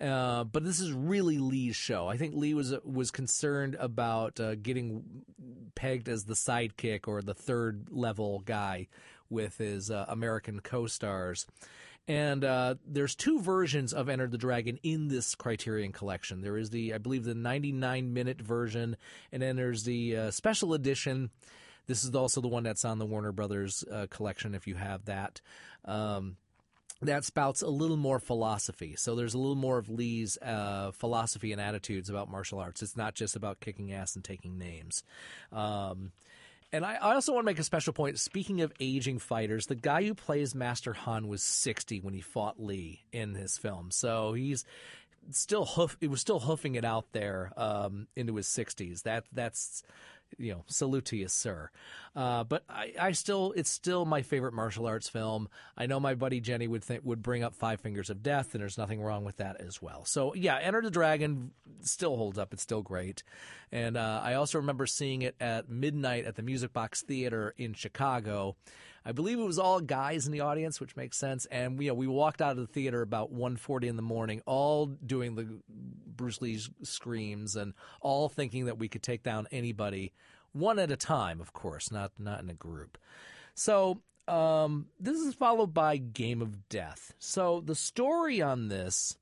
Uh, 0.00 0.44
but 0.44 0.62
this 0.62 0.78
is 0.78 0.92
really 0.92 1.38
Lee's 1.38 1.74
show. 1.74 2.06
I 2.06 2.18
think 2.18 2.34
Lee 2.34 2.54
was 2.54 2.74
was 2.84 3.10
concerned 3.10 3.76
about 3.80 4.38
uh, 4.38 4.54
getting 4.54 5.24
pegged 5.74 6.08
as 6.08 6.24
the 6.24 6.34
sidekick 6.34 7.08
or 7.08 7.22
the 7.22 7.34
third 7.34 7.88
level 7.90 8.40
guy 8.40 8.88
with 9.30 9.56
his 9.56 9.90
uh, 9.90 10.04
American 10.08 10.60
co-stars. 10.60 11.46
And 12.08 12.44
uh, 12.44 12.76
there's 12.86 13.16
two 13.16 13.40
versions 13.40 13.92
of 13.92 14.08
Enter 14.08 14.28
the 14.28 14.38
Dragon 14.38 14.78
in 14.82 15.08
this 15.08 15.34
Criterion 15.34 15.92
collection. 15.92 16.40
There 16.40 16.56
is 16.56 16.70
the, 16.70 16.94
I 16.94 16.98
believe, 16.98 17.24
the 17.24 17.34
99 17.34 18.12
minute 18.12 18.40
version, 18.40 18.96
and 19.32 19.42
then 19.42 19.56
there's 19.56 19.82
the 19.82 20.16
uh, 20.16 20.30
special 20.30 20.74
edition. 20.74 21.30
This 21.86 22.04
is 22.04 22.14
also 22.14 22.40
the 22.40 22.48
one 22.48 22.62
that's 22.62 22.84
on 22.84 22.98
the 22.98 23.06
Warner 23.06 23.32
Brothers 23.32 23.84
uh, 23.90 24.06
collection. 24.08 24.54
If 24.54 24.66
you 24.66 24.76
have 24.76 25.06
that. 25.06 25.40
Um, 25.84 26.36
that 27.02 27.24
spouts 27.24 27.60
a 27.60 27.68
little 27.68 27.96
more 27.96 28.18
philosophy. 28.18 28.94
So 28.96 29.14
there's 29.14 29.34
a 29.34 29.38
little 29.38 29.54
more 29.54 29.76
of 29.76 29.90
Lee's 29.90 30.38
uh, 30.38 30.92
philosophy 30.92 31.52
and 31.52 31.60
attitudes 31.60 32.08
about 32.08 32.30
martial 32.30 32.58
arts. 32.58 32.82
It's 32.82 32.96
not 32.96 33.14
just 33.14 33.36
about 33.36 33.60
kicking 33.60 33.92
ass 33.92 34.14
and 34.14 34.24
taking 34.24 34.56
names. 34.56 35.02
Um, 35.52 36.12
and 36.72 36.84
I, 36.84 36.94
I, 36.94 37.14
also 37.14 37.32
want 37.32 37.44
to 37.44 37.46
make 37.46 37.58
a 37.58 37.64
special 37.64 37.92
point. 37.92 38.18
Speaking 38.18 38.60
of 38.60 38.72
aging 38.80 39.18
fighters, 39.18 39.66
the 39.66 39.74
guy 39.74 40.04
who 40.04 40.14
plays 40.14 40.54
Master 40.54 40.92
Han 40.92 41.28
was 41.28 41.42
60 41.42 42.00
when 42.00 42.14
he 42.14 42.20
fought 42.20 42.60
Lee 42.60 43.04
in 43.12 43.32
this 43.32 43.56
film. 43.56 43.90
So 43.90 44.32
he's 44.32 44.64
still 45.30 45.64
hoof. 45.64 45.96
It 46.00 46.10
was 46.10 46.20
still 46.20 46.40
hoofing 46.40 46.74
it 46.74 46.84
out 46.84 47.12
there 47.12 47.52
um, 47.56 48.08
into 48.16 48.36
his 48.36 48.46
60s. 48.46 49.02
That 49.02 49.24
that's 49.32 49.82
you 50.38 50.52
know, 50.52 50.64
salute 50.66 51.06
to 51.06 51.16
you, 51.16 51.28
sir. 51.28 51.70
Uh, 52.14 52.44
but 52.44 52.64
I, 52.68 52.92
I, 53.00 53.12
still, 53.12 53.52
it's 53.56 53.70
still 53.70 54.04
my 54.04 54.22
favorite 54.22 54.54
martial 54.54 54.86
arts 54.86 55.08
film. 55.08 55.48
I 55.76 55.86
know 55.86 56.00
my 56.00 56.14
buddy 56.14 56.40
Jenny 56.40 56.68
would 56.68 56.84
think 56.84 57.02
would 57.04 57.22
bring 57.22 57.42
up 57.42 57.54
Five 57.54 57.80
Fingers 57.80 58.10
of 58.10 58.22
Death, 58.22 58.54
and 58.54 58.62
there's 58.62 58.78
nothing 58.78 59.00
wrong 59.00 59.24
with 59.24 59.38
that 59.38 59.60
as 59.60 59.80
well. 59.80 60.04
So 60.04 60.34
yeah, 60.34 60.58
Enter 60.58 60.82
the 60.82 60.90
Dragon 60.90 61.52
still 61.80 62.16
holds 62.16 62.38
up. 62.38 62.52
It's 62.52 62.62
still 62.62 62.82
great, 62.82 63.22
and 63.72 63.96
uh, 63.96 64.20
I 64.22 64.34
also 64.34 64.58
remember 64.58 64.86
seeing 64.86 65.22
it 65.22 65.36
at 65.40 65.68
midnight 65.68 66.24
at 66.24 66.36
the 66.36 66.42
Music 66.42 66.72
Box 66.72 67.02
Theater 67.02 67.54
in 67.56 67.74
Chicago. 67.74 68.56
I 69.06 69.12
believe 69.12 69.38
it 69.38 69.44
was 69.44 69.58
all 69.58 69.80
guys 69.80 70.26
in 70.26 70.32
the 70.32 70.40
audience, 70.40 70.80
which 70.80 70.96
makes 70.96 71.16
sense. 71.16 71.46
And 71.46 71.80
you 71.80 71.90
know, 71.90 71.94
we 71.94 72.08
walked 72.08 72.42
out 72.42 72.50
of 72.50 72.56
the 72.56 72.66
theater 72.66 73.02
about 73.02 73.32
1.40 73.32 73.84
in 73.84 73.94
the 73.94 74.02
morning, 74.02 74.42
all 74.46 74.86
doing 74.86 75.36
the 75.36 75.60
Bruce 75.68 76.42
Lee 76.42 76.60
screams 76.82 77.54
and 77.54 77.72
all 78.00 78.28
thinking 78.28 78.66
that 78.66 78.78
we 78.78 78.88
could 78.88 79.04
take 79.04 79.22
down 79.22 79.46
anybody 79.52 80.12
one 80.52 80.80
at 80.80 80.90
a 80.90 80.96
time, 80.96 81.40
of 81.40 81.52
course, 81.52 81.92
not 81.92 82.12
not 82.18 82.42
in 82.42 82.50
a 82.50 82.54
group. 82.54 82.98
So 83.54 84.00
um, 84.26 84.86
this 84.98 85.18
is 85.18 85.34
followed 85.34 85.72
by 85.72 85.98
Game 85.98 86.42
of 86.42 86.68
Death. 86.68 87.14
So 87.18 87.60
the 87.60 87.74
story 87.76 88.42
on 88.42 88.68
this 88.68 89.16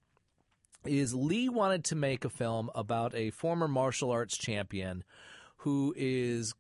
is 0.87 1.14
Lee 1.14 1.49
wanted 1.49 1.85
to 1.85 1.97
make 1.97 2.25
a 2.25 2.31
film 2.31 2.70
about 2.75 3.14
a 3.14 3.31
former 3.31 3.68
martial 3.68 4.11
arts 4.11 4.37
champion 4.37 5.05
who 5.59 5.94
is 5.97 6.55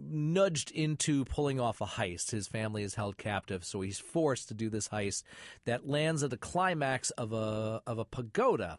nudged 0.00 0.70
into 0.70 1.24
pulling 1.24 1.58
off 1.58 1.80
a 1.80 1.86
heist. 1.86 2.30
His 2.30 2.46
family 2.46 2.82
is 2.82 2.94
held 2.94 3.18
captive, 3.18 3.64
so 3.64 3.80
he's 3.80 3.98
forced 3.98 4.48
to 4.48 4.54
do 4.54 4.68
this 4.68 4.88
heist 4.88 5.22
that 5.64 5.88
lands 5.88 6.22
at 6.22 6.30
the 6.30 6.36
climax 6.36 7.10
of 7.10 7.32
a 7.32 7.82
of 7.86 7.98
a 7.98 8.04
pagoda, 8.04 8.78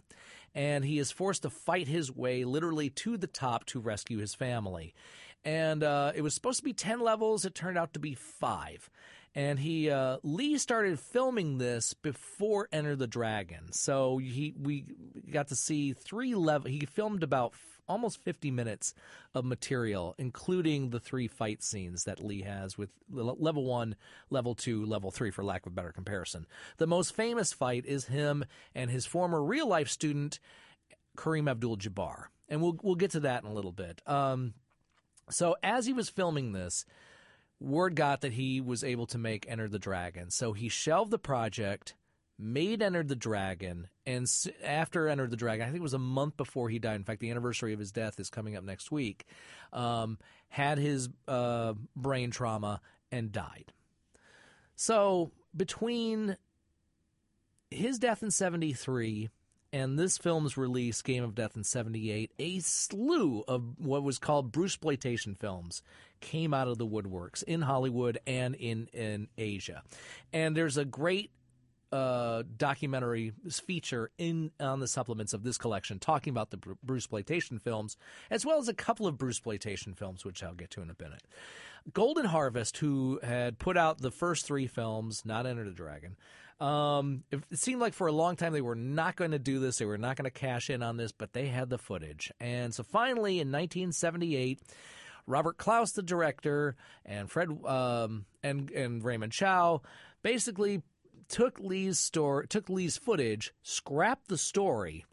and 0.54 0.86
he 0.86 1.00
is 1.00 1.12
forced 1.12 1.44
to 1.44 1.50
fight 1.50 1.88
his 1.88 2.12
way 2.16 2.44
literally 2.44 2.90
to 2.90 3.18
the 3.18 3.28
top 3.28 3.66
to 3.66 3.80
rescue 3.80 4.20
his 4.20 4.36
family. 4.36 4.94
And 5.46 5.84
uh, 5.84 6.12
it 6.16 6.22
was 6.22 6.34
supposed 6.34 6.60
to 6.60 6.66
be 6.66 6.74
ten 6.74 7.00
levels. 7.00 7.46
It 7.46 7.56
turned 7.56 7.78
out 7.78 7.94
to 7.94 8.00
be 8.00 8.14
five. 8.14 8.90
And 9.36 9.60
he 9.60 9.90
uh, 9.92 10.18
Lee 10.24 10.58
started 10.58 11.00
filming 11.00 11.60
this 11.60 11.94
before 11.94 12.68
Enter 12.72 12.96
the 12.96 13.08
Dragon, 13.08 13.72
so 13.72 14.18
he 14.18 14.56
we 14.60 14.86
got 15.32 15.50
to 15.50 15.56
see 15.56 15.94
three 15.94 16.34
level. 16.34 16.70
He 16.70 16.86
filmed 16.86 17.22
about 17.22 17.54
almost 17.90 18.24
50 18.24 18.52
minutes 18.52 18.94
of 19.34 19.44
material, 19.44 20.16
including 20.18 20.92
the 20.92 21.00
three 21.00 21.28
fight 21.28 21.64
scenes 21.64 22.04
that 22.04 22.24
Lee 22.24 22.44
has 22.44 22.78
with 22.78 22.92
level 23.10 23.66
one, 23.66 23.96
level 24.30 24.56
two, 24.56 24.86
level 24.86 25.12
three, 25.12 25.32
for 25.32 25.44
lack 25.44 25.66
of 25.66 25.74
a 25.74 25.76
better 25.76 25.92
comparison. 25.92 26.46
The 26.78 26.88
most 26.88 27.16
famous 27.16 27.52
fight 27.52 27.86
is 27.86 28.06
him 28.06 28.46
and 28.76 28.92
his 28.92 29.06
former 29.06 29.44
real 29.44 29.68
life 29.68 29.90
student, 29.90 30.40
Kareem 31.18 31.50
Abdul 31.50 31.78
Jabbar. 31.78 32.26
And 32.48 32.62
we'll, 32.62 32.78
we'll 32.82 32.96
get 32.96 33.12
to 33.12 33.20
that 33.22 33.44
in 33.44 33.50
a 33.50 33.54
little 33.54 33.72
bit. 33.72 34.02
Um, 34.06 34.54
so 35.30 35.56
as 35.62 35.86
he 35.86 35.94
was 35.94 36.10
filming 36.10 36.54
this, 36.54 36.86
word 37.60 37.96
got 37.96 38.22
that 38.22 38.34
he 38.34 38.62
was 38.62 38.84
able 38.84 39.06
to 39.08 39.18
make 39.18 39.46
Enter 39.50 39.68
the 39.68 39.80
Dragon. 39.80 40.30
So 40.30 40.54
he 40.54 40.70
shelved 40.70 41.12
the 41.12 41.20
project 41.20 41.96
made 42.40 42.82
Enter 42.82 43.04
the 43.04 43.16
Dragon, 43.16 43.90
and 44.06 44.26
after 44.64 45.10
Enter 45.10 45.28
the 45.28 45.36
Dragon, 45.36 45.64
I 45.64 45.68
think 45.68 45.80
it 45.80 45.84
was 45.84 45.94
a 45.94 46.00
month 46.00 46.38
before 46.38 46.70
he 46.70 46.80
died. 46.80 46.96
In 46.96 47.04
fact, 47.04 47.20
the 47.20 47.30
anniversary 47.30 47.74
of 47.74 47.80
his 47.80 47.92
death 47.92 48.20
is 48.20 48.30
coming 48.30 48.56
up 48.56 48.64
next 48.64 48.92
week. 48.92 49.26
Um, 49.74 50.18
had 50.48 50.78
his 50.78 51.10
uh, 51.28 51.74
brain 51.96 52.32
trauma 52.32 52.82
and 53.12 53.32
died. 53.32 53.74
So 54.76 55.32
between 55.56 56.38
his 57.70 58.00
death 58.00 58.24
in 58.24 58.32
73 58.32 59.30
and 59.72 60.00
this 60.00 60.18
film's 60.18 60.58
release, 60.58 61.02
Game 61.02 61.24
of 61.24 61.36
Death 61.36 61.56
in 61.56 61.64
78, 61.64 62.32
a 62.40 62.60
slew 62.60 63.44
of 63.48 63.64
what 63.78 64.04
was 64.04 64.18
called 64.18 64.52
Bruce 64.52 64.74
exploitation 64.74 65.36
films 65.36 65.82
came 66.22 66.54
out 66.54 66.68
of 66.68 66.78
the 66.78 66.88
woodworks 66.88 67.44
in 67.44 67.62
Hollywood 67.62 68.20
and 68.26 68.56
in, 68.56 68.88
in 68.94 69.28
Asia. 69.38 69.84
And 70.34 70.56
there's 70.56 70.78
a 70.78 70.86
great 70.86 71.32
uh, 71.92 72.44
documentary 72.58 73.34
feature 73.66 74.12
in 74.18 74.52
on 74.60 74.80
the 74.80 74.88
supplements 74.88 75.34
of 75.34 75.44
this 75.44 75.58
collection 75.58 75.98
talking 76.00 76.32
about 76.32 76.52
the 76.52 76.58
Bruce 76.84 77.04
exploitation 77.04 77.60
films, 77.60 77.98
as 78.30 78.46
well 78.46 78.60
as 78.60 78.68
a 78.68 78.74
couple 78.74 79.08
of 79.08 79.18
Bruce 79.18 79.38
exploitation 79.38 79.94
films, 79.94 80.24
which 80.24 80.44
I'll 80.44 80.54
get 80.54 80.70
to 80.72 80.82
in 80.82 80.90
a 80.90 80.96
minute. 81.02 81.24
Golden 81.94 82.26
Harvest, 82.26 82.78
who 82.78 83.20
had 83.24 83.58
put 83.58 83.78
out 83.78 84.02
the 84.02 84.12
first 84.12 84.46
three 84.46 84.68
films, 84.68 85.24
not 85.26 85.46
Enter 85.46 85.64
the 85.64 85.72
Dragon. 85.72 86.16
Um, 86.60 87.24
it, 87.32 87.42
seemed 87.54 87.80
like 87.80 87.94
for 87.94 88.08
a 88.08 88.12
long 88.12 88.36
time 88.36 88.52
they 88.52 88.62
were 88.62 88.76
not 88.76 89.16
going 89.16 89.32
to 89.32 89.40
do 89.40 89.60
this. 89.60 89.78
They 89.78 89.86
were 89.86 89.98
not 89.98 90.18
going 90.18 90.26
to 90.26 90.32
cash 90.32 90.70
in 90.70 90.84
on 90.84 90.98
this, 90.98 91.12
but 91.12 91.32
they 91.32 91.48
had 91.48 91.70
the 91.70 91.78
footage. 91.78 92.32
And 92.40 92.74
so 92.74 92.84
finally, 92.84 93.40
in 93.40 93.48
1978, 93.48 94.60
Robert 95.26 95.58
Clouse, 95.58 95.94
the 95.94 96.02
director, 96.02 96.76
and 97.06 97.32
Fred 97.32 97.50
um, 97.66 98.26
and 98.44 98.70
and 98.72 99.04
Raymond 99.04 99.32
Chow 99.32 99.82
basically 100.22 100.82
took 101.30 101.60
Lee's 101.60 102.00
story, 102.00 102.48
took 102.48 102.68
Lee's 102.68 102.98
footage, 102.98 103.54
scrapped 103.62 104.28
the 104.28 104.38
story, 104.38 105.06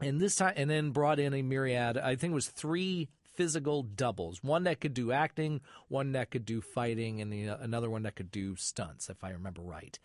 and 0.00 0.20
this 0.20 0.36
time, 0.36 0.52
and 0.56 0.70
then 0.70 0.90
brought 0.90 1.18
in 1.18 1.34
a 1.34 1.42
myriad. 1.42 1.98
I 1.98 2.14
think 2.14 2.32
it 2.32 2.34
was 2.34 2.48
three 2.48 3.08
physical 3.34 3.82
doubles. 3.82 4.44
One 4.44 4.64
that 4.64 4.80
could 4.80 4.92
do 4.92 5.12
acting, 5.12 5.62
one 5.88 6.12
that 6.12 6.30
could 6.30 6.44
do 6.44 6.60
fighting, 6.60 7.22
and 7.22 7.32
the, 7.32 7.46
another 7.48 7.88
one 7.88 8.02
that 8.02 8.16
could 8.16 8.30
do 8.30 8.54
stunts, 8.56 9.08
if 9.08 9.24
I 9.24 9.30
remember 9.30 9.62
right. 9.62 9.98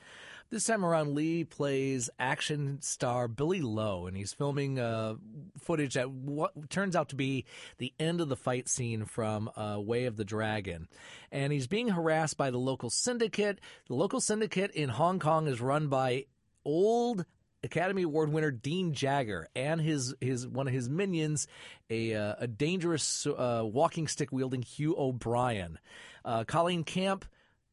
This 0.51 0.65
time 0.65 0.86
around, 0.86 1.15
Lee 1.15 1.43
plays 1.43 2.10
action 2.19 2.79
star 2.81 3.27
Billy 3.27 3.62
Lo, 3.62 4.05
and 4.05 4.15
he's 4.15 4.31
filming 4.31 4.79
uh, 4.79 5.15
footage 5.58 5.97
at 5.97 6.12
what 6.12 6.69
turns 6.69 6.95
out 6.95 7.10
to 7.10 7.15
be 7.15 7.45
the 7.79 7.93
end 7.99 8.21
of 8.21 8.29
the 8.29 8.36
fight 8.36 8.69
scene 8.69 9.05
from 9.05 9.49
uh, 9.55 9.79
Way 9.79 10.05
of 10.05 10.17
the 10.17 10.23
Dragon. 10.23 10.88
And 11.31 11.51
he's 11.51 11.65
being 11.65 11.89
harassed 11.89 12.38
by 12.38 12.51
the 12.51 12.60
local 12.60 12.91
syndicate. 12.91 13.60
The 13.88 13.95
local 13.95 14.21
syndicate 14.21 14.69
in 14.71 14.89
Hong 14.89 15.17
Kong 15.17 15.47
is 15.47 15.60
run 15.60 15.88
by 15.88 16.25
old 16.63 17.25
Academy 17.63 18.03
Award 18.03 18.31
winner 18.31 18.51
Dean 18.51 18.93
Jagger 18.93 19.49
and 19.55 19.81
his 19.81 20.13
his 20.21 20.47
one 20.47 20.67
of 20.67 20.73
his 20.73 20.88
minions, 20.88 21.47
a 21.89 22.13
uh, 22.13 22.36
a 22.38 22.47
dangerous 22.47 23.25
uh, 23.25 23.63
walking 23.65 24.08
stick 24.08 24.31
wielding 24.31 24.62
Hugh 24.62 24.95
O'Brian. 24.95 25.79
Uh, 26.23 26.43
Colleen 26.43 26.84
Camp 26.84 27.25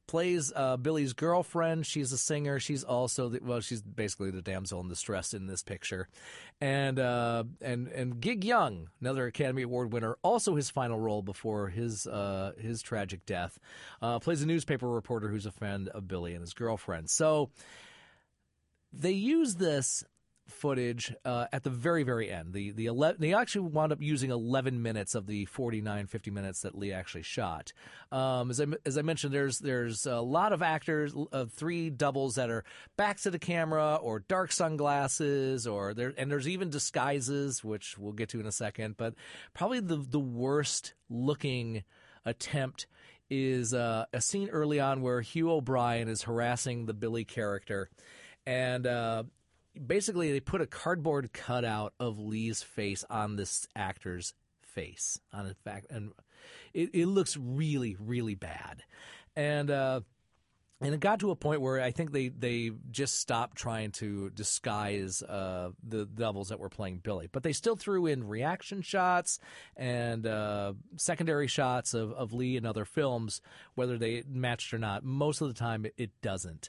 plays 0.06 0.52
uh, 0.54 0.76
Billy's 0.76 1.12
girlfriend. 1.12 1.86
She's 1.86 2.12
a 2.12 2.18
singer. 2.18 2.58
She's 2.60 2.84
also 2.84 3.28
the, 3.28 3.40
well, 3.42 3.60
she's 3.60 3.82
basically 3.82 4.30
the 4.30 4.42
damsel 4.42 4.80
in 4.80 4.88
distress 4.88 5.34
in 5.34 5.46
this 5.46 5.62
picture, 5.62 6.08
and 6.60 6.98
uh, 6.98 7.44
and 7.60 7.88
and 7.88 8.20
Gig 8.20 8.44
Young, 8.44 8.88
another 9.00 9.26
Academy 9.26 9.62
Award 9.62 9.92
winner, 9.92 10.16
also 10.22 10.56
his 10.56 10.70
final 10.70 10.98
role 10.98 11.22
before 11.22 11.68
his 11.68 12.06
uh, 12.06 12.52
his 12.58 12.82
tragic 12.82 13.24
death, 13.26 13.58
uh, 14.00 14.18
plays 14.18 14.42
a 14.42 14.46
newspaper 14.46 14.88
reporter 14.88 15.28
who's 15.28 15.46
a 15.46 15.52
friend 15.52 15.88
of 15.88 16.08
Billy 16.08 16.32
and 16.32 16.40
his 16.40 16.54
girlfriend. 16.54 17.08
So 17.10 17.50
they 18.92 19.12
use 19.12 19.54
this 19.56 20.04
footage 20.48 21.14
uh, 21.24 21.46
at 21.52 21.62
the 21.62 21.70
very 21.70 22.02
very 22.02 22.30
end. 22.30 22.52
The 22.52 22.72
the 22.72 22.86
11, 22.86 23.20
they 23.20 23.34
actually 23.34 23.68
wound 23.68 23.92
up 23.92 24.00
using 24.00 24.30
11 24.30 24.82
minutes 24.82 25.14
of 25.14 25.26
the 25.26 25.44
49 25.46 26.06
50 26.06 26.30
minutes 26.30 26.62
that 26.62 26.76
Lee 26.76 26.92
actually 26.92 27.22
shot. 27.22 27.72
Um, 28.10 28.50
as 28.50 28.60
I 28.60 28.66
as 28.84 28.98
I 28.98 29.02
mentioned, 29.02 29.32
there's 29.32 29.58
there's 29.58 30.06
a 30.06 30.20
lot 30.20 30.52
of 30.52 30.62
actors, 30.62 31.14
uh, 31.32 31.46
three 31.46 31.90
doubles 31.90 32.34
that 32.36 32.50
are 32.50 32.64
backs 32.96 33.22
to 33.22 33.30
the 33.30 33.38
camera 33.38 33.96
or 33.96 34.20
dark 34.20 34.52
sunglasses, 34.52 35.66
or 35.66 35.94
there 35.94 36.14
and 36.16 36.30
there's 36.30 36.48
even 36.48 36.70
disguises, 36.70 37.64
which 37.64 37.96
we'll 37.98 38.12
get 38.12 38.28
to 38.30 38.40
in 38.40 38.46
a 38.46 38.52
second. 38.52 38.96
But 38.96 39.14
probably 39.54 39.80
the 39.80 39.96
the 39.96 40.20
worst 40.20 40.94
looking 41.08 41.84
attempt 42.24 42.86
is 43.30 43.72
uh, 43.72 44.04
a 44.12 44.20
scene 44.20 44.50
early 44.50 44.78
on 44.78 45.00
where 45.00 45.22
Hugh 45.22 45.50
O'Brian 45.50 46.08
is 46.08 46.22
harassing 46.22 46.84
the 46.84 46.92
Billy 46.92 47.24
character 47.24 47.88
and 48.46 48.86
uh, 48.86 49.24
basically 49.86 50.32
they 50.32 50.40
put 50.40 50.60
a 50.60 50.66
cardboard 50.66 51.32
cutout 51.32 51.94
of 51.98 52.18
Lee's 52.18 52.62
face 52.62 53.04
on 53.08 53.36
this 53.36 53.66
actor's 53.74 54.34
face. 54.62 55.18
On 55.32 55.46
in 55.46 55.54
fact 55.64 55.86
and 55.90 56.12
it, 56.72 56.90
it 56.94 57.06
looks 57.06 57.36
really 57.36 57.96
really 57.98 58.34
bad. 58.34 58.82
And 59.36 59.70
uh, 59.70 60.00
and 60.82 60.94
it 60.94 61.00
got 61.00 61.20
to 61.20 61.30
a 61.30 61.36
point 61.36 61.60
where 61.60 61.80
I 61.80 61.92
think 61.92 62.12
they, 62.12 62.28
they 62.28 62.72
just 62.90 63.20
stopped 63.20 63.56
trying 63.56 63.92
to 63.92 64.30
disguise 64.30 65.22
uh, 65.22 65.70
the 65.86 66.06
devils 66.06 66.48
that 66.48 66.58
were 66.58 66.68
playing 66.68 66.98
Billy, 66.98 67.28
but 67.30 67.44
they 67.44 67.52
still 67.52 67.76
threw 67.76 68.06
in 68.06 68.26
reaction 68.26 68.82
shots 68.82 69.38
and 69.76 70.26
uh, 70.26 70.72
secondary 70.96 71.46
shots 71.46 71.94
of, 71.94 72.12
of 72.12 72.32
Lee 72.32 72.56
and 72.56 72.66
other 72.66 72.84
films, 72.84 73.40
whether 73.76 73.96
they 73.96 74.24
matched 74.28 74.74
or 74.74 74.78
not. 74.78 75.04
Most 75.04 75.40
of 75.40 75.48
the 75.48 75.54
time, 75.54 75.86
it, 75.86 75.94
it 75.96 76.10
doesn't. 76.20 76.68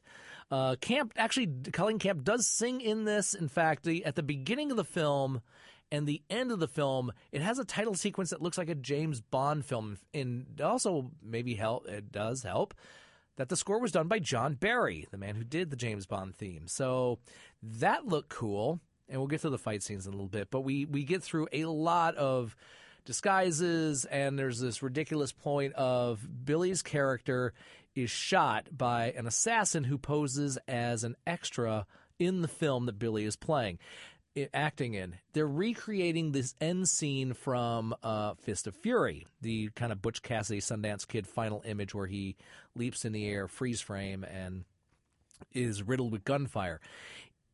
Uh, 0.51 0.75
Camp 0.75 1.13
actually, 1.17 1.47
Colleen 1.71 1.97
Camp 1.97 2.23
does 2.23 2.47
sing 2.47 2.81
in 2.81 3.05
this. 3.05 3.33
In 3.33 3.47
fact, 3.47 3.83
the, 3.83 4.05
at 4.05 4.15
the 4.15 4.23
beginning 4.23 4.69
of 4.69 4.77
the 4.77 4.83
film 4.83 5.41
and 5.91 6.05
the 6.05 6.21
end 6.29 6.51
of 6.51 6.59
the 6.59 6.67
film, 6.67 7.11
it 7.31 7.41
has 7.41 7.57
a 7.57 7.65
title 7.65 7.95
sequence 7.95 8.29
that 8.29 8.41
looks 8.41 8.59
like 8.59 8.69
a 8.69 8.75
James 8.75 9.21
Bond 9.21 9.65
film, 9.65 9.97
and 10.13 10.61
also 10.63 11.11
maybe 11.23 11.55
help. 11.55 11.87
It 11.87 12.11
does 12.11 12.43
help 12.43 12.75
that 13.37 13.49
the 13.49 13.57
score 13.57 13.79
was 13.79 13.91
done 13.91 14.07
by 14.07 14.19
John 14.19 14.53
Barry, 14.55 15.07
the 15.11 15.17
man 15.17 15.35
who 15.35 15.43
did 15.43 15.69
the 15.69 15.75
James 15.75 16.05
Bond 16.05 16.35
theme. 16.35 16.67
So 16.67 17.19
that 17.61 18.07
looked 18.07 18.29
cool, 18.29 18.79
and 19.09 19.19
we'll 19.19 19.27
get 19.27 19.41
to 19.41 19.49
the 19.49 19.57
fight 19.57 19.83
scenes 19.83 20.05
in 20.05 20.13
a 20.13 20.15
little 20.15 20.29
bit. 20.29 20.49
But 20.51 20.61
we 20.61 20.85
we 20.85 21.03
get 21.03 21.23
through 21.23 21.47
a 21.51 21.65
lot 21.65 22.15
of 22.15 22.55
disguises, 23.05 24.05
and 24.05 24.37
there's 24.37 24.59
this 24.59 24.83
ridiculous 24.83 25.31
point 25.31 25.73
of 25.73 26.25
Billy's 26.45 26.81
character 26.81 27.53
is 27.95 28.09
shot 28.09 28.67
by 28.75 29.11
an 29.11 29.27
assassin 29.27 29.83
who 29.83 29.97
poses 29.97 30.57
as 30.67 31.03
an 31.03 31.15
extra 31.27 31.85
in 32.19 32.41
the 32.41 32.47
film 32.47 32.85
that 32.85 32.99
Billy 32.99 33.25
is 33.25 33.35
playing 33.35 33.79
acting 34.53 34.93
in. 34.93 35.15
They're 35.33 35.47
recreating 35.47 36.31
this 36.31 36.55
end 36.59 36.87
scene 36.89 37.33
from 37.33 37.95
uh, 38.03 38.33
Fist 38.35 38.67
of 38.67 38.75
Fury, 38.75 39.27
the 39.41 39.69
kind 39.75 39.91
of 39.91 40.01
Butch 40.01 40.21
Cassidy 40.21 40.59
Sundance 40.59 41.07
Kid 41.07 41.27
final 41.27 41.61
image 41.65 41.93
where 41.93 42.07
he 42.07 42.35
leaps 42.75 43.05
in 43.05 43.13
the 43.13 43.27
air, 43.27 43.47
freeze 43.47 43.81
frame, 43.81 44.23
and 44.23 44.65
is 45.53 45.83
riddled 45.83 46.11
with 46.11 46.23
gunfire. 46.23 46.79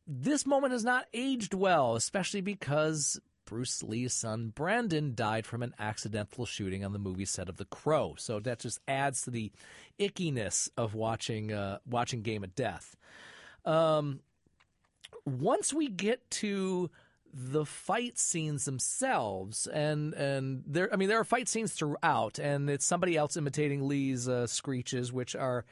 This 0.06 0.46
moment 0.46 0.72
has 0.72 0.84
not 0.84 1.06
aged 1.12 1.54
well, 1.54 1.94
especially 1.94 2.40
because 2.40 3.20
Bruce 3.44 3.82
Lee's 3.82 4.14
son 4.14 4.52
Brandon 4.54 5.12
died 5.14 5.44
from 5.44 5.62
an 5.62 5.74
accidental 5.78 6.46
shooting 6.46 6.84
on 6.84 6.92
the 6.92 6.98
movie 6.98 7.24
set 7.24 7.48
of 7.48 7.56
The 7.56 7.64
Crow. 7.64 8.14
So 8.16 8.40
that 8.40 8.60
just 8.60 8.78
adds 8.86 9.22
to 9.22 9.30
the 9.30 9.50
ickiness 9.98 10.68
of 10.76 10.94
watching 10.94 11.52
uh, 11.52 11.78
watching 11.84 12.22
Game 12.22 12.44
of 12.44 12.54
Death. 12.54 12.96
Um, 13.64 14.20
once 15.24 15.72
we 15.72 15.88
get 15.88 16.30
to 16.30 16.90
the 17.32 17.64
fight 17.64 18.18
scenes 18.18 18.64
themselves 18.64 19.68
and 19.68 20.14
and 20.14 20.64
there 20.66 20.92
I 20.92 20.96
mean 20.96 21.08
there 21.08 21.20
are 21.20 21.24
fight 21.24 21.48
scenes 21.48 21.72
throughout 21.72 22.38
and 22.40 22.68
it's 22.68 22.84
somebody 22.84 23.16
else 23.16 23.36
imitating 23.36 23.86
Lee's 23.86 24.28
uh, 24.28 24.48
screeches 24.48 25.12
which 25.12 25.36
are 25.36 25.64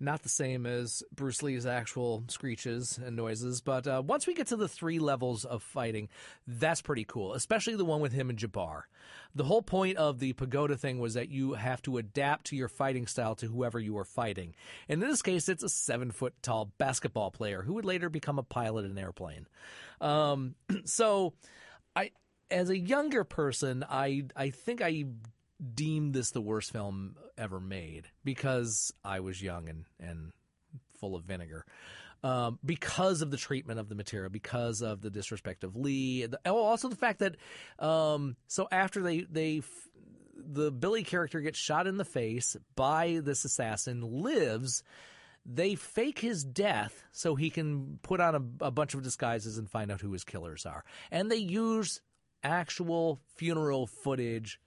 not 0.00 0.22
the 0.22 0.28
same 0.28 0.66
as 0.66 1.02
Bruce 1.14 1.42
Lee's 1.42 1.66
actual 1.66 2.24
screeches 2.28 2.98
and 2.98 3.16
noises. 3.16 3.60
But 3.60 3.86
uh, 3.86 4.02
once 4.04 4.26
we 4.26 4.34
get 4.34 4.48
to 4.48 4.56
the 4.56 4.68
three 4.68 4.98
levels 4.98 5.44
of 5.44 5.62
fighting, 5.62 6.08
that's 6.46 6.82
pretty 6.82 7.04
cool, 7.04 7.34
especially 7.34 7.76
the 7.76 7.84
one 7.84 8.00
with 8.00 8.12
him 8.12 8.30
and 8.30 8.38
Jabbar. 8.38 8.82
The 9.34 9.44
whole 9.44 9.62
point 9.62 9.96
of 9.96 10.18
the 10.18 10.32
pagoda 10.32 10.76
thing 10.76 10.98
was 10.98 11.14
that 11.14 11.28
you 11.28 11.54
have 11.54 11.82
to 11.82 11.98
adapt 11.98 12.46
to 12.46 12.56
your 12.56 12.68
fighting 12.68 13.06
style 13.06 13.34
to 13.36 13.46
whoever 13.46 13.78
you 13.80 13.96
are 13.98 14.04
fighting. 14.04 14.54
And 14.88 15.02
in 15.02 15.08
this 15.08 15.22
case, 15.22 15.48
it's 15.48 15.64
a 15.64 15.68
seven 15.68 16.10
foot 16.10 16.34
tall 16.42 16.72
basketball 16.78 17.30
player 17.30 17.62
who 17.62 17.74
would 17.74 17.84
later 17.84 18.08
become 18.08 18.38
a 18.38 18.44
pilot 18.44 18.84
in 18.84 18.92
an 18.92 18.98
airplane. 18.98 19.46
Um, 20.00 20.54
so, 20.84 21.34
I, 21.96 22.10
as 22.50 22.70
a 22.70 22.78
younger 22.78 23.24
person, 23.24 23.84
I 23.88 24.24
I 24.36 24.50
think 24.50 24.82
I 24.82 25.04
deemed 25.74 26.14
this 26.14 26.30
the 26.30 26.40
worst 26.40 26.72
film 26.72 27.16
ever 27.38 27.60
made 27.60 28.08
because 28.24 28.92
I 29.04 29.20
was 29.20 29.42
young 29.42 29.68
and, 29.68 29.84
and 30.00 30.32
full 30.98 31.14
of 31.14 31.24
vinegar. 31.24 31.64
Um, 32.22 32.58
because 32.64 33.20
of 33.20 33.30
the 33.30 33.36
treatment 33.36 33.78
of 33.78 33.90
the 33.90 33.94
material, 33.94 34.30
because 34.30 34.80
of 34.80 35.02
the 35.02 35.10
disrespect 35.10 35.62
of 35.62 35.76
Lee, 35.76 36.24
the, 36.24 36.40
oh, 36.46 36.56
also 36.56 36.88
the 36.88 36.96
fact 36.96 37.18
that 37.18 37.36
um, 37.78 38.36
so 38.46 38.66
after 38.72 39.02
they 39.02 39.26
they 39.30 39.60
the 40.34 40.72
Billy 40.72 41.04
character 41.04 41.42
gets 41.42 41.58
shot 41.58 41.86
in 41.86 41.98
the 41.98 42.04
face 42.04 42.56
by 42.76 43.20
this 43.22 43.44
assassin, 43.44 44.00
lives. 44.00 44.82
They 45.46 45.74
fake 45.74 46.20
his 46.20 46.42
death 46.42 47.04
so 47.12 47.34
he 47.34 47.50
can 47.50 47.98
put 48.00 48.20
on 48.20 48.34
a, 48.34 48.66
a 48.66 48.70
bunch 48.70 48.94
of 48.94 49.02
disguises 49.02 49.58
and 49.58 49.70
find 49.70 49.92
out 49.92 50.00
who 50.00 50.12
his 50.12 50.24
killers 50.24 50.64
are, 50.64 50.82
and 51.10 51.30
they 51.30 51.36
use 51.36 52.00
actual 52.42 53.20
funeral 53.36 53.86
footage 53.86 54.58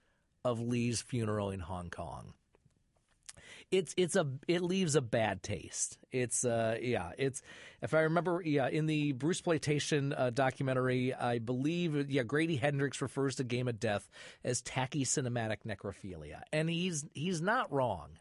of 0.44 0.60
Lee's 0.60 1.02
funeral 1.02 1.50
in 1.50 1.60
Hong 1.60 1.90
Kong. 1.90 2.32
It's 3.70 3.92
it's 3.98 4.16
a 4.16 4.26
it 4.46 4.62
leaves 4.62 4.94
a 4.94 5.02
bad 5.02 5.42
taste. 5.42 5.98
It's 6.10 6.44
uh 6.44 6.78
yeah 6.80 7.12
it's 7.18 7.42
if 7.82 7.92
I 7.92 8.00
remember 8.00 8.40
yeah 8.42 8.68
in 8.68 8.86
the 8.86 9.12
Bruceploitation 9.12 10.18
uh, 10.18 10.30
documentary 10.30 11.12
I 11.12 11.38
believe 11.38 12.10
yeah 12.10 12.22
Grady 12.22 12.56
Hendrix 12.56 13.02
refers 13.02 13.36
to 13.36 13.44
Game 13.44 13.68
of 13.68 13.78
Death 13.78 14.08
as 14.42 14.62
tacky 14.62 15.04
cinematic 15.04 15.58
necrophilia 15.66 16.42
and 16.50 16.70
he's 16.70 17.04
he's 17.12 17.42
not 17.42 17.70
wrong 17.70 18.18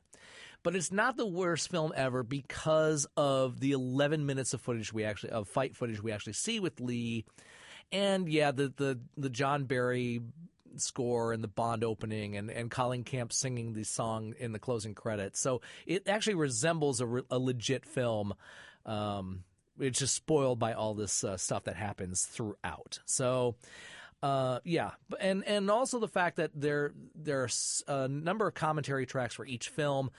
but 0.64 0.76
it's 0.76 0.92
not 0.92 1.16
the 1.16 1.26
worst 1.26 1.72
film 1.72 1.94
ever 1.96 2.24
because 2.24 3.08
of 3.16 3.62
the 3.62 3.72
11 3.72 4.26
minutes 4.26 4.54
of 4.54 4.60
footage 4.60 4.92
we 4.92 5.06
actually 5.06 5.30
of 5.30 5.48
fight 5.48 5.78
footage 5.78 6.04
we 6.04 6.12
actually 6.12 6.34
see 6.34 6.60
with 6.60 6.82
Lee 6.82 7.24
and 7.92 8.28
yeah 8.28 8.52
the 8.52 8.74
the 8.76 9.00
the 9.16 9.30
John 9.30 9.64
Barry 9.64 10.20
score 10.82 11.34
and 11.34 11.44
the 11.44 11.48
Bond 11.48 11.84
opening 11.84 12.38
and, 12.38 12.50
and 12.50 12.72
Colleen 12.72 13.04
Camp 13.04 13.34
singing 13.34 13.74
the 13.74 13.84
song 13.84 14.34
in 14.40 14.52
the 14.52 14.60
closing 14.60 14.94
credits. 14.94 15.40
So 15.40 15.62
it 15.86 16.08
actually 16.08 16.36
resembles 16.36 17.02
a, 17.02 17.06
re- 17.06 17.22
a 17.30 17.40
legit 17.40 17.86
film. 17.86 18.34
Um, 18.86 19.44
it's 19.80 20.00
just 20.00 20.16
spoiled 20.16 20.60
by 20.60 20.74
all 20.74 20.94
this 20.94 21.24
uh, 21.24 21.38
stuff 21.38 21.66
that 21.66 21.76
happens 21.76 22.24
throughout. 22.24 23.00
So, 23.06 23.56
uh, 24.24 24.60
yeah, 24.64 24.92
and 25.20 25.44
and 25.46 25.70
also 25.70 26.00
the 26.00 26.08
fact 26.08 26.38
that 26.38 26.52
there 26.56 26.94
there 27.16 27.44
are 27.44 27.50
a 27.88 28.08
number 28.08 28.48
of 28.48 28.54
commentary 28.56 29.06
tracks 29.06 29.36
for 29.36 29.46
each 29.46 29.70
film, 29.70 30.10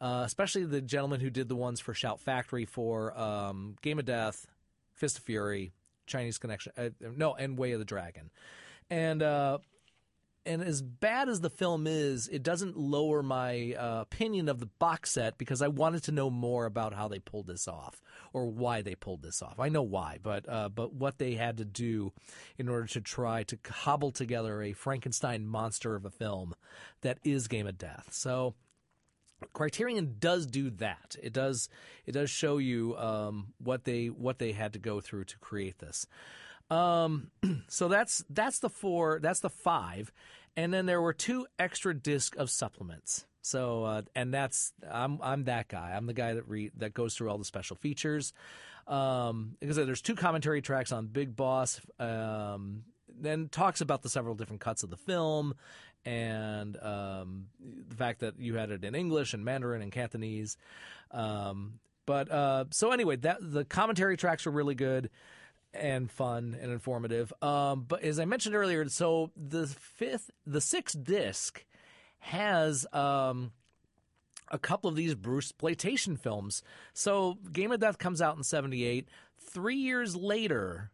uh, 0.00 0.22
especially 0.24 0.64
the 0.64 0.80
gentleman 0.80 1.20
who 1.20 1.30
did 1.30 1.48
the 1.48 1.56
ones 1.56 1.80
for 1.80 1.94
Shout 1.94 2.20
Factory 2.20 2.64
for 2.64 3.18
um, 3.18 3.76
Game 3.82 3.98
of 3.98 4.04
Death, 4.04 4.46
Fist 4.92 5.18
of 5.18 5.24
Fury, 5.24 5.72
Chinese 6.06 6.38
Connection, 6.38 6.72
uh, 6.76 6.90
no, 7.16 7.34
and 7.34 7.58
Way 7.58 7.72
of 7.72 7.80
the 7.80 7.84
Dragon, 7.84 8.30
and 8.90 9.22
uh, 9.22 9.58
and 10.48 10.62
as 10.62 10.80
bad 10.80 11.28
as 11.28 11.40
the 11.40 11.50
film 11.50 11.86
is, 11.86 12.26
it 12.28 12.42
doesn't 12.42 12.76
lower 12.76 13.22
my 13.22 13.74
uh, 13.78 14.00
opinion 14.00 14.48
of 14.48 14.58
the 14.58 14.66
box 14.78 15.12
set 15.12 15.36
because 15.36 15.60
I 15.60 15.68
wanted 15.68 16.04
to 16.04 16.12
know 16.12 16.30
more 16.30 16.64
about 16.64 16.94
how 16.94 17.06
they 17.06 17.18
pulled 17.18 17.46
this 17.46 17.68
off 17.68 18.00
or 18.32 18.46
why 18.46 18.80
they 18.80 18.94
pulled 18.94 19.22
this 19.22 19.42
off. 19.42 19.60
I 19.60 19.68
know 19.68 19.82
why, 19.82 20.18
but 20.22 20.48
uh, 20.48 20.70
but 20.70 20.94
what 20.94 21.18
they 21.18 21.34
had 21.34 21.58
to 21.58 21.66
do 21.66 22.12
in 22.56 22.68
order 22.68 22.86
to 22.86 23.00
try 23.02 23.42
to 23.44 23.56
cobble 23.58 24.10
together 24.10 24.62
a 24.62 24.72
Frankenstein 24.72 25.46
monster 25.46 25.94
of 25.94 26.06
a 26.06 26.10
film 26.10 26.54
that 27.02 27.18
is 27.22 27.46
Game 27.46 27.66
of 27.66 27.78
Death. 27.78 28.08
So. 28.12 28.54
Criterion 29.52 30.16
does 30.18 30.46
do 30.46 30.68
that. 30.68 31.14
It 31.22 31.32
does. 31.32 31.68
It 32.06 32.10
does 32.10 32.28
show 32.28 32.58
you 32.58 32.96
um, 32.96 33.52
what 33.58 33.84
they 33.84 34.06
what 34.06 34.40
they 34.40 34.50
had 34.50 34.72
to 34.72 34.80
go 34.80 35.00
through 35.00 35.26
to 35.26 35.38
create 35.38 35.78
this. 35.78 36.08
Um, 36.70 37.30
so 37.68 37.88
that's 37.88 38.24
that's 38.30 38.58
the 38.60 38.70
four. 38.70 39.20
That's 39.20 39.40
the 39.40 39.50
five, 39.50 40.12
and 40.56 40.72
then 40.72 40.86
there 40.86 41.00
were 41.00 41.12
two 41.12 41.46
extra 41.58 41.94
disc 41.94 42.36
of 42.36 42.50
supplements. 42.50 43.26
So 43.42 43.84
uh, 43.84 44.02
and 44.14 44.32
that's 44.32 44.72
I'm 44.90 45.18
I'm 45.22 45.44
that 45.44 45.68
guy. 45.68 45.92
I'm 45.96 46.06
the 46.06 46.14
guy 46.14 46.34
that 46.34 46.48
read 46.48 46.72
that 46.76 46.94
goes 46.94 47.14
through 47.14 47.30
all 47.30 47.38
the 47.38 47.44
special 47.44 47.76
features. 47.76 48.32
Um, 48.86 49.56
because 49.60 49.76
there's 49.76 50.00
two 50.00 50.14
commentary 50.14 50.62
tracks 50.62 50.92
on 50.92 51.08
Big 51.08 51.36
Boss. 51.36 51.80
Um, 51.98 52.84
then 53.20 53.48
talks 53.48 53.80
about 53.80 54.02
the 54.02 54.08
several 54.08 54.34
different 54.34 54.60
cuts 54.60 54.82
of 54.82 54.90
the 54.90 54.96
film 54.96 55.54
and 56.04 56.76
um, 56.82 57.46
the 57.60 57.94
fact 57.94 58.20
that 58.20 58.38
you 58.38 58.54
had 58.54 58.70
it 58.70 58.84
in 58.84 58.94
English 58.94 59.34
and 59.34 59.44
Mandarin 59.44 59.82
and 59.82 59.92
Cantonese. 59.92 60.56
Um, 61.10 61.80
but 62.06 62.30
uh, 62.30 62.64
so 62.70 62.92
anyway, 62.92 63.16
that 63.16 63.38
the 63.40 63.64
commentary 63.64 64.16
tracks 64.16 64.46
were 64.46 64.52
really 64.52 64.74
good 64.74 65.10
and 65.78 66.10
fun 66.10 66.56
and 66.60 66.72
informative. 66.72 67.32
Um, 67.42 67.84
but 67.86 68.02
as 68.02 68.18
I 68.18 68.24
mentioned 68.24 68.54
earlier, 68.54 68.88
so 68.88 69.30
the 69.36 69.66
fifth, 69.66 70.30
the 70.46 70.60
sixth 70.60 71.02
disc 71.02 71.64
has 72.20 72.86
um, 72.92 73.52
a 74.50 74.58
couple 74.58 74.90
of 74.90 74.96
these 74.96 75.14
Bruceploitation 75.14 76.18
films. 76.18 76.62
So 76.92 77.38
Game 77.52 77.72
of 77.72 77.80
Death 77.80 77.98
comes 77.98 78.20
out 78.20 78.36
in 78.36 78.42
'78. 78.42 79.08
Three 79.40 79.76
years 79.76 80.16
later, 80.16 80.90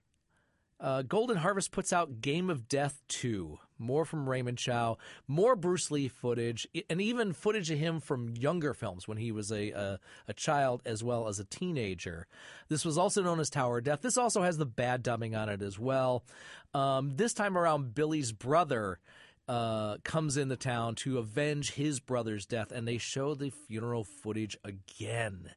uh, 0.84 1.00
Golden 1.00 1.38
Harvest 1.38 1.72
puts 1.72 1.94
out 1.94 2.20
Game 2.20 2.50
of 2.50 2.68
Death 2.68 3.00
2. 3.08 3.58
More 3.78 4.04
from 4.04 4.28
Raymond 4.28 4.58
Chow, 4.58 4.98
more 5.26 5.56
Bruce 5.56 5.90
Lee 5.90 6.08
footage, 6.08 6.68
and 6.90 7.00
even 7.00 7.32
footage 7.32 7.70
of 7.70 7.78
him 7.78 8.00
from 8.00 8.36
younger 8.36 8.74
films 8.74 9.08
when 9.08 9.16
he 9.16 9.32
was 9.32 9.50
a, 9.50 9.70
a, 9.70 10.00
a 10.28 10.34
child 10.34 10.82
as 10.84 11.02
well 11.02 11.26
as 11.26 11.40
a 11.40 11.44
teenager. 11.44 12.26
This 12.68 12.84
was 12.84 12.98
also 12.98 13.22
known 13.22 13.40
as 13.40 13.48
Tower 13.48 13.78
of 13.78 13.84
Death. 13.84 14.02
This 14.02 14.18
also 14.18 14.42
has 14.42 14.58
the 14.58 14.66
bad 14.66 15.02
dubbing 15.02 15.34
on 15.34 15.48
it 15.48 15.62
as 15.62 15.78
well. 15.78 16.22
Um, 16.74 17.16
this 17.16 17.32
time 17.32 17.56
around, 17.56 17.94
Billy's 17.94 18.30
brother 18.30 19.00
uh, 19.48 19.96
comes 20.04 20.36
into 20.36 20.56
town 20.56 20.96
to 20.96 21.18
avenge 21.18 21.72
his 21.72 21.98
brother's 21.98 22.44
death, 22.44 22.70
and 22.70 22.86
they 22.86 22.98
show 22.98 23.34
the 23.34 23.50
funeral 23.50 24.04
footage 24.04 24.56
again. 24.62 25.50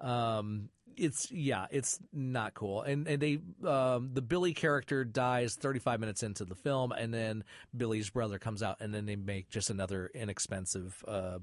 Um, 0.00 0.68
it's 0.96 1.30
yeah, 1.30 1.66
it's 1.70 1.98
not 2.12 2.54
cool. 2.54 2.82
And 2.82 3.06
and 3.06 3.20
they 3.20 3.38
um, 3.66 4.10
the 4.12 4.22
Billy 4.22 4.54
character 4.54 5.04
dies 5.04 5.54
35 5.54 6.00
minutes 6.00 6.22
into 6.22 6.44
the 6.44 6.54
film, 6.54 6.92
and 6.92 7.12
then 7.12 7.44
Billy's 7.76 8.10
brother 8.10 8.38
comes 8.38 8.62
out, 8.62 8.78
and 8.80 8.94
then 8.94 9.06
they 9.06 9.16
make 9.16 9.50
just 9.50 9.70
another 9.70 10.10
inexpensive 10.14 11.04
uh, 11.06 11.38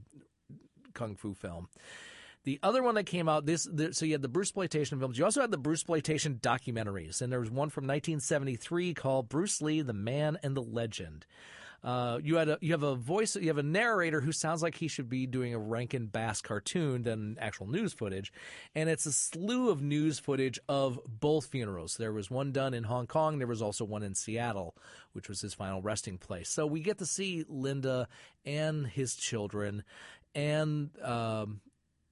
kung 0.94 1.16
fu 1.16 1.34
film. 1.34 1.68
The 2.44 2.60
other 2.64 2.82
one 2.82 2.96
that 2.96 3.06
came 3.06 3.30
out 3.30 3.46
this, 3.46 3.68
the, 3.72 3.94
so 3.94 4.04
you 4.04 4.14
had 4.14 4.24
the 4.24 4.28
Bruce 4.28 4.48
exploitation 4.48 5.00
films. 5.00 5.18
You 5.18 5.26
also 5.26 5.42
had 5.42 5.52
the 5.52 5.58
Bruce 5.58 5.82
exploitation 5.82 6.40
documentaries, 6.42 7.22
and 7.22 7.32
there 7.32 7.40
was 7.40 7.52
one 7.52 7.70
from 7.70 7.84
1973 7.84 8.96
called 8.96 9.30
Bruce 9.30 9.62
Lee: 9.62 9.82
The 9.82 9.94
Man 9.94 10.38
and 10.42 10.58
the 10.58 10.64
Legend. 10.64 11.26
Uh, 11.84 12.20
you 12.24 12.36
had 12.36 12.48
a 12.48 12.58
you 12.62 12.72
have 12.74 12.84
a 12.84 12.94
voice 12.94 13.36
you 13.36 13.48
have 13.48 13.58
a 13.58 13.64
narrator 13.64 14.22
who 14.22 14.32
sounds 14.32 14.62
like 14.62 14.76
he 14.76 14.88
should 14.88 15.10
be 15.10 15.26
doing 15.26 15.54
a 15.54 15.60
Rankin 15.60 16.06
Bass 16.06 16.40
cartoon 16.40 17.02
than 17.02 17.38
actual 17.40 17.68
news 17.68 17.92
footage, 17.92 18.32
and 18.76 18.88
it's 18.88 19.08
a 19.08 19.12
slew 19.12 19.70
of 19.70 19.82
news 19.82 20.20
footage 20.20 20.60
of 20.70 21.00
both 21.08 21.48
funerals. 21.48 21.98
There 21.98 22.14
was 22.14 22.30
one 22.30 22.52
done 22.52 22.76
in 22.76 22.84
Hong 22.84 23.08
Kong. 23.08 23.40
There 23.40 23.48
was 23.48 23.64
also 23.64 23.84
one 23.84 24.04
in 24.04 24.14
Seattle, 24.14 24.76
which 25.14 25.28
was 25.28 25.42
his 25.42 25.56
final 25.56 25.82
resting 25.82 26.20
place. 26.20 26.50
So 26.50 26.68
we 26.68 26.82
get 26.82 27.00
to 27.00 27.06
see 27.08 27.46
Linda 27.50 28.08
and 28.46 28.86
his 28.86 29.16
children, 29.16 29.84
and 30.36 30.92
um, 31.02 31.62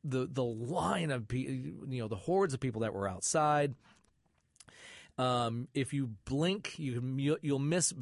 the 0.04 0.28
the 0.32 0.44
line 0.44 1.12
of 1.12 1.32
you 1.32 1.76
know 1.86 2.08
the 2.08 2.16
hordes 2.16 2.56
of 2.56 2.60
people 2.60 2.82
that 2.82 2.94
were 2.94 3.08
outside. 3.08 3.76
Um, 5.20 5.68
if 5.74 5.94
you 5.94 6.12
blink, 6.24 6.80
you 6.80 7.38
you'll 7.42 7.60
miss 7.60 7.94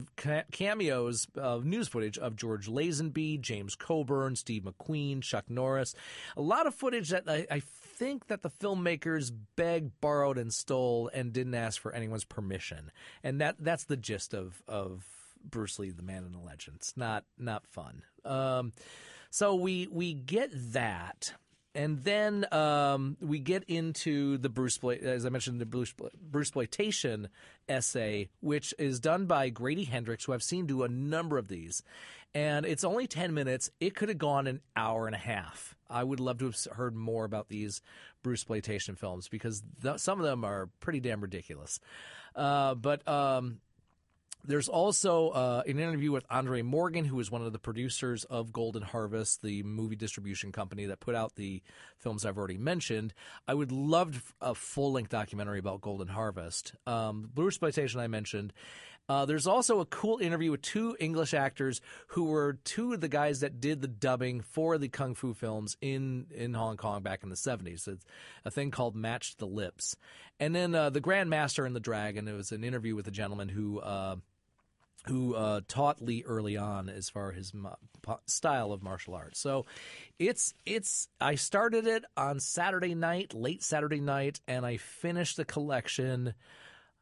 cameos 0.52 1.26
of 1.36 1.66
news 1.66 1.88
footage 1.88 2.20
of 2.20 2.36
George 2.36 2.68
Lazenby, 2.68 3.42
James 3.42 3.74
Coburn, 3.74 4.36
Steve 4.36 4.64
McQueen, 4.64 5.24
Chuck 5.24 5.50
Norris. 5.50 5.96
A 6.38 6.42
lot 6.44 6.68
of 6.68 6.76
footage 6.76 7.10
that 7.10 7.24
I, 7.28 7.48
I 7.50 7.62
think 7.62 8.28
that 8.28 8.44
the 8.44 8.52
filmmakers 8.52 9.32
begged, 9.56 10.00
borrowed, 10.00 10.38
and 10.38 10.54
stole, 10.54 11.10
and 11.12 11.34
didn't 11.34 11.56
ask 11.56 11.82
for 11.82 11.92
anyone's 11.92 12.24
permission. 12.24 12.92
And 13.24 13.42
that 13.42 13.56
that's 13.58 13.86
the 13.86 13.98
gist 13.98 14.36
of 14.36 14.62
of 14.68 15.04
Bruce 15.44 15.80
Lee, 15.80 15.90
the 15.90 16.04
man 16.04 16.24
and 16.24 16.36
the 16.36 16.40
legend. 16.40 16.78
It's 16.82 16.96
not 16.96 17.24
not 17.40 17.66
fun. 17.66 18.04
Um, 18.26 18.74
so 19.32 19.56
we 19.56 19.88
we 19.88 20.14
get 20.14 20.52
that 20.74 21.34
and 21.78 22.04
then 22.04 22.52
um, 22.52 23.18
we 23.22 23.38
get 23.38 23.64
into 23.66 24.40
the 24.40 24.50
Bruce, 24.50 24.80
as 24.84 25.28
I 25.28 25.30
mentioned, 25.30 25.62
the 25.62 25.66
Bruce 25.66 25.94
Bruce 25.94 26.48
exploitation 26.48 27.30
essay, 27.70 28.30
which 28.40 28.74
is 28.80 29.00
done 29.00 29.28
by 29.28 29.50
Grady 29.50 29.84
Hendrix, 29.84 30.26
who 30.26 30.34
I've 30.34 30.42
seen 30.42 30.66
do 30.66 30.82
a 30.82 30.90
number 30.90 31.38
of 31.38 31.48
these, 31.48 31.84
and 32.34 32.66
it's 32.66 32.84
only 32.84 33.06
ten 33.06 33.36
minutes. 33.36 33.70
It 33.80 33.94
could 33.94 34.10
have 34.10 34.18
gone 34.18 34.48
an 34.48 34.62
hour 34.76 35.06
and 35.06 35.16
a 35.16 35.20
half. 35.20 35.76
I 35.88 36.04
would 36.04 36.20
love 36.20 36.40
to 36.40 36.46
have 36.46 36.58
heard 36.76 36.96
more 36.96 37.26
about 37.26 37.48
these 37.48 37.80
Bruce 38.24 38.40
exploitation 38.40 38.96
films 38.96 39.28
because 39.28 39.62
th- 39.82 40.00
some 40.00 40.20
of 40.20 40.26
them 40.26 40.44
are 40.44 40.70
pretty 40.80 41.00
damn 41.00 41.22
ridiculous. 41.22 41.80
Uh, 42.36 42.74
but 42.74 43.08
um, 43.08 43.60
there's 44.48 44.70
also 44.70 45.30
uh, 45.30 45.64
an 45.68 45.78
interview 45.78 46.12
with 46.12 46.26
Andre 46.30 46.62
Morgan, 46.62 47.06
who 47.06 47.20
is 47.20 47.30
one 47.30 47.42
of 47.42 47.52
the 47.52 47.60
producers 47.60 48.24
of 48.24 48.54
Golden 48.54 48.82
Harvest, 48.82 49.42
the 49.42 49.62
movie 49.64 49.98
distribution 49.98 50.52
company 50.52 50.86
that 50.86 51.02
put 51.02 51.16
out 51.16 51.36
the 51.36 51.62
films 51.98 52.26
I've 52.26 52.38
already 52.38 52.58
mentioned. 52.58 53.14
I 53.48 53.54
would 53.54 53.72
love 53.72 54.34
a 54.42 54.56
full 54.56 54.94
length 54.94 55.10
documentary 55.10 55.60
about 55.60 55.82
Golden 55.82 56.08
Harvest. 56.08 56.74
Um, 56.88 57.30
Blue 57.34 57.48
Exploitation 57.48 58.00
I 58.00 58.08
mentioned. 58.08 58.54
Uh, 59.10 59.26
there's 59.26 59.48
also 59.48 59.80
a 59.80 59.86
cool 59.86 60.18
interview 60.18 60.52
with 60.52 60.62
two 60.62 60.96
English 61.00 61.34
actors 61.34 61.80
who 62.08 62.26
were 62.26 62.58
two 62.66 62.94
of 62.94 63.00
the 63.00 63.08
guys 63.08 63.40
that 63.40 63.62
did 63.62 63.82
the 63.82 63.88
dubbing 63.88 64.42
for 64.42 64.78
the 64.78 64.90
kung 64.90 65.16
fu 65.16 65.34
films 65.34 65.78
in, 65.80 66.28
in 66.36 66.54
Hong 66.54 66.76
Kong 66.76 67.04
back 67.04 67.24
in 67.24 67.30
the 67.30 67.36
70s. 67.36 67.88
It's 67.88 68.06
a 68.44 68.52
thing 68.52 68.70
called 68.70 68.96
Match 68.96 69.38
the 69.38 69.48
Lips. 69.48 69.96
And 70.40 70.54
then 70.54 70.76
uh, 70.76 70.90
The 70.90 71.00
Grand 71.00 71.30
Master 71.30 71.66
and 71.66 71.76
the 71.76 71.80
Dragon. 71.80 72.28
It 72.28 72.34
was 72.34 72.52
an 72.52 72.66
interview 72.66 72.96
with 72.96 73.08
a 73.08 73.12
gentleman 73.12 73.48
who 73.48 73.80
uh, 73.80 74.18
who 75.08 75.36
uh, 75.36 75.62
taught 75.68 76.02
Lee 76.02 76.24
early 76.26 76.58
on 76.58 76.90
as 76.90 77.10
far 77.10 77.32
as 77.32 77.38
his 77.38 77.54
style 78.26 78.72
of 78.72 78.84
martial 78.84 79.16
arts. 79.16 79.40
So 79.40 79.66
it's 80.20 80.54
it's 80.66 81.08
I 81.20 81.36
started 81.36 81.88
it 81.88 82.06
on 82.16 82.40
Saturday 82.40 82.96
night, 82.96 83.34
late 83.34 83.64
Saturday 83.64 84.00
night, 84.00 84.40
and 84.48 84.66
I 84.66 84.78
finished 84.78 85.38
the 85.38 85.46
collection. 85.46 86.34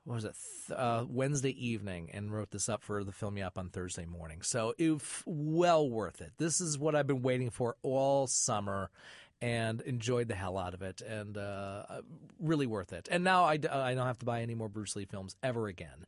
What 0.03 0.15
was 0.15 0.25
it? 0.25 0.35
Uh, 0.71 1.05
Wednesday 1.09 1.55
evening, 1.65 2.09
and 2.13 2.31
wrote 2.31 2.51
this 2.51 2.69
up 2.69 2.83
for 2.83 3.03
the 3.03 3.11
Film 3.11 3.37
Yap 3.37 3.57
on 3.57 3.69
Thursday 3.69 4.05
morning. 4.05 4.41
So 4.41 4.73
it 4.77 5.01
well 5.25 5.89
worth 5.89 6.21
it. 6.21 6.33
This 6.37 6.61
is 6.61 6.77
what 6.77 6.95
I've 6.95 7.07
been 7.07 7.23
waiting 7.23 7.49
for 7.49 7.75
all 7.81 8.27
summer, 8.27 8.91
and 9.41 9.81
enjoyed 9.81 10.27
the 10.27 10.35
hell 10.35 10.57
out 10.57 10.73
of 10.73 10.81
it, 10.81 11.01
and 11.01 11.37
uh, 11.37 11.83
really 12.39 12.67
worth 12.67 12.93
it. 12.93 13.07
And 13.11 13.23
now 13.23 13.45
I, 13.45 13.53
I 13.53 13.95
don't 13.95 14.07
have 14.07 14.19
to 14.19 14.25
buy 14.25 14.41
any 14.41 14.55
more 14.55 14.69
Bruce 14.69 14.95
Lee 14.95 15.05
films 15.05 15.35
ever 15.43 15.67
again. 15.67 16.05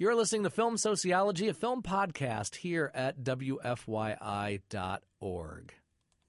You're 0.00 0.14
listening 0.14 0.44
to 0.44 0.50
Film 0.50 0.76
Sociology, 0.76 1.48
a 1.48 1.54
film 1.54 1.82
podcast 1.82 2.54
here 2.54 2.92
at 2.94 3.24
WFYI.org. 3.24 3.74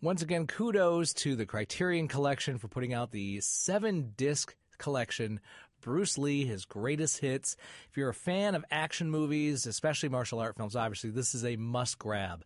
Once 0.02 0.24
again, 0.24 0.48
kudos 0.48 1.14
to 1.14 1.36
the 1.36 1.46
Criterion 1.46 2.08
Collection 2.08 2.58
for 2.58 2.68
putting 2.68 2.96
out 2.96 3.12
the 3.12 3.40
seven 3.42 4.14
disc 4.18 4.56
collection 4.80 5.40
Bruce 5.82 6.18
Lee, 6.18 6.46
his 6.46 6.66
greatest 6.66 7.20
hits. 7.20 7.56
If 7.92 7.96
you're 7.96 8.10
a 8.10 8.14
fan 8.14 8.56
of 8.56 8.66
action 8.72 9.12
movies, 9.12 9.68
especially 9.68 10.10
martial 10.10 10.40
art 10.40 10.58
films, 10.58 10.76
obviously 10.76 11.12
this 11.12 11.36
is 11.36 11.46
a 11.46 11.56
must 11.56 12.00
grab. 12.00 12.44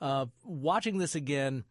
Uh, 0.00 0.26
watching 0.44 0.98
this 0.98 1.16
again, 1.16 1.64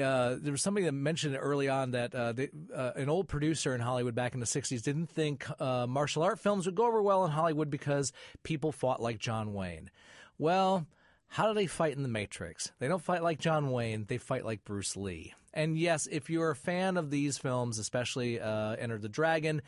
uh, 0.00 0.36
there 0.40 0.52
was 0.52 0.62
somebody 0.62 0.86
that 0.86 0.92
mentioned 0.92 1.36
early 1.40 1.68
on 1.68 1.92
that 1.92 2.14
uh, 2.14 2.32
they, 2.32 2.50
uh, 2.74 2.92
an 2.96 3.08
old 3.08 3.28
producer 3.28 3.74
in 3.74 3.80
Hollywood 3.80 4.14
back 4.14 4.34
in 4.34 4.40
the 4.40 4.46
60s 4.46 4.82
didn't 4.82 5.06
think 5.06 5.46
uh, 5.60 5.86
martial 5.86 6.22
art 6.22 6.40
films 6.40 6.66
would 6.66 6.74
go 6.74 6.86
over 6.86 7.00
well 7.02 7.24
in 7.24 7.30
Hollywood 7.30 7.70
because 7.70 8.12
people 8.42 8.72
fought 8.72 9.00
like 9.00 9.18
John 9.18 9.54
Wayne. 9.54 9.90
Well, 10.36 10.86
how 11.28 11.46
do 11.46 11.54
they 11.54 11.66
fight 11.66 11.96
in 11.96 12.02
The 12.02 12.08
Matrix? 12.08 12.72
They 12.80 12.88
don't 12.88 13.02
fight 13.02 13.22
like 13.22 13.38
John 13.38 13.70
Wayne, 13.70 14.06
they 14.08 14.18
fight 14.18 14.44
like 14.44 14.64
Bruce 14.64 14.96
Lee. 14.96 15.34
And 15.52 15.78
yes, 15.78 16.08
if 16.10 16.28
you're 16.28 16.50
a 16.50 16.56
fan 16.56 16.96
of 16.96 17.10
these 17.10 17.38
films, 17.38 17.78
especially 17.78 18.40
uh, 18.40 18.72
Enter 18.72 18.98
the 18.98 19.08
Dragon, 19.08 19.62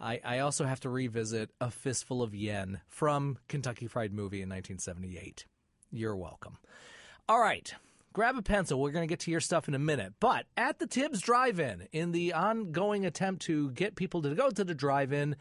I, 0.00 0.20
I 0.24 0.38
also 0.40 0.64
have 0.64 0.80
to 0.80 0.88
revisit 0.88 1.50
A 1.60 1.70
Fistful 1.70 2.22
of 2.22 2.34
Yen 2.34 2.80
from 2.86 3.38
Kentucky 3.48 3.88
Fried 3.88 4.12
Movie 4.12 4.42
in 4.42 4.48
1978. 4.48 5.46
You're 5.90 6.16
welcome. 6.16 6.58
All 7.28 7.40
right 7.40 7.74
grab 8.12 8.36
a 8.36 8.42
pencil. 8.42 8.80
We're 8.80 8.90
going 8.90 9.06
to 9.06 9.12
get 9.12 9.20
to 9.20 9.30
your 9.30 9.40
stuff 9.40 9.68
in 9.68 9.74
a 9.74 9.78
minute. 9.78 10.14
But 10.20 10.46
at 10.56 10.78
the 10.78 10.86
Tibbs 10.86 11.20
Drive 11.20 11.58
In, 11.58 11.88
in 11.92 12.12
the 12.12 12.32
ongoing 12.32 13.06
attempt 13.06 13.42
to 13.42 13.70
get 13.70 13.96
people 13.96 14.22
to 14.22 14.34
go 14.34 14.50
to 14.50 14.64
the 14.64 14.74
drive 14.74 15.12
in 15.12 15.36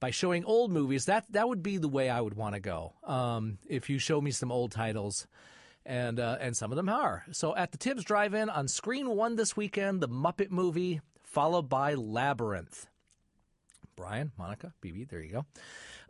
by 0.00 0.10
showing 0.10 0.44
old 0.44 0.70
movies, 0.70 1.06
that, 1.06 1.24
that 1.30 1.48
would 1.48 1.62
be 1.62 1.78
the 1.78 1.88
way 1.88 2.10
I 2.10 2.20
would 2.20 2.34
want 2.34 2.54
to 2.54 2.60
go. 2.60 2.94
Um, 3.04 3.58
if 3.68 3.88
you 3.88 3.98
show 3.98 4.20
me 4.20 4.30
some 4.30 4.52
old 4.52 4.72
titles. 4.72 5.26
And, 5.88 6.18
uh, 6.18 6.38
and 6.40 6.56
some 6.56 6.72
of 6.72 6.76
them 6.76 6.88
are. 6.88 7.24
So 7.30 7.54
at 7.54 7.70
the 7.70 7.78
Tibbs 7.78 8.02
Drive 8.02 8.34
In 8.34 8.50
on 8.50 8.66
screen 8.66 9.08
one 9.10 9.36
this 9.36 9.56
weekend, 9.56 10.00
the 10.00 10.08
Muppet 10.08 10.50
movie, 10.50 11.00
followed 11.22 11.68
by 11.68 11.94
Labyrinth. 11.94 12.88
Brian, 13.94 14.32
Monica, 14.36 14.72
BB, 14.82 15.08
there 15.08 15.22
you 15.22 15.32
go. 15.32 15.46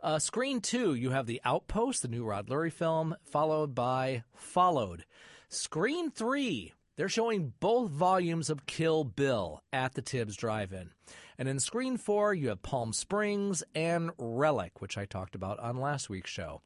Uh, 0.01 0.19
screen 0.19 0.61
two, 0.61 0.93
you 0.93 1.11
have 1.11 1.25
The 1.25 1.41
Outpost, 1.45 2.01
the 2.01 2.07
new 2.07 2.25
Rod 2.25 2.47
Lurie 2.47 2.71
film, 2.71 3.15
followed 3.23 3.73
by 3.73 4.23
Followed. 4.35 5.05
Screen 5.49 6.11
three, 6.11 6.73
they're 6.97 7.07
showing 7.07 7.53
both 7.61 7.89
volumes 7.89 8.49
of 8.49 8.65
Kill 8.65 9.05
Bill 9.05 9.61
at 9.71 9.93
the 9.93 10.01
Tibbs 10.01 10.35
Drive 10.35 10.73
In. 10.73 10.91
And 11.37 11.47
in 11.47 11.59
screen 11.59 11.95
four, 11.97 12.33
you 12.33 12.49
have 12.49 12.61
Palm 12.63 12.91
Springs 12.91 13.63
and 13.73 14.11
Relic, 14.17 14.81
which 14.81 14.97
I 14.97 15.05
talked 15.05 15.35
about 15.35 15.59
on 15.59 15.77
last 15.77 16.09
week's 16.09 16.31
show. 16.31 16.61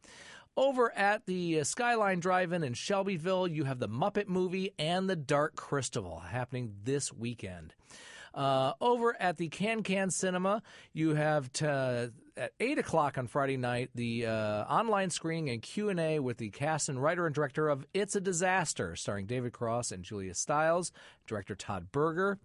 Over 0.58 0.92
at 0.98 1.28
the 1.28 1.60
uh, 1.60 1.64
Skyline 1.64 2.20
Drive 2.22 2.54
In 2.54 2.64
in 2.64 2.74
Shelbyville, 2.74 3.48
you 3.50 3.66
have 3.66 3.78
the 3.78 3.88
Muppet 3.88 4.28
movie 4.28 4.74
and 4.80 5.08
the 5.08 5.16
Dark 5.16 5.56
Crystal 5.56 6.20
happening 6.20 6.74
this 6.84 7.14
weekend. 7.14 7.76
Uh, 8.34 8.74
over 8.80 9.20
at 9.22 9.38
the 9.38 9.50
Kan-Kan 9.50 10.10
Cinema, 10.10 10.62
you 10.94 11.16
have 11.16 11.52
to, 11.54 12.14
at 12.38 12.54
eight 12.60 12.80
o'clock 12.80 13.18
on 13.18 13.28
Friday 13.28 13.58
night 13.58 13.90
the 13.94 14.26
uh, 14.26 14.64
online 14.64 15.10
screening 15.10 15.50
and 15.50 15.62
Q 15.62 15.90
and 15.90 16.00
A 16.00 16.20
with 16.20 16.38
the 16.38 16.50
cast 16.50 16.88
and 16.88 17.02
writer 17.02 17.26
and 17.26 17.36
director 17.36 17.68
of 17.68 17.86
It's 17.94 18.16
a 18.16 18.22
Disaster, 18.22 18.96
starring 18.96 19.26
David 19.26 19.52
Cross 19.52 19.92
and 19.92 20.04
Julia 20.04 20.34
Stiles, 20.34 20.92
director 21.28 21.56
Todd 21.56 21.92
Berger. 21.92 22.40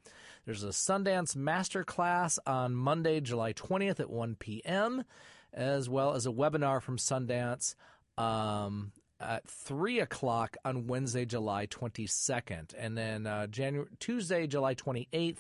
There's 0.45 0.64
a 0.64 0.68
Sundance 0.68 1.34
Master 1.37 1.84
Class 1.84 2.39
on 2.47 2.74
Monday, 2.74 3.20
July 3.20 3.53
20th 3.53 4.01
at 4.01 4.11
1 4.11 4.37
p.m., 4.37 5.05
as 5.53 5.89
well 5.89 6.14
as 6.14 6.26
a 6.26 6.30
webinar 6.30 6.82
from 6.82 6.99
Sundance. 6.99 7.74
Um, 8.18 8.93
at 9.21 9.49
three 9.49 10.01
o'clock 10.01 10.57
on 10.64 10.87
Wednesday, 10.87 11.25
July 11.25 11.67
22nd, 11.67 12.75
and 12.79 12.97
then 12.97 13.27
uh, 13.27 13.47
January 13.47 13.89
Tuesday, 13.99 14.47
July 14.47 14.75
28th, 14.75 15.39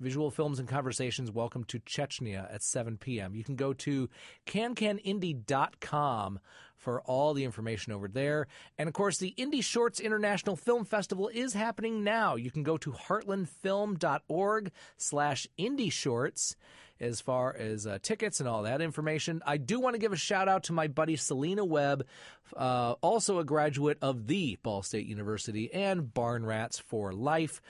Visual 0.00 0.30
Films 0.30 0.58
and 0.58 0.68
Conversations 0.68 1.30
Welcome 1.30 1.64
to 1.64 1.78
Chechnya 1.80 2.52
at 2.52 2.62
7 2.62 2.98
p.m. 2.98 3.34
You 3.34 3.44
can 3.44 3.56
go 3.56 3.72
to 3.74 4.08
cancanindie.com 4.46 6.40
for 6.76 7.00
all 7.02 7.32
the 7.32 7.44
information 7.44 7.92
over 7.92 8.08
there. 8.08 8.46
And 8.76 8.88
of 8.88 8.92
course, 8.92 9.18
the 9.18 9.28
Indy 9.28 9.60
Shorts 9.60 10.00
International 10.00 10.56
Film 10.56 10.84
Festival 10.84 11.30
is 11.32 11.54
happening 11.54 12.04
now. 12.04 12.34
You 12.34 12.50
can 12.50 12.62
go 12.62 12.76
to 12.78 12.92
heartlandfilm.org 12.92 14.72
slash 14.96 15.46
indie 15.58 15.92
shorts 15.92 16.56
as 17.00 17.20
far 17.20 17.54
as 17.54 17.86
uh, 17.86 17.98
tickets 18.02 18.40
and 18.40 18.48
all 18.48 18.62
that 18.62 18.80
information. 18.80 19.42
I 19.46 19.56
do 19.56 19.80
want 19.80 19.94
to 19.94 19.98
give 19.98 20.12
a 20.12 20.16
shout 20.16 20.48
out 20.48 20.64
to 20.64 20.72
my 20.72 20.88
buddy 20.88 21.16
Selena 21.16 21.64
Webb, 21.64 22.06
uh, 22.56 22.94
also 23.00 23.38
a 23.38 23.44
graduate 23.44 23.98
of 24.00 24.26
the 24.26 24.58
Ball 24.62 24.82
State 24.82 25.06
University 25.06 25.72
and 25.72 26.12
Barn 26.12 26.46
Rats 26.46 26.78
for 26.78 27.12
Life. 27.12 27.60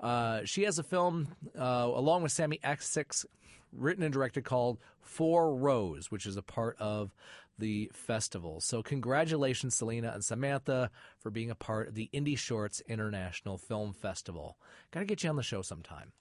Uh, 0.00 0.40
she 0.44 0.64
has 0.64 0.78
a 0.78 0.82
film 0.82 1.28
uh, 1.58 1.90
along 1.92 2.22
with 2.22 2.32
Sammy 2.32 2.60
X6 2.62 3.24
written 3.72 4.04
and 4.04 4.12
directed 4.12 4.44
called 4.44 4.78
Four 5.00 5.54
Rows, 5.56 6.10
which 6.10 6.26
is 6.26 6.36
a 6.36 6.42
part 6.42 6.76
of 6.78 7.14
the 7.58 7.90
festival. 7.94 8.60
So, 8.60 8.82
congratulations, 8.82 9.76
Selena 9.76 10.10
and 10.12 10.24
Samantha, 10.24 10.90
for 11.18 11.30
being 11.30 11.50
a 11.50 11.54
part 11.54 11.88
of 11.88 11.94
the 11.94 12.08
Indy 12.12 12.36
Shorts 12.36 12.82
International 12.88 13.58
Film 13.58 13.92
Festival. 13.92 14.58
Got 14.90 15.00
to 15.00 15.06
get 15.06 15.22
you 15.22 15.30
on 15.30 15.36
the 15.36 15.42
show 15.42 15.62
sometime. 15.62 16.12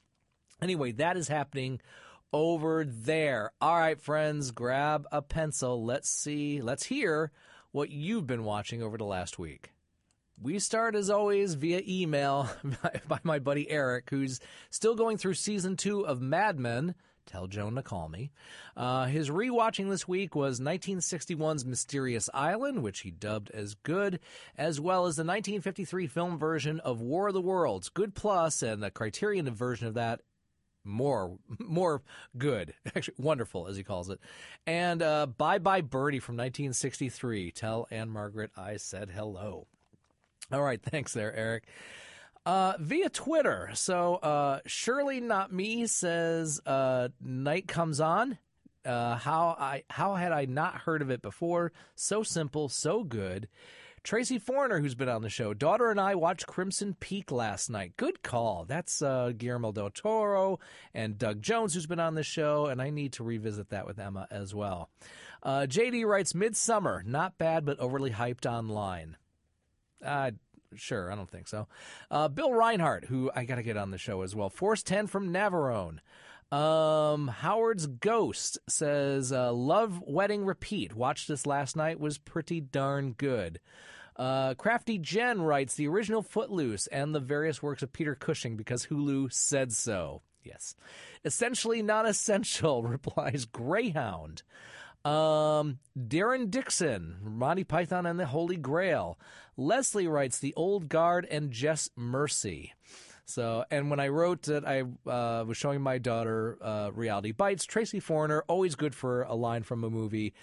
Anyway, 0.62 0.92
that 0.94 1.18
is 1.18 1.28
happening 1.28 1.82
over 2.34 2.84
there. 2.84 3.52
All 3.62 3.78
right, 3.78 4.02
friends, 4.02 4.52
grab 4.52 5.06
a 5.12 5.22
pencil. 5.22 5.86
Let's 5.86 6.10
see, 6.10 6.62
let's 6.62 6.84
hear 6.84 7.32
what 7.72 7.92
you've 7.92 8.28
been 8.28 8.44
watching 8.44 8.82
over 8.82 8.98
the 8.98 9.06
last 9.06 9.38
week. 9.38 9.72
We 10.42 10.60
start, 10.60 10.96
as 10.96 11.10
always, 11.10 11.54
via 11.54 11.82
email 11.88 12.50
by 13.08 13.20
my 13.24 13.40
buddy 13.40 13.70
Eric, 13.70 14.10
who's 14.10 14.40
still 14.72 14.96
going 14.96 15.18
through 15.18 15.36
season 15.36 15.78
two 15.78 16.06
of 16.06 16.22
Mad 16.22 16.60
Men. 16.60 16.96
Tell 17.26 17.48
Joan 17.48 17.76
to 17.76 17.84
call 17.84 18.10
me. 18.10 18.32
Uh, 18.76 19.06
his 19.06 19.30
rewatching 19.30 19.90
this 19.90 20.08
week 20.08 20.36
was 20.36 20.60
1961's 20.60 21.66
Mysterious 21.66 22.30
Island, 22.34 22.84
which 22.84 23.02
he 23.02 23.12
dubbed 23.12 23.50
as 23.52 23.76
good, 23.76 24.20
as 24.58 24.82
well 24.82 25.06
as 25.06 25.16
the 25.16 25.22
1953 25.22 26.08
film 26.08 26.38
version 26.38 26.82
of 26.82 27.00
War 27.00 27.30
of 27.30 27.34
the 27.34 27.42
Worlds, 27.42 27.88
good 27.88 28.14
plus, 28.14 28.62
and 28.62 28.84
the 28.84 28.92
Criterion 28.92 29.50
version 29.54 29.88
of 29.88 29.94
that 29.94 30.20
more 30.84 31.38
more 31.60 32.02
good 32.38 32.74
actually 32.96 33.16
wonderful 33.18 33.68
as 33.68 33.76
he 33.76 33.84
calls 33.84 34.10
it 34.10 34.20
and 34.66 35.02
uh, 35.02 35.26
bye 35.26 35.60
bye 35.60 35.82
birdie 35.82 36.20
from 36.20 36.36
1963 36.36 37.52
tell 37.52 37.88
Ann-Margret 37.92 38.52
i 38.58 38.78
said 38.78 39.10
hello 39.10 39.68
all 40.52 40.62
right 40.62 40.82
thanks 40.92 41.14
there 41.14 41.36
eric 41.36 41.64
uh, 42.46 42.74
via 42.80 43.10
Twitter. 43.10 43.70
So, 43.74 44.16
uh, 44.16 44.60
surely 44.66 45.22
not 45.22 45.54
me 45.54 45.88
says, 45.88 46.60
uh, 46.66 47.10
night 47.22 47.68
comes 47.68 48.02
on. 48.02 48.38
Uh, 48.86 49.16
how 49.16 49.56
I, 49.58 49.84
how 49.90 50.16
had 50.16 50.34
I 50.34 50.44
not 50.44 50.76
heard 50.76 51.02
of 51.02 51.10
it 51.10 51.22
before? 51.22 51.72
So 51.96 52.22
simple, 52.22 52.68
so 52.68 53.04
good. 53.04 53.48
Tracy 54.04 54.38
Foreigner, 54.38 54.80
who's 54.80 54.96
been 54.96 55.08
on 55.08 55.22
the 55.22 55.30
show. 55.30 55.54
Daughter 55.54 55.90
and 55.90 56.00
I 56.00 56.16
watched 56.16 56.46
Crimson 56.46 56.96
Peak 57.00 57.32
last 57.32 57.70
night. 57.70 57.96
Good 57.96 58.22
call. 58.22 58.66
That's 58.68 59.02
uh, 59.02 59.32
Guillermo 59.38 59.72
del 59.72 59.90
Toro 59.92 60.60
and 60.94 61.18
Doug 61.18 61.42
Jones, 61.42 61.74
who's 61.74 61.86
been 61.86 62.02
on 62.02 62.16
the 62.16 62.24
show, 62.24 62.66
and 62.66 62.82
I 62.82 62.90
need 62.90 63.14
to 63.14 63.24
revisit 63.24 63.70
that 63.70 63.88
with 63.88 64.00
Emma 64.00 64.28
as 64.30 64.54
well. 64.54 64.90
Uh, 65.42 65.68
JD 65.70 66.06
writes 66.06 66.36
Midsummer, 66.36 67.02
not 67.06 67.38
bad, 67.38 67.66
but 67.66 67.80
overly 67.80 68.12
hyped 68.12 68.46
online. 68.46 69.18
Uh, 70.04 70.32
Sure, 70.76 71.12
I 71.12 71.16
don't 71.16 71.30
think 71.30 71.48
so. 71.48 71.68
Uh, 72.10 72.28
Bill 72.28 72.52
Reinhardt, 72.52 73.06
who 73.06 73.32
I 73.36 73.46
got 73.46 73.56
to 73.56 73.64
get 73.64 73.78
on 73.78 73.92
the 73.92 74.00
show 74.00 74.24
as 74.24 74.36
well. 74.36 74.50
Force 74.50 74.82
10 74.82 75.06
from 75.06 75.32
Navarone. 75.32 76.00
Um, 76.52 77.28
Howard's 77.28 77.88
Ghost 77.88 78.58
says, 78.68 79.32
uh, 79.32 79.52
Love 79.54 80.02
Wedding 80.06 80.46
Repeat. 80.46 80.96
Watched 80.96 81.28
this 81.28 81.46
last 81.46 81.76
night, 81.76 82.00
was 82.00 82.18
pretty 82.18 82.62
darn 82.62 83.14
good. 83.14 83.60
Uh, 84.16 84.54
Crafty 84.56 84.98
Jen 84.98 85.42
writes, 85.42 85.76
The 85.76 85.88
original 85.88 86.22
Footloose 86.22 86.88
and 86.88 87.14
the 87.14 87.20
various 87.20 87.64
works 87.64 87.84
of 87.84 87.94
Peter 87.94 88.16
Cushing 88.16 88.56
because 88.56 88.88
Hulu 88.88 89.32
said 89.32 89.72
so. 89.72 90.22
Yes. 90.44 90.76
Essentially 91.26 91.82
not 91.82 92.08
essential, 92.08 92.84
replies 92.84 93.46
Greyhound. 93.46 94.44
Um, 95.06 95.80
Darren 95.98 96.50
Dixon, 96.50 97.18
Monty 97.24 97.64
Python 97.64 98.06
and 98.06 98.20
the 98.20 98.26
Holy 98.26 98.56
Grail. 98.56 99.20
Leslie 99.58 100.08
writes 100.08 100.40
The 100.40 100.54
Old 100.56 100.90
Guard 100.90 101.28
and 101.30 101.52
Just 101.52 101.92
Mercy. 101.98 102.74
So, 103.26 103.66
and 103.72 103.90
when 103.90 104.00
I 104.00 104.10
wrote 104.10 104.44
that, 104.44 104.68
I 104.68 104.82
uh, 105.10 105.46
was 105.46 105.58
showing 105.58 105.82
my 105.82 105.98
daughter 105.98 106.58
uh, 106.62 106.92
Reality 106.94 107.32
Bites. 107.32 107.66
Tracy 107.66 108.00
Foreigner, 108.00 108.44
always 108.48 108.76
good 108.76 108.94
for 108.94 109.24
a 109.24 109.34
line 109.34 109.64
from 109.64 109.84
a 109.84 109.90
movie, 109.90 110.34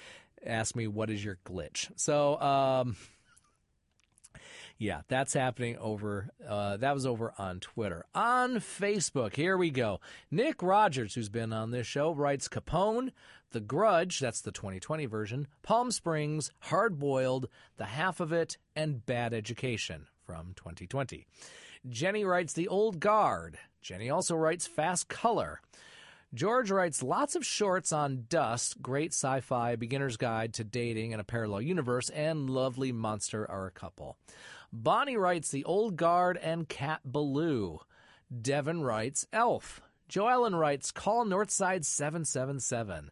asked 0.45 0.77
me, 0.77 0.87
What 0.87 1.11
is 1.11 1.25
your 1.25 1.39
glitch? 1.45 1.91
So, 1.97 2.41
um, 2.41 2.97
yeah, 4.81 5.03
that's 5.09 5.35
happening 5.35 5.77
over. 5.77 6.31
Uh, 6.49 6.79
that 6.79 6.95
was 6.95 7.05
over 7.05 7.35
on 7.37 7.61
Twitter. 7.61 8.07
On 8.15 8.57
Facebook, 8.57 9.37
here 9.37 9.59
we 9.59 9.71
go. 9.71 10.01
Nick 10.31 10.63
Rogers, 10.63 11.15
who's 11.15 11.29
been 11.29 11.53
on 11.53 11.71
this 11.71 11.87
show, 11.87 12.15
writes 12.15 12.49
Capone, 12.49 13.11
The 13.51 13.61
Grudge, 13.61 14.21
that's 14.21 14.41
the 14.41 14.51
2020 14.51 15.05
version, 15.05 15.49
Palm 15.63 15.91
Springs, 15.91 16.51
Hard 16.61 16.99
Boiled, 16.99 17.47
The 17.77 17.85
Half 17.85 18.21
of 18.21 18.33
It, 18.33 18.57
and 18.75 19.05
Bad 19.05 19.35
Education 19.35 20.07
from 20.25 20.55
2020. 20.57 21.27
Jenny 21.87 22.25
writes 22.25 22.55
The 22.55 22.69
Old 22.69 23.01
Guard. 23.01 23.59
Jenny 23.83 24.09
also 24.09 24.35
writes 24.35 24.67
Fast 24.67 25.09
Color. 25.09 25.61
George 26.33 26.71
writes 26.71 27.03
lots 27.03 27.35
of 27.35 27.45
shorts 27.45 27.93
on 27.93 28.25
Dust, 28.31 28.81
great 28.81 29.13
sci 29.13 29.41
fi 29.41 29.77
beginner's 29.77 30.17
guide 30.17 30.55
to 30.55 30.65
dating 30.65 31.11
in 31.11 31.21
a 31.21 31.25
parallel 31.25 31.61
universe, 31.61 32.09
and 32.09 32.49
Lovely 32.49 32.93
Monster 32.93 33.51
are 33.51 33.67
a 33.67 33.71
couple. 33.71 34.17
Bonnie 34.73 35.17
writes 35.17 35.51
The 35.51 35.65
Old 35.65 35.97
Guard 35.97 36.37
and 36.37 36.69
Cat 36.69 37.01
Ballou. 37.05 37.81
Devin 38.41 38.83
writes 38.83 39.27
Elf. 39.33 39.81
Joellen 40.09 40.59
writes 40.59 40.91
Call 40.91 41.25
Northside 41.25 41.85
777. 41.85 43.11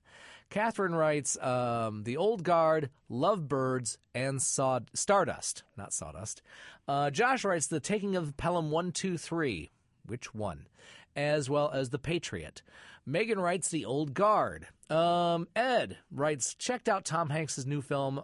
Catherine 0.51 0.95
writes 0.95 1.37
um, 1.43 2.05
The 2.05 2.17
Old 2.17 2.43
Guard, 2.43 2.91
Lovebirds, 3.11 3.99
and 4.15 4.41
Stardust. 4.41 5.63
Not 5.77 5.93
Sawdust. 5.93 6.43
Uh, 6.87 7.11
Josh 7.11 7.45
writes 7.45 7.67
The 7.67 7.81
Taking 7.81 8.17
of 8.17 8.37
Pelham 8.37 8.71
123. 8.71 9.71
Which 10.07 10.35
one? 10.35 10.67
As 11.15 11.51
well 11.51 11.71
as 11.71 11.91
The 11.91 11.99
Patriot. 11.99 12.63
Megan 13.05 13.41
writes 13.41 13.69
The 13.69 13.85
Old 13.85 14.15
Guard. 14.15 14.69
Um, 14.89 15.49
Ed 15.55 15.99
writes 16.11 16.55
Checked 16.55 16.89
out 16.89 17.05
Tom 17.05 17.31
Hanks' 17.31 17.67
new 17.67 17.83
film 17.83 18.19
uh, 18.19 18.23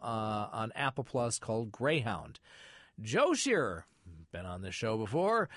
on 0.52 0.72
Apple 0.74 1.04
Plus 1.04 1.38
called 1.38 1.72
Greyhound. 1.72 2.38
Joe 3.00 3.34
Shearer, 3.34 3.86
been 4.32 4.46
on 4.46 4.62
this 4.62 4.74
show 4.74 4.96
before. 4.96 5.48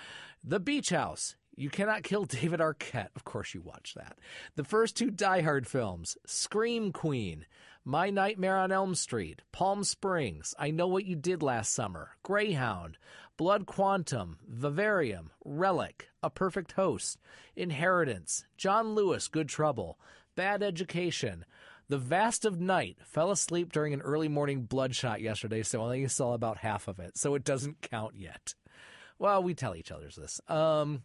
The 0.43 0.59
Beach 0.59 0.89
House. 0.89 1.35
You 1.55 1.71
Cannot 1.71 2.03
Kill 2.03 2.25
David 2.25 2.59
Arquette. 2.59 3.09
Of 3.15 3.23
course, 3.23 3.55
you 3.55 3.61
watch 3.61 3.95
that. 3.95 4.19
The 4.55 4.63
first 4.63 4.95
two 4.95 5.09
Die 5.09 5.41
Hard 5.41 5.65
films 5.65 6.15
Scream 6.25 6.91
Queen, 6.91 7.47
My 7.83 8.11
Nightmare 8.11 8.57
on 8.57 8.71
Elm 8.71 8.93
Street, 8.93 9.41
Palm 9.51 9.83
Springs, 9.83 10.53
I 10.59 10.69
Know 10.69 10.87
What 10.87 11.05
You 11.05 11.15
Did 11.15 11.41
Last 11.41 11.73
Summer, 11.73 12.11
Greyhound, 12.21 12.99
Blood 13.37 13.65
Quantum, 13.65 14.37
Vivarium, 14.47 15.31
Relic, 15.43 16.09
A 16.21 16.29
Perfect 16.29 16.73
Host, 16.73 17.17
Inheritance, 17.55 18.45
John 18.57 18.93
Lewis, 18.93 19.27
Good 19.27 19.49
Trouble, 19.49 19.99
Bad 20.35 20.61
Education, 20.61 21.43
the 21.89 21.97
Vast 21.97 22.45
of 22.45 22.59
Night 22.59 22.97
fell 23.03 23.31
asleep 23.31 23.71
during 23.71 23.93
an 23.93 24.01
early 24.01 24.27
morning 24.27 24.63
bloodshot 24.63 25.21
yesterday, 25.21 25.63
so 25.63 25.81
only 25.81 26.07
saw 26.07 26.33
about 26.33 26.57
half 26.57 26.87
of 26.87 26.99
it, 26.99 27.17
so 27.17 27.35
it 27.35 27.43
doesn't 27.43 27.81
count 27.81 28.15
yet. 28.15 28.53
Well, 29.19 29.41
we 29.41 29.53
tell 29.53 29.75
each 29.75 29.91
other 29.91 30.09
this. 30.15 30.39
Um, 30.47 31.03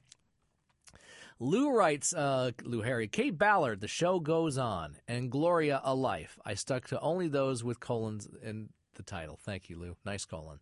Lou 1.39 1.73
writes, 1.73 2.13
uh, 2.13 2.53
Lou 2.63 2.83
Harry, 2.83 3.09
Kate 3.09 3.37
Ballard, 3.37 3.81
the 3.81 3.89
show 3.89 4.21
goes 4.21 4.59
on, 4.59 4.97
and 5.09 5.31
Gloria, 5.31 5.81
a 5.85 5.95
life. 5.95 6.39
I 6.45 6.55
stuck 6.55 6.89
to 6.89 7.01
only 7.01 7.29
those 7.29 7.65
with 7.65 7.81
colons 7.81 8.29
in 8.43 8.69
the 8.95 9.03
title. 9.03 9.39
Thank 9.43 9.71
you, 9.71 9.79
Lou. 9.79 9.97
Nice 10.05 10.25
colon. 10.25 10.61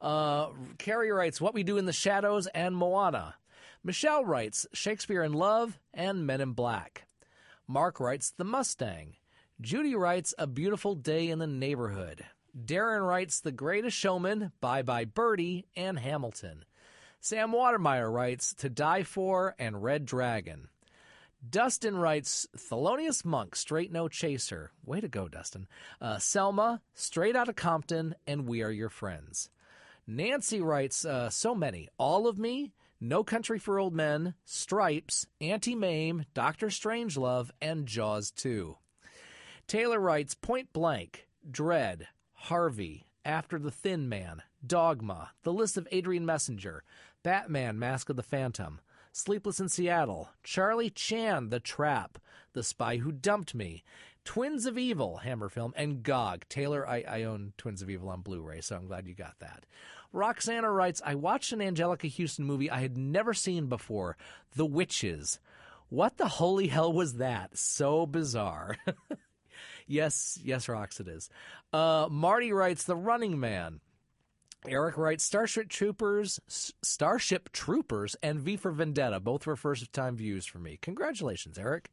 Uh, 0.00 0.48
Carrie 0.78 1.12
writes, 1.12 1.40
What 1.40 1.54
We 1.54 1.62
Do 1.62 1.78
in 1.78 1.86
the 1.86 1.92
Shadows 1.92 2.46
and 2.48 2.76
Moana. 2.76 3.36
Michelle 3.82 4.24
writes, 4.24 4.66
Shakespeare 4.72 5.22
in 5.22 5.32
Love 5.32 5.78
and 5.94 6.26
Men 6.26 6.40
in 6.40 6.52
Black. 6.52 7.06
Mark 7.66 7.98
writes, 7.98 8.32
The 8.36 8.44
Mustang. 8.44 9.14
Judy 9.60 9.94
writes, 9.94 10.32
A 10.38 10.46
Beautiful 10.46 10.94
Day 10.94 11.28
in 11.28 11.38
the 11.38 11.46
Neighborhood. 11.46 12.24
Darren 12.58 13.06
writes, 13.06 13.40
The 13.40 13.52
Greatest 13.52 13.94
Showman, 13.94 14.52
Bye 14.58 14.80
Bye 14.80 15.04
Birdie, 15.04 15.66
and 15.76 15.98
Hamilton. 15.98 16.64
Sam 17.20 17.52
Watermeyer 17.52 18.10
writes, 18.10 18.54
To 18.54 18.70
Die 18.70 19.02
For 19.02 19.54
and 19.58 19.82
Red 19.82 20.06
Dragon. 20.06 20.68
Dustin 21.46 21.98
writes, 21.98 22.46
Thelonious 22.56 23.22
Monk, 23.22 23.54
Straight 23.54 23.92
No 23.92 24.08
Chaser. 24.08 24.70
Way 24.82 25.02
to 25.02 25.08
go, 25.08 25.28
Dustin. 25.28 25.68
Uh, 26.00 26.16
Selma, 26.16 26.80
Straight 26.94 27.36
Outta 27.36 27.52
Compton, 27.52 28.14
and 28.26 28.48
We 28.48 28.62
Are 28.62 28.72
Your 28.72 28.88
Friends. 28.88 29.50
Nancy 30.06 30.62
writes, 30.62 31.04
uh, 31.04 31.28
So 31.28 31.54
many. 31.54 31.90
All 31.98 32.26
of 32.26 32.38
Me, 32.38 32.72
No 32.98 33.22
Country 33.22 33.58
for 33.58 33.78
Old 33.78 33.94
Men, 33.94 34.32
Stripes, 34.46 35.26
Auntie 35.38 35.74
Mame, 35.74 36.24
Doctor 36.32 36.68
Strangelove, 36.68 37.50
and 37.60 37.84
Jaws 37.84 38.30
2. 38.30 38.78
Taylor 39.70 40.00
writes 40.00 40.34
Point 40.34 40.72
Blank, 40.72 41.28
Dread, 41.48 42.08
Harvey, 42.32 43.06
After 43.24 43.56
the 43.56 43.70
Thin 43.70 44.08
Man, 44.08 44.42
Dogma, 44.66 45.30
The 45.44 45.52
List 45.52 45.76
of 45.76 45.86
Adrian 45.92 46.26
Messenger, 46.26 46.82
Batman 47.22 47.78
Mask 47.78 48.10
of 48.10 48.16
the 48.16 48.24
Phantom, 48.24 48.80
Sleepless 49.12 49.60
in 49.60 49.68
Seattle, 49.68 50.30
Charlie 50.42 50.90
Chan, 50.90 51.50
The 51.50 51.60
Trap, 51.60 52.18
The 52.52 52.64
Spy 52.64 52.96
Who 52.96 53.12
Dumped 53.12 53.54
Me, 53.54 53.84
Twins 54.24 54.66
of 54.66 54.76
Evil, 54.76 55.18
Hammer 55.18 55.48
Film, 55.48 55.72
and 55.76 56.02
Gog. 56.02 56.46
Taylor, 56.48 56.84
I, 56.84 57.04
I 57.06 57.22
own 57.22 57.52
Twins 57.56 57.80
of 57.80 57.88
Evil 57.88 58.08
on 58.08 58.22
Blu 58.22 58.42
ray, 58.42 58.60
so 58.60 58.74
I'm 58.74 58.88
glad 58.88 59.06
you 59.06 59.14
got 59.14 59.38
that. 59.38 59.66
Roxana 60.12 60.68
writes 60.72 61.00
I 61.06 61.14
watched 61.14 61.52
an 61.52 61.60
Anjelica 61.60 62.12
Huston 62.12 62.44
movie 62.44 62.72
I 62.72 62.80
had 62.80 62.98
never 62.98 63.34
seen 63.34 63.66
before 63.66 64.16
The 64.56 64.66
Witches. 64.66 65.38
What 65.90 66.16
the 66.16 66.26
holy 66.26 66.66
hell 66.66 66.92
was 66.92 67.14
that? 67.18 67.56
So 67.56 68.04
bizarre. 68.04 68.76
yes, 69.90 70.38
yes, 70.42 70.66
Rox, 70.66 71.00
it 71.00 71.08
is. 71.08 71.28
Uh, 71.72 72.08
Marty 72.10 72.52
writes 72.52 72.84
The 72.84 72.96
Running 72.96 73.38
Man. 73.38 73.80
Eric 74.68 74.98
writes 74.98 75.24
Starship 75.24 75.68
Troopers, 75.68 76.38
Starship 76.48 77.50
Troopers, 77.52 78.14
and 78.22 78.40
V 78.40 78.56
for 78.56 78.70
Vendetta. 78.70 79.18
Both 79.18 79.46
were 79.46 79.56
first 79.56 79.90
time 79.92 80.16
views 80.16 80.44
for 80.44 80.58
me. 80.58 80.78
Congratulations, 80.82 81.58
Eric. 81.58 81.90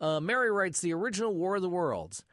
Uh, 0.00 0.20
Mary 0.20 0.50
writes 0.50 0.80
the 0.80 0.92
original 0.92 1.34
War 1.34 1.56
of 1.56 1.62
the 1.62 1.70
Worlds. 1.70 2.24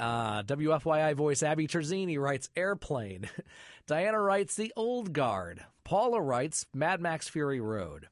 Uh, 0.00 0.42
WFYI 0.42 1.14
voice 1.14 1.42
Abby 1.42 1.66
Terzini 1.66 2.18
writes 2.18 2.50
Airplane. 2.54 3.28
Diana 3.86 4.20
writes 4.20 4.54
The 4.54 4.72
Old 4.76 5.12
Guard. 5.12 5.64
Paula 5.84 6.20
writes 6.20 6.66
Mad 6.74 7.00
Max 7.00 7.28
Fury 7.28 7.60
Road. 7.60 8.08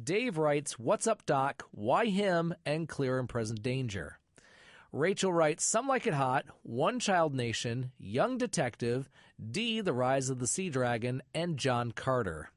Dave 0.00 0.38
writes 0.38 0.78
What's 0.78 1.06
Up 1.06 1.26
Doc? 1.26 1.64
Why 1.72 2.06
Him? 2.06 2.54
And 2.64 2.88
Clear 2.88 3.18
and 3.18 3.28
Present 3.28 3.62
Danger. 3.62 4.19
Rachel 4.92 5.32
writes 5.32 5.64
Some 5.64 5.86
Like 5.86 6.06
It 6.06 6.14
Hot, 6.14 6.46
One 6.62 6.98
Child 6.98 7.34
Nation, 7.34 7.92
Young 7.98 8.38
Detective, 8.38 9.08
D, 9.50 9.80
The 9.80 9.92
Rise 9.92 10.30
of 10.30 10.40
the 10.40 10.48
Sea 10.48 10.68
Dragon, 10.68 11.22
and 11.32 11.56
John 11.56 11.92
Carter. 11.92 12.50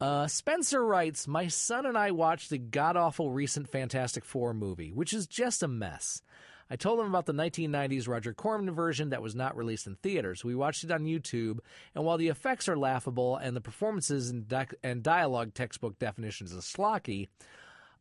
Uh, 0.00 0.26
Spencer 0.26 0.84
writes 0.84 1.26
My 1.26 1.48
son 1.48 1.86
and 1.86 1.96
I 1.96 2.10
watched 2.10 2.50
the 2.50 2.58
god 2.58 2.96
awful 2.96 3.30
recent 3.30 3.70
Fantastic 3.70 4.24
Four 4.24 4.52
movie, 4.52 4.92
which 4.92 5.14
is 5.14 5.26
just 5.26 5.62
a 5.62 5.68
mess. 5.68 6.20
I 6.68 6.76
told 6.76 7.00
him 7.00 7.06
about 7.06 7.26
the 7.26 7.32
1990s 7.32 8.08
Roger 8.08 8.34
Corman 8.34 8.74
version 8.74 9.10
that 9.10 9.22
was 9.22 9.34
not 9.34 9.56
released 9.56 9.86
in 9.86 9.96
theaters. 9.96 10.44
We 10.44 10.54
watched 10.54 10.84
it 10.84 10.90
on 10.90 11.04
YouTube, 11.04 11.58
and 11.94 12.04
while 12.04 12.18
the 12.18 12.28
effects 12.28 12.68
are 12.68 12.76
laughable 12.76 13.36
and 13.36 13.56
the 13.56 13.60
performances 13.60 14.30
and, 14.30 14.48
di- 14.48 14.66
and 14.82 15.02
dialogue 15.02 15.54
textbook 15.54 15.98
definitions 15.98 16.54
are 16.54 16.60
slocky, 16.62 17.28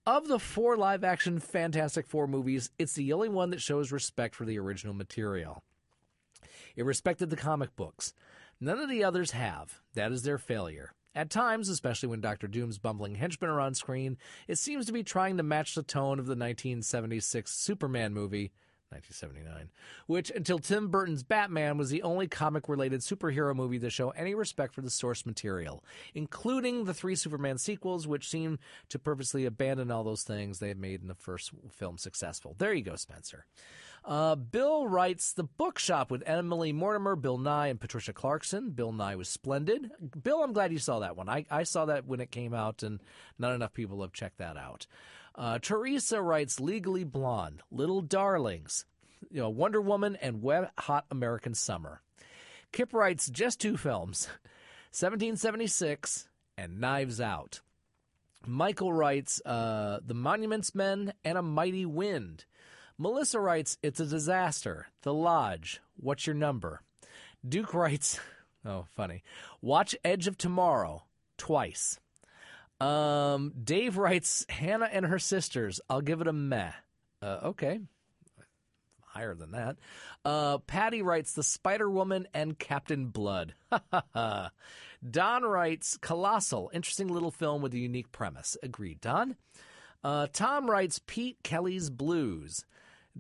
of 0.06 0.28
the 0.28 0.40
four 0.40 0.76
live 0.76 1.04
action 1.04 1.40
Fantastic 1.40 2.08
Four 2.08 2.28
movies, 2.28 2.70
it's 2.78 2.94
the 2.94 3.14
only 3.14 3.30
one 3.30 3.50
that 3.52 3.62
shows 3.62 3.92
respect 3.92 4.36
for 4.36 4.46
the 4.46 4.60
original 4.60 4.94
material. 4.94 5.64
It 6.76 6.86
respected 6.86 7.30
the 7.30 7.36
comic 7.36 7.76
books. 7.76 8.14
None 8.60 8.80
of 8.80 8.90
the 8.90 9.04
others 9.04 9.32
have. 9.32 9.82
That 9.94 10.12
is 10.12 10.24
their 10.24 10.38
failure. 10.38 10.94
At 11.16 11.30
times, 11.30 11.70
especially 11.70 12.10
when 12.10 12.22
Doctor 12.22 12.48
Doom's 12.48 12.80
bumbling 12.80 13.16
henchmen 13.16 13.50
are 13.50 13.62
on 13.62 13.76
screen, 13.76 14.18
it 14.48 14.58
seems 14.58 14.88
to 14.88 14.92
be 14.92 15.04
trying 15.04 15.38
to 15.38 15.44
match 15.44 15.76
the 15.76 15.84
tone 15.84 16.20
of 16.20 16.26
the 16.26 16.32
1976 16.32 17.52
Superman 17.52 18.14
movie, 18.14 18.52
1979, 18.94 19.70
which 20.08 20.30
until 20.32 20.60
Tim 20.60 20.90
Burton's 20.90 21.24
Batman 21.24 21.78
was 21.78 21.90
the 21.90 22.04
only 22.04 22.28
comic 22.28 22.70
related 22.70 23.02
superhero 23.02 23.56
movie 23.56 23.80
to 23.80 23.90
show 23.90 24.12
any 24.12 24.36
respect 24.36 24.74
for 24.74 24.82
the 24.82 24.90
source 24.90 25.26
material, 25.26 25.84
including 26.14 26.86
the 26.86 26.94
three 26.94 27.16
Superman 27.16 27.58
sequels, 27.58 28.08
which 28.08 28.30
seem 28.30 28.60
to 28.90 29.00
purposely 29.00 29.46
abandon 29.46 29.92
all 29.92 30.04
those 30.04 30.24
things 30.24 30.60
they 30.60 30.68
had 30.68 30.80
made 30.80 31.02
in 31.02 31.08
the 31.08 31.16
first 31.16 31.52
film 31.72 31.98
successful. 31.98 32.56
There 32.58 32.74
you 32.74 32.84
go, 32.84 32.96
Spencer. 32.96 33.46
Uh, 34.06 34.36
Bill 34.36 34.88
writes 34.88 35.32
The 35.32 35.44
Bookshop 35.44 36.12
with 36.12 36.24
Emily 36.26 36.74
Mortimer, 36.74 37.16
Bill 37.16 37.38
Nighy, 37.38 37.72
and 37.72 37.80
Patricia 37.80 38.12
Clarkson. 38.12 38.72
Bill 38.72 38.92
Nighy 38.92 39.18
was 39.18 39.30
splendid. 39.30 39.92
Bill, 40.22 40.44
I'm 40.44 40.52
glad 40.52 40.74
you 40.74 40.80
saw 40.80 41.00
that 41.00 41.16
one. 41.16 41.30
I, 41.30 41.46
I 41.50 41.64
saw 41.64 41.86
that 41.86 42.06
when 42.06 42.20
it 42.20 42.32
came 42.32 42.54
out, 42.54 42.84
and 42.84 43.00
not 43.40 43.54
enough 43.56 43.74
people 43.74 44.02
have 44.02 44.12
checked 44.12 44.40
that 44.40 44.58
out. 44.58 44.88
Uh, 45.36 45.60
Teresa 45.60 46.22
writes 46.22 46.60
Legally 46.60 47.04
Blonde, 47.04 47.62
Little 47.72 48.02
Darlings, 48.02 48.86
you 49.32 49.42
know, 49.42 49.50
Wonder 49.50 49.82
Woman, 49.82 50.16
and 50.22 50.42
Wet 50.42 50.72
Hot 50.80 51.06
American 51.10 51.54
Summer. 51.56 52.02
Kip 52.72 52.94
writes 52.94 53.30
just 53.30 53.60
two 53.60 53.78
films 53.78 54.28
1776 54.92 56.28
and 56.58 56.80
Knives 56.80 57.20
Out. 57.20 57.62
Michael 58.46 58.92
writes 58.94 59.42
uh, 59.46 60.00
The 60.06 60.14
Monuments 60.14 60.76
Men 60.76 61.14
and 61.24 61.38
A 61.38 61.42
Mighty 61.42 61.86
Wind. 61.86 62.46
Melissa 62.98 63.40
writes 63.40 63.78
It's 63.82 64.00
a 64.00 64.06
disaster. 64.06 64.88
The 65.02 65.14
Lodge. 65.14 65.82
What's 65.96 66.28
your 66.28 66.36
number? 66.36 66.82
Duke 67.48 67.74
writes, 67.74 68.20
Oh, 68.66 68.86
funny. 68.96 69.24
Watch 69.62 69.96
Edge 70.06 70.28
of 70.28 70.38
Tomorrow 70.38 71.04
twice. 71.38 72.00
Um, 72.80 73.54
Dave 73.64 73.98
writes 73.98 74.46
Hannah 74.50 74.90
and 74.92 75.06
her 75.06 75.20
sisters. 75.20 75.80
I'll 75.90 76.02
give 76.02 76.22
it 76.22 76.28
a 76.28 76.34
meh. 76.34 76.72
Uh, 77.22 77.40
okay. 77.44 77.80
Higher 79.02 79.36
than 79.36 79.52
that. 79.52 79.78
Uh, 80.26 80.58
Patty 80.58 81.02
writes 81.02 81.34
The 81.34 81.44
Spider 81.44 81.90
Woman 81.90 82.28
and 82.34 82.58
Captain 82.58 83.08
Blood. 83.08 83.54
Don 84.16 85.44
writes 85.44 85.98
Colossal. 85.98 86.72
Interesting 86.74 87.08
little 87.08 87.32
film 87.32 87.62
with 87.62 87.74
a 87.74 87.80
unique 87.80 88.12
premise. 88.12 88.58
Agreed, 88.64 89.02
Don. 89.02 89.36
Uh, 90.04 90.28
Tom 90.34 90.70
writes 90.70 91.00
Pete 91.06 91.38
Kelly's 91.44 91.90
Blues. 91.90 92.66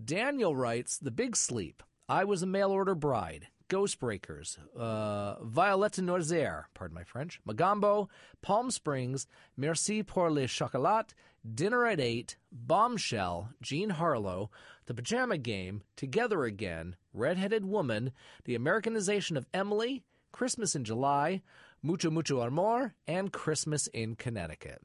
Daniel 0.03 0.55
writes 0.55 0.97
The 0.97 1.11
Big 1.11 1.35
Sleep. 1.35 1.83
I 2.09 2.25
was 2.25 2.41
a 2.41 2.47
mail 2.47 2.71
order 2.71 2.95
bride. 2.95 3.47
Ghostbreakers, 3.69 4.57
uh, 4.77 5.43
Violette 5.43 5.93
Nozière, 5.93 6.65
pardon 6.73 6.95
my 6.95 7.03
French, 7.03 7.39
Mogambo, 7.47 8.09
Palm 8.41 8.69
Springs, 8.69 9.27
Merci 9.57 10.03
pour 10.03 10.29
le 10.29 10.47
chocolat, 10.47 11.13
Dinner 11.43 11.85
at 11.85 11.99
Eight, 11.99 12.37
Bombshell, 12.51 13.49
Jean 13.61 13.91
Harlow, 13.91 14.49
The 14.85 14.93
Pajama 14.93 15.37
Game, 15.37 15.83
Together 15.95 16.43
Again, 16.43 16.95
Redheaded 17.13 17.65
Woman, 17.65 18.11
The 18.45 18.55
Americanization 18.55 19.37
of 19.37 19.47
Emily, 19.53 20.03
Christmas 20.31 20.75
in 20.75 20.83
July, 20.83 21.41
Mucho 21.81 22.09
Mucho 22.09 22.41
Amor, 22.41 22.95
and 23.07 23.33
Christmas 23.33 23.87
in 23.87 24.15
Connecticut. 24.15 24.81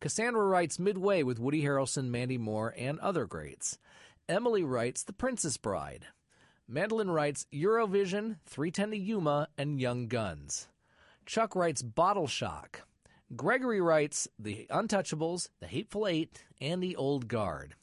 Cassandra 0.00 0.44
writes 0.44 0.78
Midway 0.78 1.22
with 1.22 1.38
Woody 1.38 1.62
Harrelson, 1.62 2.08
Mandy 2.08 2.38
Moore, 2.38 2.74
and 2.76 2.98
other 3.00 3.26
greats. 3.26 3.78
Emily 4.28 4.62
writes 4.62 5.02
The 5.02 5.12
Princess 5.12 5.56
Bride. 5.56 6.06
Mandolin 6.72 7.10
writes 7.10 7.46
Eurovision, 7.52 8.36
310 8.46 8.90
to 8.92 8.96
Yuma, 8.96 9.48
and 9.58 9.78
Young 9.78 10.08
Guns. 10.08 10.68
Chuck 11.26 11.54
writes 11.54 11.82
Bottle 11.82 12.26
Shock. 12.26 12.86
Gregory 13.36 13.82
writes 13.82 14.26
The 14.38 14.66
Untouchables, 14.70 15.50
The 15.60 15.66
Hateful 15.66 16.06
Eight, 16.06 16.44
and 16.62 16.82
The 16.82 16.96
Old 16.96 17.28
Guard. 17.28 17.74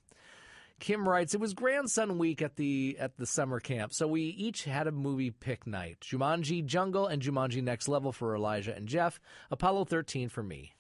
Kim 0.80 1.08
writes, 1.08 1.36
"It 1.36 1.40
was 1.40 1.54
grandson 1.54 2.18
week 2.18 2.42
at 2.42 2.56
the 2.56 2.98
at 3.00 3.18
the 3.18 3.28
summer 3.28 3.60
camp, 3.60 3.94
so 3.94 4.08
we 4.08 4.24
each 4.24 4.64
had 4.64 4.88
a 4.88 4.92
movie 4.92 5.30
pick 5.30 5.68
night: 5.68 6.00
Jumanji 6.00 6.66
Jungle 6.66 7.06
and 7.06 7.22
Jumanji 7.22 7.62
Next 7.62 7.88
Level 7.88 8.12
for 8.12 8.36
Elijah 8.36 8.76
and 8.76 8.88
Jeff, 8.88 9.20
Apollo 9.52 9.86
13 9.86 10.30
for 10.30 10.42
me." 10.42 10.74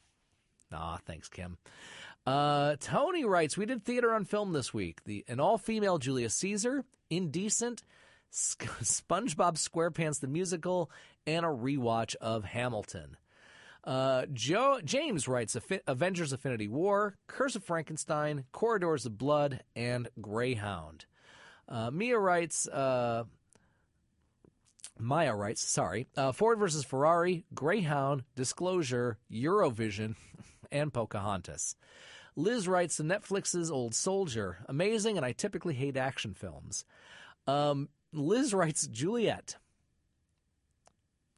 Aw, 0.71 0.97
thanks, 0.97 1.29
Kim. 1.29 1.57
Uh, 2.25 2.75
Tony 2.79 3.25
writes, 3.25 3.57
we 3.57 3.65
did 3.65 3.83
theater 3.83 4.13
on 4.13 4.25
film 4.25 4.53
this 4.53 4.73
week. 4.73 5.03
The 5.03 5.25
an 5.27 5.39
all-female 5.39 5.97
Julius 5.97 6.35
Caesar, 6.35 6.85
Indecent, 7.09 7.83
SpongeBob 8.31 9.55
SquarePants 9.55 10.19
the 10.19 10.27
musical, 10.27 10.91
and 11.25 11.45
a 11.45 11.49
rewatch 11.49 12.15
of 12.17 12.43
Hamilton. 12.45 13.17
Uh, 13.83 14.25
Joe 14.33 14.79
James 14.83 15.27
writes 15.27 15.57
Avengers: 15.87 16.31
Infinity 16.31 16.67
War, 16.67 17.15
Curse 17.27 17.55
of 17.55 17.63
Frankenstein, 17.63 18.45
Corridors 18.51 19.05
of 19.05 19.17
Blood, 19.17 19.63
and 19.75 20.09
Greyhound. 20.21 21.05
Uh, 21.67 21.91
Mia 21.91 22.17
writes. 22.17 22.67
Uh, 22.67 23.23
Maya 25.01 25.33
writes, 25.33 25.61
sorry, 25.61 26.07
uh, 26.17 26.33
Ford 26.33 26.59
versus 26.59 26.83
Ferrari, 26.83 27.45
Greyhound, 27.53 28.23
Disclosure, 28.35 29.17
Eurovision, 29.31 30.15
and 30.73 30.93
Pocahontas. 30.93 31.77
Liz 32.35 32.67
writes 32.67 32.99
Netflix's 32.99 33.71
Old 33.71 33.95
Soldier. 33.95 34.57
Amazing, 34.67 35.15
and 35.17 35.25
I 35.25 35.31
typically 35.31 35.73
hate 35.73 35.95
action 35.95 36.33
films. 36.33 36.83
Um, 37.47 37.89
Liz 38.13 38.53
writes 38.53 38.87
Juliet. 38.87 39.57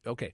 Okay. 0.06 0.34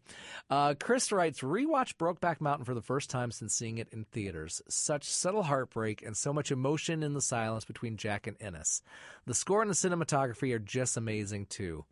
Uh, 0.50 0.76
Chris 0.80 1.12
writes 1.12 1.42
Rewatch 1.42 1.96
Brokeback 1.96 2.40
Mountain 2.40 2.66
for 2.66 2.74
the 2.74 2.82
first 2.82 3.10
time 3.10 3.32
since 3.32 3.54
seeing 3.54 3.78
it 3.80 3.90
in 3.92 4.06
theaters. 4.06 4.62
Such 4.70 5.04
subtle 5.04 5.44
heartbreak 5.44 6.02
and 6.02 6.16
so 6.16 6.32
much 6.32 6.52
emotion 6.52 7.04
in 7.04 7.14
the 7.14 7.22
silence 7.22 7.66
between 7.66 7.98
Jack 7.98 8.28
and 8.28 8.38
Ennis. 8.40 8.82
The 9.26 9.34
score 9.34 9.62
and 9.62 9.70
the 9.70 9.76
cinematography 9.76 10.54
are 10.54 10.60
just 10.60 10.96
amazing, 10.96 11.48
too. 11.48 11.84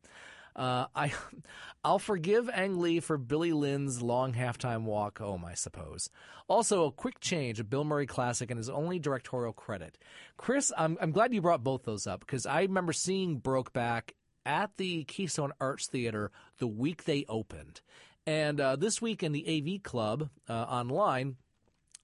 Uh, 0.56 0.86
I, 0.96 1.12
I'll 1.84 2.00
forgive 2.00 2.50
Ang 2.50 2.80
Lee 2.80 3.02
for 3.02 3.18
Billy 3.18 3.52
Lynn's 3.52 4.02
long 4.02 4.34
halftime 4.34 4.84
walk 4.84 5.20
home, 5.20 5.44
I 5.44 5.54
suppose. 5.54 6.10
Also, 6.48 6.86
a 6.86 6.92
quick 6.94 7.20
change, 7.20 7.60
a 7.60 7.66
Bill 7.66 7.84
Murray 7.84 8.08
classic 8.08 8.52
and 8.52 8.58
his 8.58 8.70
only 8.70 9.00
directorial 9.00 9.52
credit. 9.52 9.98
Chris, 10.38 10.72
I'm, 10.78 10.98
I'm 11.02 11.12
glad 11.12 11.34
you 11.34 11.42
brought 11.42 11.64
both 11.64 11.84
those 11.84 12.08
up 12.08 12.22
because 12.22 12.46
I 12.46 12.62
remember 12.62 12.94
seeing 12.94 13.42
Brokeback 13.42 14.12
at 14.46 14.78
the 14.78 15.04
Keystone 15.06 15.52
Arts 15.60 15.88
Theater 15.88 16.32
the 16.60 16.68
week 16.68 17.06
they 17.06 17.26
opened. 17.28 17.82
And 18.28 18.60
uh, 18.60 18.76
this 18.76 19.02
week 19.02 19.24
in 19.24 19.32
the 19.32 19.46
AV 19.78 19.84
Club 19.84 20.30
uh, 20.50 20.54
online, 20.54 21.36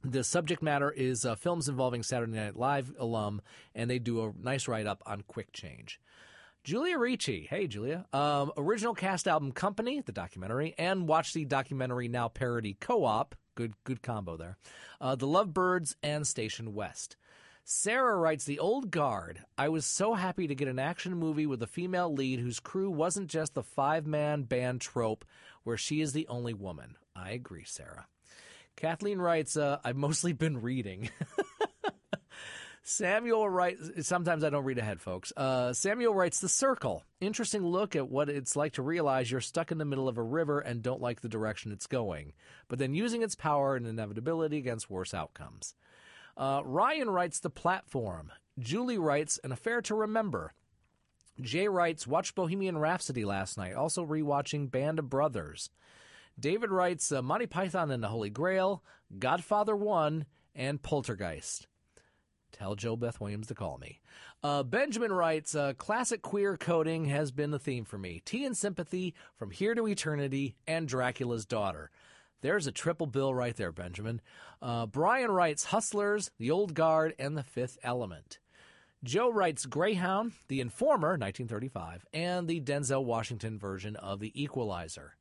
the 0.04 0.24
subject 0.24 0.62
matter 0.62 0.92
is 0.92 1.26
uh, 1.26 1.36
films 1.36 1.70
involving 1.70 2.04
Saturday 2.04 2.34
Night 2.34 2.56
Live 2.56 2.94
alum, 2.98 3.42
and 3.76 3.89
they 3.89 4.00
do 4.00 4.24
a 4.24 4.34
nice 4.39 4.68
write 4.68 4.88
up 4.88 5.02
on 5.06 5.24
Quick 5.28 5.52
Change. 5.52 6.00
Julia 6.64 6.98
Ricci, 6.98 7.48
hey 7.50 7.66
Julia, 7.66 8.06
um, 8.14 8.52
original 8.56 8.94
cast 8.94 9.28
album 9.28 9.52
Company, 9.52 10.00
the 10.02 10.12
documentary, 10.12 10.76
and 10.78 11.08
watch 11.08 11.34
the 11.34 11.44
documentary 11.46 12.08
now 12.08 12.28
parody 12.28 12.78
Co-op, 12.80 13.36
good 13.56 13.74
good 13.84 14.04
combo 14.04 14.38
there. 14.38 14.58
Uh, 15.00 15.16
the 15.16 15.26
Lovebirds 15.26 15.96
and 16.04 16.28
Station 16.28 16.76
West. 16.76 17.18
Sarah 17.64 18.18
writes 18.18 18.45
The 18.45 18.59
Old 18.59 18.91
Guard. 18.91 19.43
I 19.57 19.70
was 19.70 19.86
so 19.86 20.14
happy 20.14 20.47
to 20.47 20.55
get 20.55 20.68
an 20.68 20.80
action 20.80 21.16
movie 21.16 21.45
with 21.45 21.62
a 21.62 21.68
female 21.68 22.12
lead 22.14 22.39
whose 22.39 22.59
crew 22.59 22.89
wasn't 22.89 23.30
just 23.30 23.53
the 23.53 23.64
five 23.64 24.07
man 24.07 24.43
band 24.43 24.82
trope 24.82 25.26
where 25.64 25.78
she 25.78 26.01
is 26.01 26.14
the 26.14 26.28
only 26.28 26.53
woman. 26.53 26.95
I 27.16 27.32
agree, 27.32 27.66
Sarah. 27.66 28.07
Kathleen 28.76 29.20
writes, 29.20 29.57
uh, 29.57 29.78
I've 29.84 29.95
mostly 29.95 30.34
been 30.34 30.62
reading. 30.62 31.09
Samuel 32.84 33.47
writes, 33.47 34.07
sometimes 34.07 34.43
I 34.43 34.49
don't 34.49 34.64
read 34.64 34.80
ahead, 34.80 34.99
folks. 34.99 35.32
Uh, 35.38 35.72
Samuel 35.72 36.16
writes, 36.16 36.39
The 36.39 36.49
Circle. 36.49 37.03
Interesting 37.20 37.64
look 37.64 37.95
at 37.95 38.09
what 38.09 38.28
it's 38.28 38.55
like 38.55 38.74
to 38.74 38.82
realize 38.82 39.30
you're 39.30 39.39
stuck 39.39 39.72
in 39.72 39.78
the 39.78 39.86
middle 39.86 40.09
of 40.09 40.18
a 40.18 40.24
river 40.24 40.59
and 40.59 40.82
don't 40.82 41.01
like 41.01 41.22
the 41.22 41.30
direction 41.30 41.72
it's 41.72 41.86
going, 41.86 42.34
but 42.68 42.80
then 42.80 42.95
using 42.95 43.22
its 43.22 43.36
power 43.36 43.76
and 43.76 43.86
inevitability 43.86 44.57
against 44.57 44.89
worse 44.89 45.14
outcomes. 45.14 45.76
Uh, 46.38 46.61
Ryan 46.63 47.09
writes, 47.09 47.39
The 47.39 47.49
Platform. 47.49 48.32
Julie 48.59 48.97
writes, 48.97 49.39
An 49.43 49.51
Affair 49.51 49.82
to 49.84 49.95
Remember. 49.95 50.53
Jay 51.39 51.67
writes, 51.67 52.05
Watched 52.05 52.36
Bohemian 52.36 52.77
Rhapsody 52.77 53.25
last 53.25 53.57
night, 53.57 53.73
also 53.73 54.05
rewatching 54.05 54.69
Band 54.69 54.99
of 54.99 55.09
Brothers. 55.09 55.69
David 56.39 56.71
writes, 56.71 57.11
uh, 57.11 57.21
Monty 57.21 57.45
Python 57.45 57.91
and 57.91 58.03
the 58.03 58.07
Holy 58.07 58.29
Grail, 58.29 58.84
Godfather 59.17 59.75
1, 59.75 60.25
and 60.55 60.82
Poltergeist. 60.82 61.67
Tell 62.51 62.75
JoBeth 62.75 63.19
Williams 63.19 63.47
to 63.47 63.55
call 63.55 63.77
me. 63.77 64.01
Uh, 64.43 64.63
Benjamin 64.63 65.11
writes, 65.11 65.55
uh, 65.55 65.73
classic 65.73 66.21
queer 66.21 66.57
coding 66.57 67.05
has 67.05 67.32
been 67.32 67.51
the 67.51 67.59
theme 67.59 67.86
for 67.86 67.97
me. 67.97 68.21
Tea 68.25 68.45
and 68.45 68.57
Sympathy, 68.57 69.13
From 69.36 69.51
Here 69.51 69.75
to 69.75 69.88
Eternity, 69.88 70.55
and 70.67 70.88
Dracula's 70.88 71.45
Daughter. 71.45 71.91
There's 72.42 72.68
a 72.68 72.72
triple 72.72 73.08
bill 73.08 73.34
right 73.34 73.56
there, 73.56 73.72
Benjamin. 73.72 74.22
Uh, 74.62 74.88
Brian 74.88 75.32
writes, 75.32 75.66
Hustlers, 75.66 76.32
The 76.39 76.52
Old 76.52 76.74
Guard, 76.74 77.14
and 77.20 77.38
The 77.38 77.44
Fifth 77.44 77.78
Element. 77.84 78.39
Joe 79.04 79.32
writes 79.32 79.66
Greyhound, 79.66 80.34
The 80.48 80.62
Informer, 80.62 81.18
1935, 81.18 82.06
and 82.14 82.48
the 82.48 82.62
Denzel 82.62 83.04
Washington 83.04 83.58
version 83.58 83.96
of 83.96 84.20
The 84.20 84.32
Equalizer. 84.42 85.16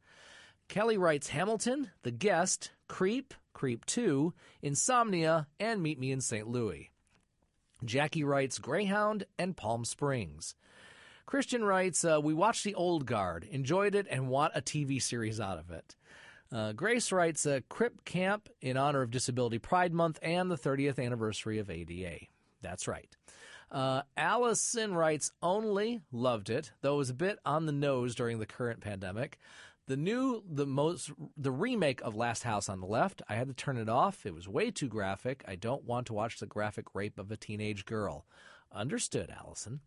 Kelly 0.68 0.99
writes 0.99 1.29
Hamilton, 1.29 1.91
The 2.03 2.11
Guest, 2.11 2.73
Creep, 2.89 3.35
Creep 3.55 3.85
2, 3.87 4.33
Insomnia, 4.62 5.47
and 5.59 5.83
Meet 5.83 5.99
Me 5.99 6.12
in 6.12 6.21
St. 6.21 6.47
Louis. 6.47 6.91
Jackie 7.85 8.25
writes 8.25 8.59
Greyhound 8.59 9.25
and 9.39 9.57
Palm 9.57 9.85
Springs. 9.85 10.55
Christian 11.27 11.64
writes, 11.64 12.05
uh, 12.05 12.21
We 12.23 12.35
watched 12.35 12.64
The 12.64 12.75
Old 12.75 13.07
Guard, 13.07 13.49
enjoyed 13.51 13.95
it, 13.95 14.07
and 14.11 14.29
want 14.29 14.53
a 14.55 14.61
TV 14.61 15.01
series 15.01 15.41
out 15.41 15.59
of 15.59 15.71
it. 15.71 15.97
Uh, 16.53 16.72
Grace 16.72 17.12
writes, 17.12 17.46
a 17.46 17.61
Crip 17.62 18.05
Camp 18.05 18.48
in 18.61 18.76
honor 18.76 19.03
of 19.03 19.11
Disability 19.11 19.59
Pride 19.59 19.92
Month 19.92 20.18
and 20.22 20.51
the 20.51 20.59
30th 20.59 21.05
anniversary 21.05 21.59
of 21.59 21.70
ADA. 21.70 22.26
That's 22.61 22.88
right. 22.88 23.16
Uh, 23.70 24.03
Allison 24.16 24.94
writes, 24.94 25.30
Only 25.42 26.01
loved 26.11 26.51
it, 26.51 26.72
though 26.80 26.94
it 26.94 26.98
was 26.98 27.11
a 27.11 27.14
bit 27.14 27.38
on 27.46 27.66
the 27.66 27.72
nose 27.72 28.14
during 28.16 28.40
the 28.40 28.46
current 28.46 28.80
pandemic. 28.80 29.38
The 29.86 29.96
new, 29.96 30.42
the 30.48 30.66
most, 30.66 31.11
the 31.36 31.51
remake 31.53 32.01
of 32.03 32.16
Last 32.16 32.42
House 32.42 32.68
on 32.68 32.80
the 32.80 32.86
Left, 32.86 33.22
I 33.28 33.34
had 33.34 33.48
to 33.48 33.55
turn 33.55 33.76
it 33.76 33.88
off. 33.88 34.26
It 34.26 34.34
was 34.34 34.48
way 34.48 34.70
too 34.70 34.88
graphic. 34.88 35.44
I 35.46 35.55
don't 35.55 35.84
want 35.84 36.07
to 36.09 36.12
watch 36.12 36.38
the 36.38 36.46
graphic 36.46 36.94
rape 36.94 37.18
of 37.18 37.30
a 37.30 37.36
teenage 37.36 37.84
girl. 37.84 38.26
Understood, 38.72 39.32
Allison. 39.36 39.80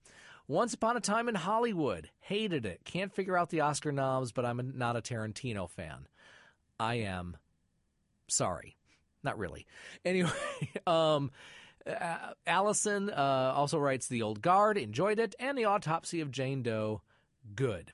Once 0.48 0.74
Upon 0.74 0.98
a 0.98 1.00
Time 1.00 1.30
in 1.30 1.36
Hollywood, 1.36 2.10
hated 2.20 2.66
it. 2.66 2.82
Can't 2.84 3.14
figure 3.14 3.38
out 3.38 3.50
the 3.50 3.62
Oscar 3.62 3.94
noms, 3.94 4.34
but 4.34 4.46
I'm 4.46 4.74
not 4.76 4.98
a 4.98 5.02
Tarantino 5.02 5.70
fan. 5.70 6.08
I 6.80 6.96
am 6.96 7.38
sorry. 8.28 8.78
Not 9.24 9.38
really. 9.38 9.66
Anyway, 10.04 10.30
um, 10.88 11.32
uh, 11.88 12.34
Allison 12.46 13.10
uh, 13.10 13.54
also 13.56 13.78
writes 13.78 14.08
The 14.08 14.22
Old 14.22 14.42
Guard, 14.42 14.78
enjoyed 14.78 15.20
it, 15.20 15.36
and 15.40 15.58
The 15.58 15.66
Autopsy 15.66 16.22
of 16.22 16.32
Jane 16.32 16.64
Doe, 16.64 17.02
good. 17.56 17.94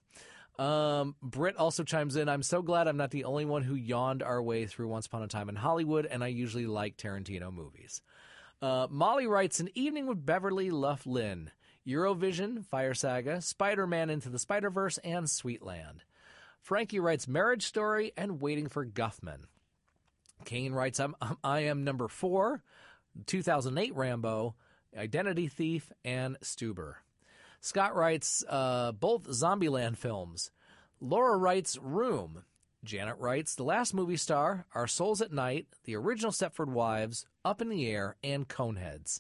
Um, 0.58 1.16
Britt 1.22 1.56
also 1.56 1.84
chimes 1.84 2.18
in. 2.18 2.28
I'm 2.28 2.44
so 2.44 2.62
glad 2.62 2.88
I'm 2.88 2.98
not 2.98 3.12
the 3.12 3.24
only 3.24 3.46
one 3.46 3.64
who 3.64 3.76
yawned 3.76 4.22
our 4.22 4.42
way 4.42 4.66
through 4.66 4.90
Once 4.90 5.06
Upon 5.06 5.24
a 5.24 5.28
Time 5.28 5.48
in 5.48 5.56
Hollywood, 5.56 6.06
and 6.06 6.24
I 6.24 6.28
usually 6.28 6.68
like 6.68 6.98
Tarantino 6.98 7.52
movies. 7.54 8.02
Uh, 8.62 8.88
Molly 8.90 9.26
writes 9.26 9.62
An 9.62 9.70
Evening 9.74 10.06
with 10.06 10.26
Beverly 10.26 10.70
Luff 10.70 11.06
Linn, 11.06 11.50
Eurovision, 11.88 12.66
Fire 12.66 12.94
Saga, 12.94 13.42
Spider 13.42 13.88
Man 13.88 14.10
Into 14.10 14.28
the 14.28 14.38
Spider 14.38 14.70
Verse, 14.70 14.98
and 14.98 15.28
Sweetland. 15.28 16.00
Frankie 16.62 17.00
writes 17.00 17.28
Marriage 17.28 17.66
Story 17.66 18.12
and 18.16 18.42
Waiting 18.42 18.68
for 18.68 18.86
Guffman. 18.86 19.46
Kane 20.46 20.74
writes 20.74 21.00
I'm, 21.00 21.16
I 21.44 21.62
am 21.62 21.84
number 21.84 22.08
four, 22.08 22.64
2008 23.26 23.96
Rambo, 23.96 24.56
Identity 24.98 25.48
Thief, 25.48 25.92
and 26.04 26.38
Stuber. 26.42 26.96
Scott 27.62 27.96
writes 27.96 28.44
uh, 28.48 28.92
both 28.94 29.28
Zombieland 29.28 29.98
films. 29.98 30.52
Laura 31.02 31.38
writes 31.38 31.78
Room. 31.82 32.44
Janet 32.84 33.18
writes 33.20 33.56
The 33.56 33.64
Last 33.64 33.94
Movie 33.94 34.18
Star, 34.18 34.66
Our 34.74 34.88
Souls 34.88 35.22
at 35.22 35.34
Night, 35.34 35.68
The 35.84 35.96
Original 35.98 36.32
Stepford 36.32 36.70
Wives, 36.70 37.26
Up 37.44 37.62
in 37.62 37.70
the 37.70 37.90
Air, 37.90 38.16
and 38.24 38.48
Coneheads. 38.48 39.20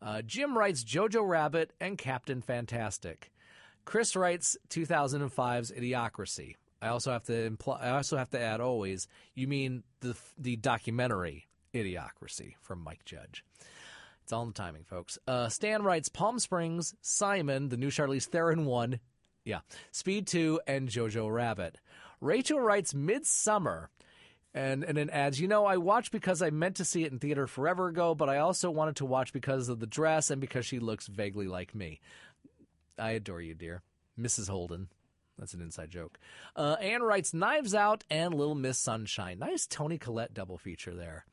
Uh, 0.00 0.22
Jim 0.22 0.56
writes 0.56 0.84
Jojo 0.84 1.26
Rabbit 1.26 1.72
and 1.80 1.98
Captain 1.98 2.40
Fantastic. 2.40 3.32
Chris 3.84 4.14
writes 4.14 4.56
2005's 4.68 5.72
Idiocracy. 5.72 6.54
I 6.84 6.88
also 6.88 7.12
have 7.12 7.24
to 7.24 7.44
imply, 7.44 7.78
I 7.80 7.90
also 7.96 8.18
have 8.18 8.28
to 8.30 8.40
add 8.40 8.60
always. 8.60 9.08
You 9.34 9.48
mean 9.48 9.84
the 10.00 10.14
the 10.36 10.56
documentary 10.56 11.46
Idiocracy 11.72 12.56
from 12.60 12.84
Mike 12.84 13.06
Judge. 13.06 13.42
It's 14.22 14.34
all 14.34 14.42
in 14.42 14.48
the 14.48 14.54
timing, 14.54 14.84
folks. 14.84 15.18
Uh, 15.26 15.48
Stan 15.48 15.82
writes 15.82 16.10
Palm 16.10 16.38
Springs, 16.38 16.94
Simon, 17.00 17.70
the 17.70 17.78
new 17.78 17.88
Charlize 17.88 18.26
Theron 18.26 18.66
one, 18.66 19.00
yeah, 19.44 19.60
Speed 19.92 20.26
2, 20.26 20.60
and 20.66 20.88
Jojo 20.88 21.32
Rabbit. 21.32 21.80
Rachel 22.20 22.60
writes 22.60 22.94
Midsummer. 22.94 23.90
And, 24.56 24.84
and 24.84 24.96
then 24.96 25.10
adds, 25.10 25.40
you 25.40 25.48
know, 25.48 25.66
I 25.66 25.78
watched 25.78 26.12
because 26.12 26.40
I 26.40 26.50
meant 26.50 26.76
to 26.76 26.84
see 26.84 27.02
it 27.02 27.10
in 27.10 27.18
theater 27.18 27.48
forever 27.48 27.88
ago, 27.88 28.14
but 28.14 28.28
I 28.28 28.38
also 28.38 28.70
wanted 28.70 28.94
to 28.96 29.04
watch 29.04 29.32
because 29.32 29.68
of 29.68 29.80
the 29.80 29.86
dress 29.86 30.30
and 30.30 30.40
because 30.40 30.64
she 30.64 30.78
looks 30.78 31.08
vaguely 31.08 31.48
like 31.48 31.74
me. 31.74 31.98
I 32.96 33.10
adore 33.10 33.40
you, 33.40 33.54
dear. 33.54 33.82
Mrs. 34.16 34.48
Holden. 34.48 34.88
That's 35.38 35.54
an 35.54 35.60
inside 35.60 35.90
joke. 35.90 36.18
Uh, 36.54 36.76
Anne 36.80 37.02
writes 37.02 37.34
Knives 37.34 37.74
Out 37.74 38.04
and 38.10 38.34
Little 38.34 38.54
Miss 38.54 38.78
Sunshine. 38.78 39.38
Nice 39.38 39.66
Toni 39.66 39.98
Collette 39.98 40.34
double 40.34 40.58
feature 40.58 40.94
there. 40.94 41.24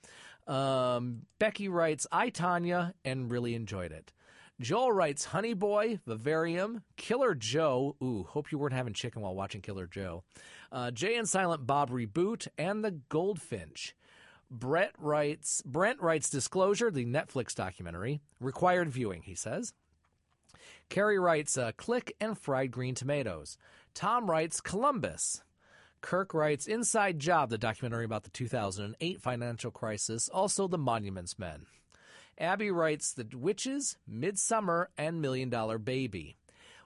Um, 0.48 1.24
Becky 1.40 1.70
writes, 1.70 2.08
I, 2.12 2.30
Tanya, 2.30 2.94
and 3.06 3.30
really 3.32 3.54
enjoyed 3.54 3.92
it. 3.92 4.12
Joel 4.60 4.92
writes, 4.92 5.26
Honey 5.26 5.54
Boy, 5.54 6.00
Vivarium, 6.06 6.84
Killer 6.96 7.34
Joe. 7.34 7.96
Ooh, 8.04 8.28
hope 8.30 8.52
you 8.52 8.58
weren't 8.58 8.74
having 8.74 8.94
chicken 8.94 9.22
while 9.22 9.36
watching 9.36 9.62
Killer 9.62 9.88
Joe. 9.88 10.24
Uh, 10.72 10.92
Jay 10.92 11.16
and 11.16 11.28
Silent 11.28 11.66
Bob 11.66 11.90
Reboot, 11.90 12.48
and 12.58 12.84
The 12.84 12.92
Goldfinch. 12.92 13.96
Brett 14.52 14.92
writes, 15.00 15.64
Brent 15.66 16.02
writes 16.02 16.30
Disclosure, 16.30 16.92
the 16.92 17.06
Netflix 17.06 17.56
documentary. 17.56 18.22
Required 18.40 18.90
viewing, 18.90 19.24
he 19.24 19.34
says. 19.34 19.74
Carrie 20.90 21.18
writes, 21.18 21.58
uh, 21.58 21.72
Click 21.78 22.14
and 22.20 22.38
Fried 22.38 22.70
Green 22.70 22.94
Tomatoes. 22.94 23.58
Tom 23.94 24.30
writes, 24.30 24.62
Columbus. 24.62 25.44
Kirk 26.02 26.34
writes 26.34 26.68
Inside 26.68 27.20
Job, 27.20 27.50
the 27.50 27.58
documentary 27.58 28.06
about 28.06 28.24
the 28.24 28.30
2008 28.32 29.22
financial 29.22 29.72
crisis, 29.72 30.30
also 30.30 30.68
The 30.68 30.78
Monuments 30.78 31.38
Men. 31.38 31.66
Abby 32.38 32.72
writes 32.72 33.14
The 33.14 33.28
Witches, 33.34 33.98
Midsummer, 34.08 34.90
and 34.98 35.22
Million 35.22 35.50
Dollar 35.50 35.78
Baby. 35.78 36.38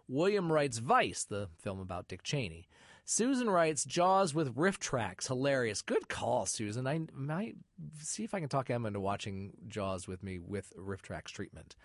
William 0.07 0.51
writes 0.51 0.79
Vice, 0.79 1.23
the 1.23 1.47
film 1.57 1.79
about 1.79 2.07
Dick 2.07 2.23
Cheney. 2.23 2.67
Susan 3.05 3.49
writes 3.49 3.85
Jaws 3.85 4.33
with 4.33 4.55
RiffTrax, 4.55 5.27
hilarious. 5.27 5.83
Good 5.83 6.09
call, 6.09 6.47
Susan. 6.47 6.87
I 6.87 7.01
might 7.13 7.55
see 8.01 8.23
if 8.23 8.33
I 8.33 8.39
can 8.39 8.49
talk 8.49 8.69
Emma 8.69 8.87
into 8.87 8.99
watching 8.99 9.53
Jaws 9.67 10.07
with 10.07 10.23
me 10.23 10.39
with 10.39 10.73
RiffTrax 10.75 11.25
treatment. 11.25 11.75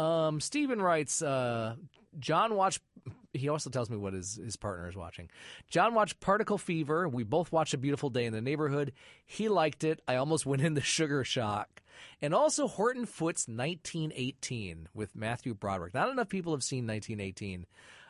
Um, 0.00 0.40
Stephen 0.40 0.80
writes, 0.80 1.22
uh, 1.22 1.76
John 2.18 2.54
watched. 2.54 2.80
He 3.32 3.48
also 3.48 3.70
tells 3.70 3.90
me 3.90 3.96
what 3.96 4.12
his, 4.12 4.40
his 4.42 4.56
partner 4.56 4.88
is 4.88 4.96
watching. 4.96 5.30
John 5.68 5.94
watched 5.94 6.18
Particle 6.20 6.58
Fever. 6.58 7.08
We 7.08 7.22
both 7.22 7.52
watched 7.52 7.74
A 7.74 7.78
Beautiful 7.78 8.10
Day 8.10 8.24
in 8.24 8.32
the 8.32 8.40
Neighborhood. 8.40 8.92
He 9.24 9.48
liked 9.48 9.84
it. 9.84 10.00
I 10.08 10.16
almost 10.16 10.46
went 10.46 10.62
into 10.62 10.80
sugar 10.80 11.22
shock. 11.22 11.82
And 12.22 12.34
also 12.34 12.66
Horton 12.66 13.04
Foote's 13.04 13.46
1918 13.46 14.88
with 14.94 15.14
Matthew 15.14 15.54
Broderick. 15.54 15.94
Not 15.94 16.08
enough 16.08 16.28
people 16.28 16.52
have 16.54 16.64
seen 16.64 16.86
1918 16.86 17.66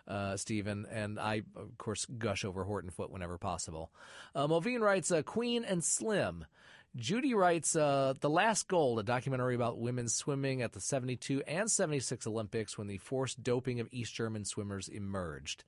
uh, 0.09 0.37
Stephen, 0.37 0.87
and 0.91 1.21
I, 1.21 1.43
of 1.55 1.77
course, 1.79 2.05
gush 2.05 2.45
over 2.45 2.65
Horton 2.65 2.91
Foote 2.91 3.11
whenever 3.11 3.39
possible. 3.39 3.91
Uh, 4.35 4.49
writes, 4.81 5.11
uh, 5.13 5.23
Queen 5.23 5.65
and 5.65 5.85
Slim. 5.85 6.47
Judy 6.97 7.35
writes, 7.35 7.77
uh, 7.77 8.15
The 8.21 8.31
Last 8.31 8.67
Gold, 8.67 8.99
a 8.99 9.03
documentary 9.03 9.55
about 9.55 9.79
women 9.79 10.09
swimming 10.09 10.61
at 10.61 10.73
the 10.73 10.81
72 10.81 11.43
and 11.47 11.71
76 11.71 12.27
Olympics 12.27 12.77
when 12.77 12.89
the 12.89 12.99
forced 12.99 13.43
doping 13.43 13.79
of 13.79 13.89
East 13.93 14.15
German 14.15 14.45
swimmers 14.45 14.89
emerged. 14.89 15.63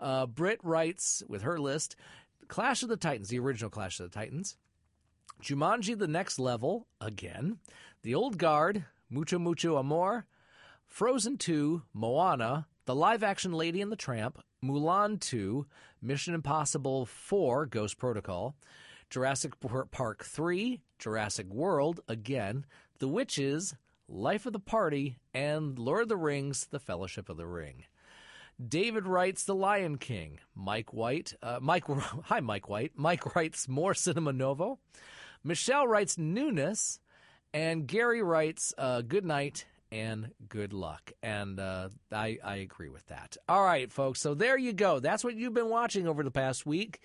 Uh, 0.00 0.26
Britt 0.26 0.60
writes, 0.62 1.22
with 1.28 1.42
her 1.42 1.58
list, 1.58 1.96
Clash 2.48 2.82
of 2.82 2.88
the 2.88 2.96
Titans, 2.96 3.28
the 3.28 3.38
original 3.38 3.70
Clash 3.70 4.00
of 4.00 4.10
the 4.10 4.14
Titans. 4.14 4.56
Jumanji, 5.42 5.98
The 5.98 6.08
Next 6.08 6.38
Level, 6.38 6.86
again. 7.00 7.58
The 8.02 8.14
Old 8.14 8.38
Guard, 8.38 8.84
Mucho 9.10 9.38
Mucho 9.38 9.78
Amor. 9.78 10.26
Frozen 10.86 11.38
2, 11.38 11.82
Moana, 11.92 12.66
The 12.86 12.94
Live 12.94 13.22
Action 13.22 13.52
Lady 13.52 13.82
and 13.82 13.90
the 13.90 13.96
Tramp, 13.96 14.42
Mulan 14.64 15.20
2, 15.20 15.66
Mission 16.00 16.34
Impossible 16.34 17.04
4, 17.06 17.66
Ghost 17.66 17.98
Protocol, 17.98 18.54
Jurassic 19.10 19.52
Park 19.90 20.24
3, 20.24 20.80
Jurassic 20.98 21.46
World, 21.52 22.00
again, 22.08 22.64
The 22.98 23.08
Witches, 23.08 23.74
Life 24.08 24.46
of 24.46 24.52
the 24.52 24.58
Party, 24.58 25.18
and 25.32 25.78
Lord 25.78 26.02
of 26.02 26.08
the 26.08 26.16
Rings, 26.16 26.66
The 26.70 26.78
Fellowship 26.80 27.28
of 27.28 27.36
the 27.36 27.46
Ring. 27.46 27.84
David 28.68 29.06
writes 29.06 29.44
The 29.44 29.54
Lion 29.54 29.98
King. 29.98 30.38
Mike 30.54 30.92
White, 30.92 31.34
uh, 31.42 31.58
Mike, 31.60 31.84
hi 32.24 32.40
Mike 32.40 32.68
White. 32.68 32.92
Mike 32.96 33.34
writes 33.34 33.68
more 33.68 33.94
Cinema 33.94 34.32
Novo. 34.32 34.78
Michelle 35.42 35.86
writes 35.86 36.16
Newness, 36.16 37.00
and 37.52 37.86
Gary 37.86 38.22
writes 38.22 38.72
uh, 38.78 39.02
Good 39.02 39.24
Night 39.24 39.66
and 39.94 40.32
good 40.48 40.72
luck. 40.72 41.12
And 41.22 41.60
uh, 41.60 41.88
I, 42.10 42.38
I 42.42 42.56
agree 42.56 42.88
with 42.88 43.06
that. 43.06 43.36
All 43.48 43.64
right, 43.64 43.92
folks. 43.92 44.20
So 44.20 44.34
there 44.34 44.58
you 44.58 44.72
go. 44.72 44.98
That's 44.98 45.22
what 45.22 45.36
you've 45.36 45.54
been 45.54 45.68
watching 45.68 46.08
over 46.08 46.24
the 46.24 46.32
past 46.32 46.66
week. 46.66 47.00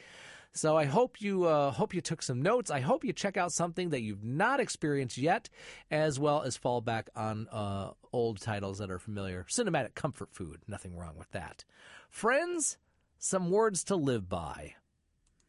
So 0.54 0.76
I 0.76 0.86
hope 0.86 1.22
you 1.22 1.46
uh, 1.46 1.72
hope 1.72 1.94
you 1.94 2.02
took 2.02 2.22
some 2.22 2.42
notes. 2.42 2.72
I 2.72 2.80
hope 2.80 3.04
you 3.04 3.14
check 3.14 3.38
out 3.38 3.52
something 3.52 3.90
that 3.90 4.02
you've 4.02 4.24
not 4.24 4.60
experienced 4.60 5.18
yet, 5.18 5.50
as 5.92 6.20
well 6.20 6.42
as 6.42 6.58
fall 6.58 6.82
back 6.82 7.10
on 7.16 7.48
uh, 7.52 7.92
old 8.12 8.42
titles 8.42 8.80
that 8.80 8.90
are 8.90 9.00
familiar. 9.00 9.46
Cinematic 9.50 9.94
comfort 9.94 10.30
food. 10.34 10.62
Nothing 10.68 10.96
wrong 10.96 11.18
with 11.18 11.32
that. 11.32 11.66
Friends, 12.10 12.78
some 13.20 13.52
words 13.52 13.84
to 13.86 13.96
live 13.96 14.28
by. 14.28 14.74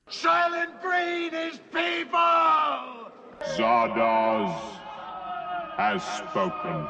Soylent 0.08 0.80
Green 0.82 1.32
is 1.32 1.58
people! 1.72 3.10
Zardoz 3.56 4.60
has 5.76 6.02
spoken. 6.02 6.86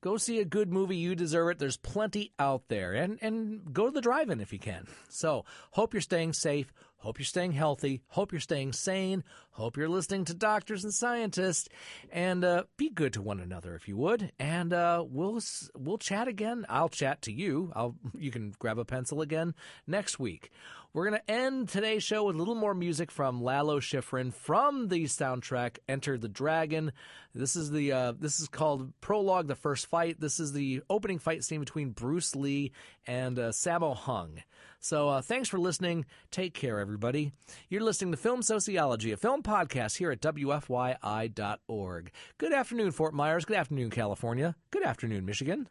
Go 0.00 0.16
see 0.16 0.38
a 0.38 0.44
good 0.44 0.72
movie. 0.72 0.96
You 0.96 1.14
deserve 1.16 1.50
it. 1.50 1.58
There's 1.58 1.76
plenty 1.76 2.32
out 2.38 2.68
there. 2.68 2.92
And, 2.92 3.18
and 3.20 3.72
go 3.72 3.86
to 3.86 3.90
the 3.90 4.00
drive 4.00 4.30
in 4.30 4.40
if 4.40 4.52
you 4.52 4.58
can. 4.58 4.86
So, 5.08 5.44
hope 5.72 5.92
you're 5.92 6.00
staying 6.00 6.34
safe. 6.34 6.72
Hope 6.98 7.18
you're 7.18 7.24
staying 7.24 7.52
healthy. 7.52 8.02
Hope 8.08 8.32
you're 8.32 8.40
staying 8.40 8.72
sane. 8.72 9.22
Hope 9.52 9.76
you're 9.76 9.88
listening 9.88 10.24
to 10.26 10.34
doctors 10.34 10.82
and 10.82 10.92
scientists. 10.92 11.68
And 12.10 12.44
uh, 12.44 12.64
be 12.76 12.90
good 12.90 13.12
to 13.12 13.22
one 13.22 13.38
another 13.38 13.76
if 13.76 13.86
you 13.86 13.96
would. 13.96 14.32
And 14.38 14.72
uh, 14.72 15.04
we'll 15.08 15.40
we'll 15.76 15.98
chat 15.98 16.26
again. 16.26 16.66
I'll 16.68 16.88
chat 16.88 17.22
to 17.22 17.32
you. 17.32 17.72
I'll 17.74 17.94
you 18.18 18.32
can 18.32 18.52
grab 18.58 18.78
a 18.78 18.84
pencil 18.84 19.20
again 19.20 19.54
next 19.86 20.18
week. 20.18 20.50
We're 20.98 21.10
going 21.10 21.22
to 21.24 21.30
end 21.30 21.68
today's 21.68 22.02
show 22.02 22.24
with 22.24 22.34
a 22.34 22.38
little 22.40 22.56
more 22.56 22.74
music 22.74 23.12
from 23.12 23.40
Lalo 23.40 23.78
Schifrin 23.78 24.34
from 24.34 24.88
the 24.88 25.04
soundtrack 25.04 25.78
Enter 25.88 26.18
the 26.18 26.26
Dragon. 26.26 26.90
This 27.32 27.54
is 27.54 27.70
the 27.70 27.92
uh, 27.92 28.14
this 28.18 28.40
is 28.40 28.48
called 28.48 28.92
Prologue: 29.00 29.46
The 29.46 29.54
First 29.54 29.86
Fight. 29.86 30.18
This 30.18 30.40
is 30.40 30.52
the 30.52 30.82
opening 30.90 31.20
fight 31.20 31.44
scene 31.44 31.60
between 31.60 31.90
Bruce 31.90 32.34
Lee 32.34 32.72
and 33.06 33.38
uh, 33.38 33.50
Sammo 33.50 33.94
Hung. 33.94 34.42
So 34.80 35.08
uh, 35.08 35.22
thanks 35.22 35.48
for 35.48 35.60
listening. 35.60 36.04
Take 36.32 36.52
care, 36.52 36.80
everybody. 36.80 37.30
You're 37.68 37.84
listening 37.84 38.10
to 38.10 38.16
Film 38.16 38.42
Sociology, 38.42 39.12
a 39.12 39.16
film 39.16 39.44
podcast 39.44 39.98
here 39.98 40.10
at 40.10 40.20
WFYI.org. 40.20 42.10
Good 42.38 42.52
afternoon, 42.52 42.90
Fort 42.90 43.14
Myers. 43.14 43.44
Good 43.44 43.56
afternoon, 43.56 43.90
California. 43.90 44.56
Good 44.72 44.82
afternoon, 44.82 45.24
Michigan. 45.24 45.68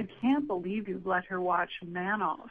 I 0.00 0.08
can't 0.22 0.46
believe 0.46 0.88
you 0.88 1.02
let 1.04 1.26
her 1.26 1.42
watch 1.42 1.70
Manos. 1.86 2.48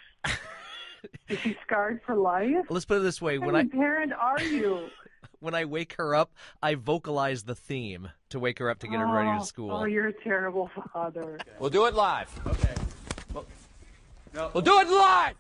Is 1.29 1.39
she 1.39 1.57
scarred 1.65 1.99
for 2.05 2.15
life? 2.15 2.65
Let's 2.69 2.85
put 2.85 2.97
it 2.97 3.03
this 3.03 3.19
way: 3.19 3.39
What 3.39 3.53
when 3.53 3.55
kind 3.55 3.71
I 3.73 3.75
parent 3.75 4.13
are 4.13 4.41
you? 4.43 4.89
when 5.39 5.55
I 5.55 5.65
wake 5.65 5.95
her 5.97 6.13
up, 6.13 6.31
I 6.61 6.75
vocalize 6.75 7.43
the 7.43 7.55
theme 7.55 8.09
to 8.29 8.39
wake 8.39 8.59
her 8.59 8.69
up 8.69 8.77
to 8.79 8.87
get 8.87 8.99
her 8.99 9.07
ready 9.07 9.29
Oh, 9.29 9.39
to 9.39 9.45
school. 9.45 9.71
Oh, 9.71 9.85
you're 9.85 10.09
a 10.09 10.13
terrible 10.13 10.69
father. 10.93 11.39
We'll 11.57 11.71
do 11.71 11.87
it 11.87 11.95
live. 11.95 12.29
Okay. 12.45 12.75
No. 14.31 14.51
We'll 14.53 14.61
do 14.61 14.79
it 14.79 14.87
live. 14.87 15.35